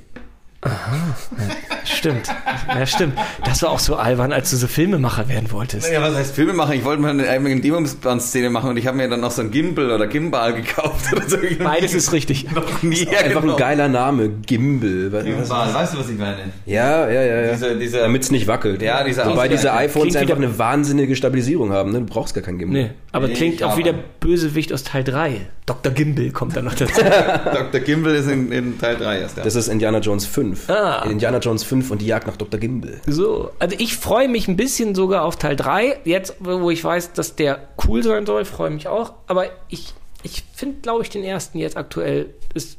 Stimmt. 1.86 2.28
Ja, 2.68 2.86
stimmt. 2.86 3.14
Das 3.43 3.61
war 3.61 3.70
auch 3.72 3.80
so 3.80 3.95
albern, 3.95 4.32
als 4.32 4.49
du 4.51 4.57
so 4.57 4.68
Filmemacher 4.68 5.28
werden 5.28 5.51
wolltest. 5.51 5.91
Ja, 5.91 6.01
was 6.01 6.16
heißt 6.16 6.34
Filme 6.36 6.53
machen? 6.53 6.74
Ich 6.74 6.84
wollte 6.86 7.01
mal 7.01 7.11
eine 7.11 7.28
eigene 7.28 7.59
Demonsband-Szene 7.59 8.49
machen 8.49 8.70
und 8.70 8.78
ich 8.78 8.88
habe 8.88 8.97
mir 8.97 9.09
dann 9.09 9.20
noch 9.20 9.32
so 9.32 9.41
ein 9.41 9.51
Gimbal 9.51 9.91
oder 9.91 10.07
Gimbal 10.07 10.53
gekauft 10.53 11.11
oder 11.14 11.28
so. 11.28 11.38
Beides 11.61 11.93
ist 11.93 12.14
richtig. 12.14 12.51
noch 12.53 12.82
nie 12.84 13.07
Einfach 13.07 13.43
ein 13.43 13.55
geiler 13.57 13.89
Name, 13.89 14.30
Gimbal. 14.30 15.24
Gimbal, 15.24 15.74
weißt 15.74 15.93
du, 15.93 15.99
was 15.99 16.09
ich 16.09 16.18
meine? 16.18 16.38
Ja, 16.66 17.09
ja, 17.09 17.22
ja. 17.22 17.41
ja. 17.41 17.51
Diese- 17.53 17.76
diese- 17.78 17.99
Damit 17.99 18.24
es 18.24 18.32
nicht 18.32 18.47
wackelt. 18.47 18.82
Ja, 18.82 19.03
diese 19.03 19.26
Wobei 19.26 19.47
diese 19.47 19.74
iPhones 19.74 20.14
Klingt 20.14 20.18
einfach 20.32 20.38
eine 20.43 20.57
wahnsinnige 20.57 21.16
Stabilisierung 21.16 21.72
haben. 21.74 21.91
Ne? 21.91 21.99
Du 21.99 22.05
brauchst 22.05 22.34
gar 22.34 22.43
kein 22.43 22.57
Gimbal. 22.57 22.84
Nee, 22.84 22.89
aber 23.11 23.28
Nee, 23.28 23.34
klingt 23.34 23.64
auch 23.64 23.78
wie 23.78 23.84
der. 23.84 23.93
Bösewicht 24.20 24.72
aus 24.72 24.84
Teil 24.84 25.03
3. 25.03 25.41
Dr. 25.66 25.93
Gimbal 25.93 26.32
kommt 26.32 26.55
dann 26.55 26.66
noch 26.66 26.74
dazu. 26.74 27.01
Dr. 27.01 27.80
Gimbal 27.82 28.16
ist 28.16 28.30
in, 28.30 28.51
in 28.51 28.78
Teil 28.78 28.97
3 28.97 29.20
erst. 29.20 29.38
Ja. 29.38 29.43
Das 29.43 29.55
ist 29.55 29.68
Indiana 29.68 29.99
Jones 29.99 30.26
5. 30.26 30.70
Ah. 30.70 31.05
Indiana 31.09 31.39
Jones 31.39 31.64
5 31.64 31.91
und 31.91 32.01
die 32.01 32.07
Jagd 32.07 32.28
nach 32.28 32.38
Dr. 32.38 32.59
Gimbal. 32.59 32.99
so, 33.07 33.51
also 33.59 33.76
ich 33.80 33.95
freue 33.95 34.28
mich 34.28 34.47
ein 34.47 34.57
bisschen 34.57 34.93
sogar 34.93 35.24
auf 35.24 35.38
Teil 35.38 35.55
3. 35.55 36.01
Jetzt, 36.03 36.36
wo 36.39 36.70
ich 36.70 36.84
weiß, 36.84 37.14
dass 37.14 37.36
der 37.36 37.70
cool 37.88 38.03
sein 38.03 38.26
soll, 38.26 38.45
freue 38.45 38.70
ich 38.70 38.76
mich 38.76 38.88
auch. 38.88 39.14
Aber 39.28 39.45
ich, 39.70 39.93
ich 40.24 40.43
finde, 40.53 40.82
glaube 40.82 41.03
ich, 41.03 41.09
den 41.09 41.24
ersten 41.24 41.57
jetzt 41.57 41.78
aktuell 41.78 42.34
ist 42.53 42.78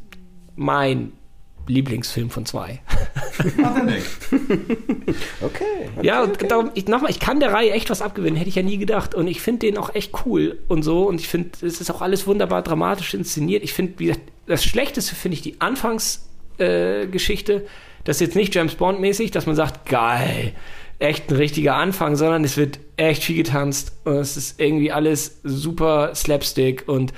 mein 0.57 1.13
Lieblingsfilm 1.67 2.31
von 2.31 2.47
zwei. 2.47 2.81
Okay. 5.41 5.89
Ja, 6.03 6.23
und 6.23 6.51
darum, 6.51 6.71
ich, 6.75 6.87
nochmal, 6.87 7.11
ich 7.11 7.21
kann 7.21 7.41
der 7.41 7.53
Reihe 7.53 7.73
echt 7.73 7.91
was 7.91 8.03
abgewinnen, 8.03 8.37
hätte 8.37 8.49
ich 8.49 8.55
ja 8.55 8.63
nie 8.63 8.79
gedacht. 8.79 9.15
Und 9.15 9.27
ich 9.27 9.41
finde 9.41 9.67
den 9.67 9.77
auch 9.77 9.95
echt 9.95 10.13
cool 10.25 10.59
und 10.69 10.83
so. 10.83 11.07
Und 11.09 11.21
ich 11.21 11.29
finde, 11.29 11.51
es 11.63 11.81
ist 11.81 11.91
auch 11.91 12.03
alles 12.03 12.27
wunderbar 12.27 12.63
dramatisch 12.63 13.15
inszeniert. 13.15 13.63
Ich 13.63 13.73
finde, 13.73 13.95
wie 13.99 14.07
gesagt, 14.07 14.23
das 14.47 14.65
Schlechteste 14.65 15.15
finde 15.15 15.35
ich 15.37 15.43
die 15.43 15.61
Anfangsgeschichte. 15.61 17.53
Äh, 17.55 17.67
das 18.05 18.17
ist 18.17 18.21
jetzt 18.21 18.37
nicht 18.37 18.55
James 18.55 18.75
Bond-mäßig, 18.75 19.31
dass 19.31 19.47
man 19.47 19.57
sagt, 19.57 19.89
geil, 19.89 20.53
echt 20.99 21.31
ein 21.31 21.37
richtiger 21.37 21.75
Anfang, 21.75 22.17
sondern 22.17 22.45
es 22.45 22.57
wird 22.57 22.79
echt 22.97 23.25
viel 23.25 23.37
getanzt. 23.37 23.93
Und 24.05 24.15
es 24.15 24.37
ist 24.37 24.61
irgendwie 24.61 24.93
alles 24.93 25.41
super 25.43 26.15
Slapstick 26.15 26.89
und 26.89 27.13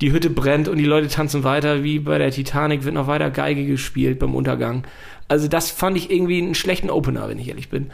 die 0.00 0.12
Hütte 0.12 0.30
brennt 0.30 0.68
und 0.68 0.78
die 0.78 0.84
Leute 0.84 1.08
tanzen 1.08 1.44
weiter, 1.44 1.82
wie 1.82 1.98
bei 1.98 2.18
der 2.18 2.30
Titanic 2.30 2.84
wird 2.84 2.94
noch 2.94 3.06
weiter 3.06 3.30
Geige 3.30 3.64
gespielt 3.64 4.18
beim 4.18 4.34
Untergang. 4.34 4.86
Also 5.28 5.48
das 5.48 5.70
fand 5.70 5.96
ich 5.96 6.10
irgendwie 6.10 6.38
einen 6.38 6.54
schlechten 6.54 6.90
Opener, 6.90 7.28
wenn 7.28 7.38
ich 7.38 7.48
ehrlich 7.48 7.68
bin. 7.68 7.90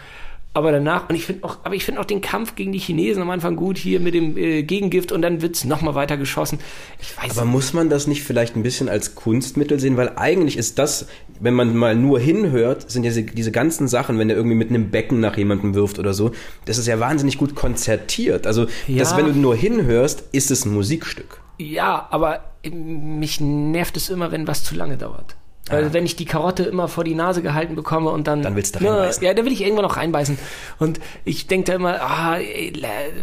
Aber 0.55 0.71
danach, 0.71 1.09
und 1.09 1.15
ich 1.15 1.25
finde 1.25 1.45
auch, 1.45 1.59
aber 1.65 1.75
ich 1.75 1.83
finde 1.85 1.99
auch 2.01 2.05
den 2.05 2.21
Kampf 2.21 2.57
gegen 2.57 2.73
die 2.73 2.79
Chinesen 2.79 3.23
am 3.23 3.31
Anfang 3.31 3.57
gut 3.57 3.79
hier 3.79 4.01
mit 4.01 4.13
dem 4.13 4.37
äh, 4.37 4.63
Gegengift 4.63 5.11
und 5.11 5.23
dann 5.23 5.41
wird's 5.41 5.65
noch 5.65 5.81
mal 5.81 5.95
weiter 5.95 6.19
geschossen. 6.19 6.59
Ich 7.01 7.17
weiß 7.17 7.39
Aber 7.39 7.47
muss 7.47 7.73
man 7.73 7.89
das 7.89 8.07
nicht 8.07 8.23
vielleicht 8.23 8.55
ein 8.55 8.63
bisschen 8.63 8.91
als 8.91 9.15
Kunstmittel 9.15 9.81
sehen? 9.81 9.97
Weil 9.97 10.13
eigentlich 10.17 10.59
ist 10.59 10.79
das, 10.79 11.07
wenn 11.41 11.55
man 11.55 11.75
mal 11.75 11.97
nur 11.97 12.21
hinhört, 12.21 12.91
sind 12.91 13.03
diese, 13.03 13.23
diese 13.23 13.51
ganzen 13.51 13.89
Sachen, 13.89 14.19
wenn 14.19 14.29
der 14.29 14.37
irgendwie 14.37 14.57
mit 14.57 14.69
einem 14.69 14.91
Becken 14.91 15.21
nach 15.21 15.39
jemandem 15.39 15.75
wirft 15.75 15.99
oder 15.99 16.13
so, 16.13 16.33
das 16.67 16.77
ist 16.77 16.87
ja 16.87 17.01
wahnsinnig 17.01 17.39
gut 17.39 17.55
konzertiert. 17.55 18.47
Also, 18.47 18.67
das, 18.89 19.13
Ja. 19.13 19.17
wenn 19.17 19.27
du 19.27 19.33
nur 19.33 19.57
hinhörst, 19.57 20.25
ist 20.33 20.51
es 20.51 20.67
ein 20.67 20.75
Musikstück. 20.75 21.41
Ja, 21.59 22.09
aber 22.11 22.41
mich 22.71 23.41
nervt 23.41 23.97
es 23.97 24.11
immer, 24.11 24.33
wenn 24.33 24.47
was 24.47 24.65
zu 24.65 24.75
lange 24.75 24.99
dauert. 24.99 25.35
Also 25.69 25.93
wenn 25.93 26.05
ich 26.05 26.17
die 26.17 26.25
Karotte 26.25 26.65
immer 26.65 26.89
vor 26.89 27.05
die 27.05 27.15
Nase 27.15 27.41
gehalten 27.41 27.77
bekomme 27.77 28.11
und 28.11 28.27
dann... 28.27 28.43
Dann 28.43 28.57
willst 28.57 28.75
du 28.75 28.83
Ne, 28.83 28.91
reinbeißen. 28.91 29.23
Ja, 29.25 29.33
dann 29.33 29.45
will 29.45 29.53
ich 29.53 29.63
irgendwann 29.63 29.85
noch 29.85 29.97
reinbeißen. 29.97 30.37
Und 30.79 31.01
ich 31.25 31.47
denke 31.47 31.71
da 31.71 31.75
immer, 31.75 32.03
ah, 32.03 32.37
ey, 32.39 32.73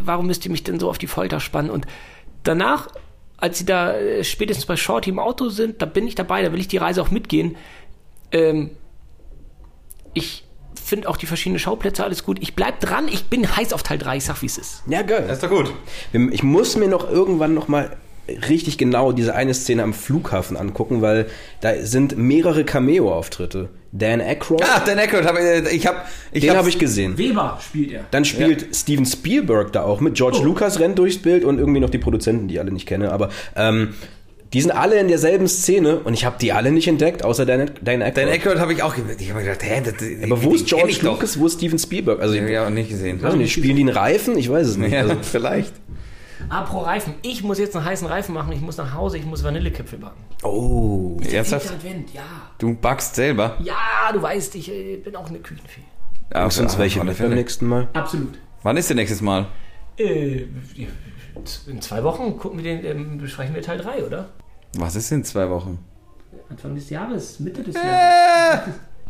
warum 0.03 0.27
müsst 0.27 0.45
ihr 0.45 0.51
mich 0.51 0.63
denn 0.63 0.79
so 0.79 0.89
auf 0.89 0.97
die 0.97 1.07
Folter 1.07 1.41
spannen? 1.41 1.69
Und 1.69 1.85
danach, 2.43 2.87
als 3.37 3.57
sie 3.59 3.65
da 3.65 3.93
äh, 3.93 4.23
spätestens 4.23 4.65
bei 4.65 4.77
Shorty 4.77 5.09
im 5.09 5.19
Auto 5.19 5.49
sind, 5.49 5.81
da 5.81 5.85
bin 5.85 6.07
ich 6.07 6.15
dabei, 6.15 6.41
da 6.41 6.53
will 6.53 6.59
ich 6.61 6.69
die 6.69 6.77
Reise 6.77 7.01
auch 7.01 7.11
mitgehen. 7.11 7.57
Ähm, 8.31 8.71
ich 10.13 10.45
finde 10.81 11.09
auch 11.09 11.17
die 11.17 11.25
verschiedenen 11.25 11.59
Schauplätze 11.59 12.03
alles 12.03 12.23
gut. 12.23 12.37
Ich 12.41 12.55
bleib 12.55 12.79
dran, 12.79 13.07
ich 13.09 13.25
bin 13.25 13.55
heiß 13.55 13.73
auf 13.73 13.83
Teil 13.83 13.97
3, 13.97 14.17
ich 14.17 14.23
sag, 14.23 14.41
wie 14.41 14.47
es 14.47 14.57
ist. 14.57 14.83
Ja, 14.87 15.01
geil. 15.01 15.25
Das 15.27 15.37
ist 15.37 15.43
doch 15.43 15.49
gut. 15.49 15.71
Ich 16.31 16.41
muss 16.41 16.77
mir 16.77 16.87
noch 16.87 17.09
irgendwann 17.09 17.53
noch 17.53 17.67
mal 17.67 17.97
richtig 18.49 18.77
genau 18.77 19.11
diese 19.11 19.35
eine 19.35 19.53
Szene 19.53 19.83
am 19.83 19.93
Flughafen 19.93 20.57
angucken, 20.57 21.01
weil 21.01 21.27
da 21.61 21.73
sind 21.81 22.17
mehrere 22.17 22.63
Cameo-Auftritte. 22.63 23.69
Dan 23.91 24.21
Aykroyd, 24.21 24.61
Ah, 24.63 24.81
Dan 24.85 24.99
Aykroyd, 24.99 25.25
hab, 25.25 25.35
ich- 25.37 25.73
ich 25.73 25.87
habe... 25.87 25.97
Ich 26.31 26.41
den 26.41 26.55
habe 26.55 26.69
ich 26.69 26.77
gesehen. 26.77 27.17
Weber 27.17 27.59
spielt 27.65 27.91
er. 27.91 28.05
Dann 28.11 28.23
spielt 28.25 28.75
Steven 28.75 29.05
Spielberg 29.05 29.71
da 29.73 29.83
auch 29.83 29.99
mit. 29.99 30.13
George 30.13 30.39
Lucas 30.43 30.79
rennt 30.79 30.99
durchs 30.99 31.17
Bild 31.17 31.43
und 31.43 31.57
irgendwie 31.57 31.79
noch 31.79 31.89
die 31.89 31.97
Produzenten, 31.97 32.47
die 32.47 32.55
ich 32.55 32.59
alle 32.59 32.71
nicht 32.71 32.85
kenne. 32.87 33.11
Aber 33.11 33.29
ähm, 33.55 33.95
die 34.53 34.61
sind 34.61 34.71
alle 34.71 34.99
in 34.99 35.07
derselben 35.07 35.47
Szene 35.47 35.99
und 35.99 36.13
ich 36.13 36.25
habe 36.25 36.35
die 36.39 36.51
alle 36.53 36.71
nicht 36.71 36.87
entdeckt, 36.87 37.23
außer 37.23 37.45
Dan, 37.47 37.71
Dan 37.81 38.01
Aykroyd. 38.03 38.17
Dan 38.17 38.29
Aykroyd 38.33 38.57
habe 38.59 38.73
ich 38.73 38.83
auch 38.83 38.95
gemerkt. 38.95 39.21
Ich 39.21 39.29
habe 39.31 39.39
mir 39.39 39.45
gedacht, 39.45 39.63
hä, 39.63 39.81
das, 39.83 39.93
Aber 40.31 40.43
wo 40.43 40.53
ist 40.53 40.67
George 40.67 40.89
ich 40.89 40.99
doch. 40.99 41.13
Lucas, 41.15 41.39
wo 41.39 41.47
ist 41.47 41.53
Steven 41.57 41.79
Spielberg? 41.79 42.21
Also, 42.21 42.33
Den 42.35 42.47
ich 42.47 42.55
habe 42.55 42.65
ich 42.65 42.71
auch 42.71 42.75
nicht 42.75 42.89
gesehen. 42.89 43.19
nicht, 43.37 43.53
spielen 43.53 43.75
die 43.75 43.81
einen 43.83 43.89
Reifen? 43.89 44.37
Ich 44.37 44.49
weiß 44.51 44.67
es 44.67 44.77
nicht. 44.77 44.91
Ja, 44.91 45.01
Also, 45.01 45.15
vielleicht. 45.23 45.73
Ah, 46.49 46.63
pro 46.63 46.79
Reifen. 46.79 47.13
Ich 47.21 47.43
muss 47.43 47.59
jetzt 47.59 47.75
einen 47.75 47.85
heißen 47.85 48.07
Reifen 48.07 48.33
machen. 48.33 48.51
Ich 48.51 48.61
muss 48.61 48.77
nach 48.77 48.93
Hause. 48.93 49.17
Ich 49.17 49.25
muss 49.25 49.43
Vanillekipfel 49.43 49.99
backen. 49.99 50.23
oh. 50.43 51.17
Ernsthaft? 51.21 51.67
Zehnter 51.67 51.77
Advent, 51.77 52.13
ja. 52.13 52.21
Du 52.57 52.73
backst 52.73 53.15
selber? 53.15 53.57
Ja, 53.61 54.11
du 54.11 54.21
weißt, 54.21 54.55
ich 54.55 54.71
äh, 54.71 54.97
bin 54.97 55.15
auch 55.15 55.27
eine 55.27 55.39
Küchenfee. 55.39 55.81
Ja, 56.33 56.47
du 56.47 56.61
uns 56.61 56.77
welche 56.77 57.03
mit 57.03 57.17
beim 57.17 57.33
nächsten 57.33 57.67
Mal? 57.67 57.87
Absolut. 57.93 58.37
Wann 58.63 58.77
ist 58.77 58.89
der 58.89 58.95
nächstes 58.95 59.21
Mal? 59.21 59.47
Äh, 59.97 60.45
in 61.67 61.81
zwei 61.81 62.03
Wochen 62.03 62.37
gucken 62.37 62.63
wir 62.63 62.63
den, 62.63 62.85
ähm, 62.85 63.17
besprechen 63.17 63.53
wir 63.53 63.61
Teil 63.61 63.77
3, 63.77 64.05
oder? 64.05 64.29
Was 64.77 64.95
ist 64.95 65.11
in 65.11 65.23
zwei 65.23 65.49
Wochen? 65.49 65.79
Anfang 66.49 66.75
des 66.75 66.89
Jahres, 66.89 67.39
Mitte 67.39 67.63
des 67.63 67.75
Jahres. 67.75 68.69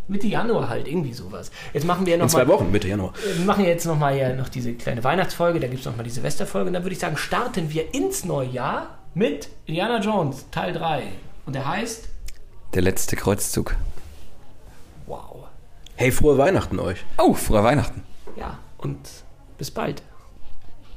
Mitte 0.09 0.27
Januar 0.27 0.67
halt, 0.69 0.87
irgendwie 0.87 1.13
sowas. 1.13 1.51
Jetzt 1.73 1.85
machen 1.85 2.05
wir 2.05 2.13
ja 2.13 2.17
noch 2.17 2.25
In 2.25 2.29
zwei 2.29 2.43
mal, 2.45 2.53
Wochen, 2.53 2.71
Mitte 2.71 2.87
Januar. 2.87 3.13
Wir 3.37 3.45
machen 3.45 3.63
jetzt 3.63 3.85
nochmal 3.85 4.17
ja 4.17 4.33
noch 4.33 4.49
diese 4.49 4.73
kleine 4.73 5.03
Weihnachtsfolge, 5.03 5.59
da 5.59 5.67
gibt 5.67 5.79
es 5.79 5.85
nochmal 5.85 6.03
die 6.03 6.09
Silvesterfolge 6.09 6.67
und 6.67 6.73
dann 6.73 6.83
würde 6.83 6.93
ich 6.93 6.99
sagen, 6.99 7.15
starten 7.15 7.71
wir 7.71 7.93
ins 7.93 8.25
neue 8.25 8.49
Jahr 8.49 8.97
mit 9.13 9.49
Indiana 9.65 9.99
Jones, 9.99 10.45
Teil 10.51 10.73
3. 10.73 11.03
Und 11.45 11.53
der 11.53 11.67
heißt, 11.67 12.09
Der 12.73 12.81
letzte 12.81 13.15
Kreuzzug. 13.15 13.75
wow. 15.07 15.47
Hey, 15.95 16.11
frohe 16.11 16.37
Weihnachten 16.37 16.79
euch. 16.79 17.03
Oh, 17.17 17.33
frohe 17.33 17.63
Weihnachten. 17.63 18.03
Ja, 18.37 18.57
und 18.77 18.97
bis 19.57 19.69
bald. 19.71 20.01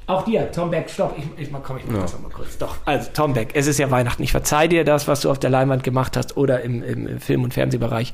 Auch 0.07 0.25
dir, 0.25 0.51
Tom 0.53 0.71
Beck, 0.71 0.91
stopp. 0.91 1.17
Ich, 1.17 1.25
ich 1.49 1.53
komm, 1.63 1.79
ich 1.79 1.87
mach 1.87 2.03
das 2.03 2.13
nochmal 2.15 2.31
kurz. 2.31 2.59
Doch, 2.59 2.77
also 2.85 3.11
Tom 3.15 3.35
Beck, 3.35 3.51
es 3.55 3.67
ist 3.67 3.79
ja 3.79 3.91
Weihnachten. 3.91 4.23
Ich 4.23 4.33
verzeih 4.33 4.69
dir 4.69 4.85
das, 4.85 5.09
was 5.09 5.21
du 5.21 5.31
auf 5.31 5.39
der 5.39 5.51
Leinwand 5.51 5.85
gemacht 5.85 6.17
hast 6.17 6.37
oder 6.37 6.63
im, 6.63 6.83
im 6.83 7.21
Film- 7.21 7.45
und 7.45 7.55
Fernsehbereich. 7.55 8.13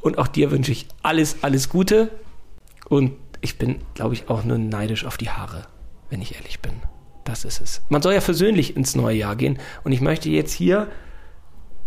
Und 0.00 0.18
auch 0.18 0.28
dir 0.28 0.50
wünsche 0.50 0.72
ich 0.72 0.86
alles, 1.02 1.42
alles 1.42 1.68
Gute. 1.68 2.10
Und 2.88 3.12
ich 3.40 3.58
bin, 3.58 3.76
glaube 3.94 4.14
ich, 4.14 4.28
auch 4.28 4.44
nur 4.44 4.58
neidisch 4.58 5.04
auf 5.04 5.16
die 5.16 5.30
Haare, 5.30 5.66
wenn 6.08 6.22
ich 6.22 6.34
ehrlich 6.34 6.60
bin. 6.60 6.72
Das 7.24 7.44
ist 7.44 7.60
es. 7.60 7.82
Man 7.88 8.02
soll 8.02 8.14
ja 8.14 8.20
versöhnlich 8.20 8.76
ins 8.76 8.96
neue 8.96 9.16
Jahr 9.16 9.36
gehen. 9.36 9.58
Und 9.84 9.92
ich 9.92 10.00
möchte 10.00 10.30
jetzt 10.30 10.52
hier 10.52 10.88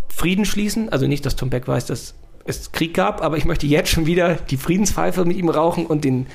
Frieden 0.07 0.45
schließen. 0.45 0.89
Also 0.89 1.07
nicht, 1.07 1.25
dass 1.25 1.35
Tom 1.35 1.49
Beck 1.49 1.67
weiß, 1.67 1.85
dass 1.87 2.15
es 2.45 2.71
Krieg 2.71 2.93
gab, 2.93 3.21
aber 3.21 3.37
ich 3.37 3.45
möchte 3.45 3.67
jetzt 3.67 3.89
schon 3.89 4.05
wieder 4.05 4.35
die 4.35 4.57
Friedenspfeife 4.57 5.25
mit 5.25 5.37
ihm 5.37 5.49
rauchen 5.49 5.85
und 5.85 6.03
den 6.03 6.27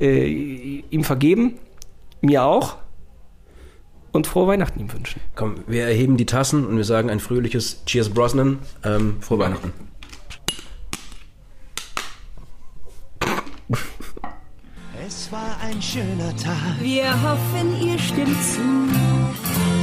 äh, 0.00 0.82
ihm 0.90 1.04
vergeben, 1.04 1.58
mir 2.20 2.44
auch 2.44 2.76
und 4.12 4.26
frohe 4.26 4.46
Weihnachten 4.46 4.80
ihm 4.80 4.92
wünschen. 4.92 5.20
Komm, 5.34 5.56
wir 5.66 5.84
erheben 5.84 6.16
die 6.16 6.26
Tassen 6.26 6.66
und 6.66 6.76
wir 6.76 6.84
sagen 6.84 7.10
ein 7.10 7.20
fröhliches 7.20 7.84
Cheers 7.84 8.10
Brosnan. 8.10 8.58
Ähm, 8.84 9.16
frohe 9.20 9.38
Weihnachten. 9.38 9.72
Es 15.12 15.32
war 15.32 15.56
ein 15.60 15.82
schöner 15.82 16.36
Tag, 16.36 16.80
Wir 16.80 17.10
hoffen, 17.20 17.82
ihr 17.84 17.98
stimmt 17.98 18.40
zu. 18.44 18.60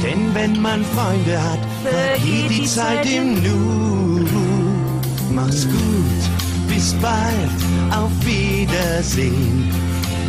denn 0.02 0.34
wenn 0.34 0.62
man 0.62 0.82
Freunde 0.82 1.36
hat, 1.38 1.58
vergeht 1.84 2.50
die 2.50 2.64
Zeit 2.64 3.04
im 3.04 3.34
Nu. 3.42 4.24
Mach's 5.30 5.66
gut, 5.66 6.22
bis 6.68 6.94
bald, 6.94 7.58
auf 7.90 8.10
Wiedersehen, 8.24 9.70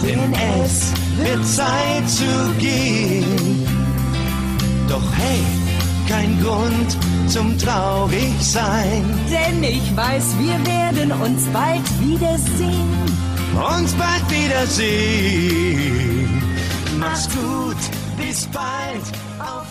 denn 0.06 0.34
es 0.66 0.91
wird 1.16 1.45
Zeit 1.47 2.10
zu 2.10 2.54
gehen. 2.60 3.66
Doch 4.89 5.14
hey, 5.16 5.39
kein 6.10 6.38
Grund 6.43 6.97
zum 7.28 7.58
traurig 7.58 8.34
sein. 8.41 9.06
Denn 9.32 9.64
ich 9.64 9.95
weiß, 9.95 10.36
wir 10.39 10.58
werden 10.68 11.14
uns 11.14 11.45
bald 11.54 11.88
wiedersehen. 12.02 13.19
Uns 13.60 13.93
bald 13.93 14.30
wiedersehen. 14.30 15.49
Mach's 16.97 17.28
gut, 17.30 17.78
bis 18.18 18.47
bald, 18.47 19.03
auf 19.39 19.66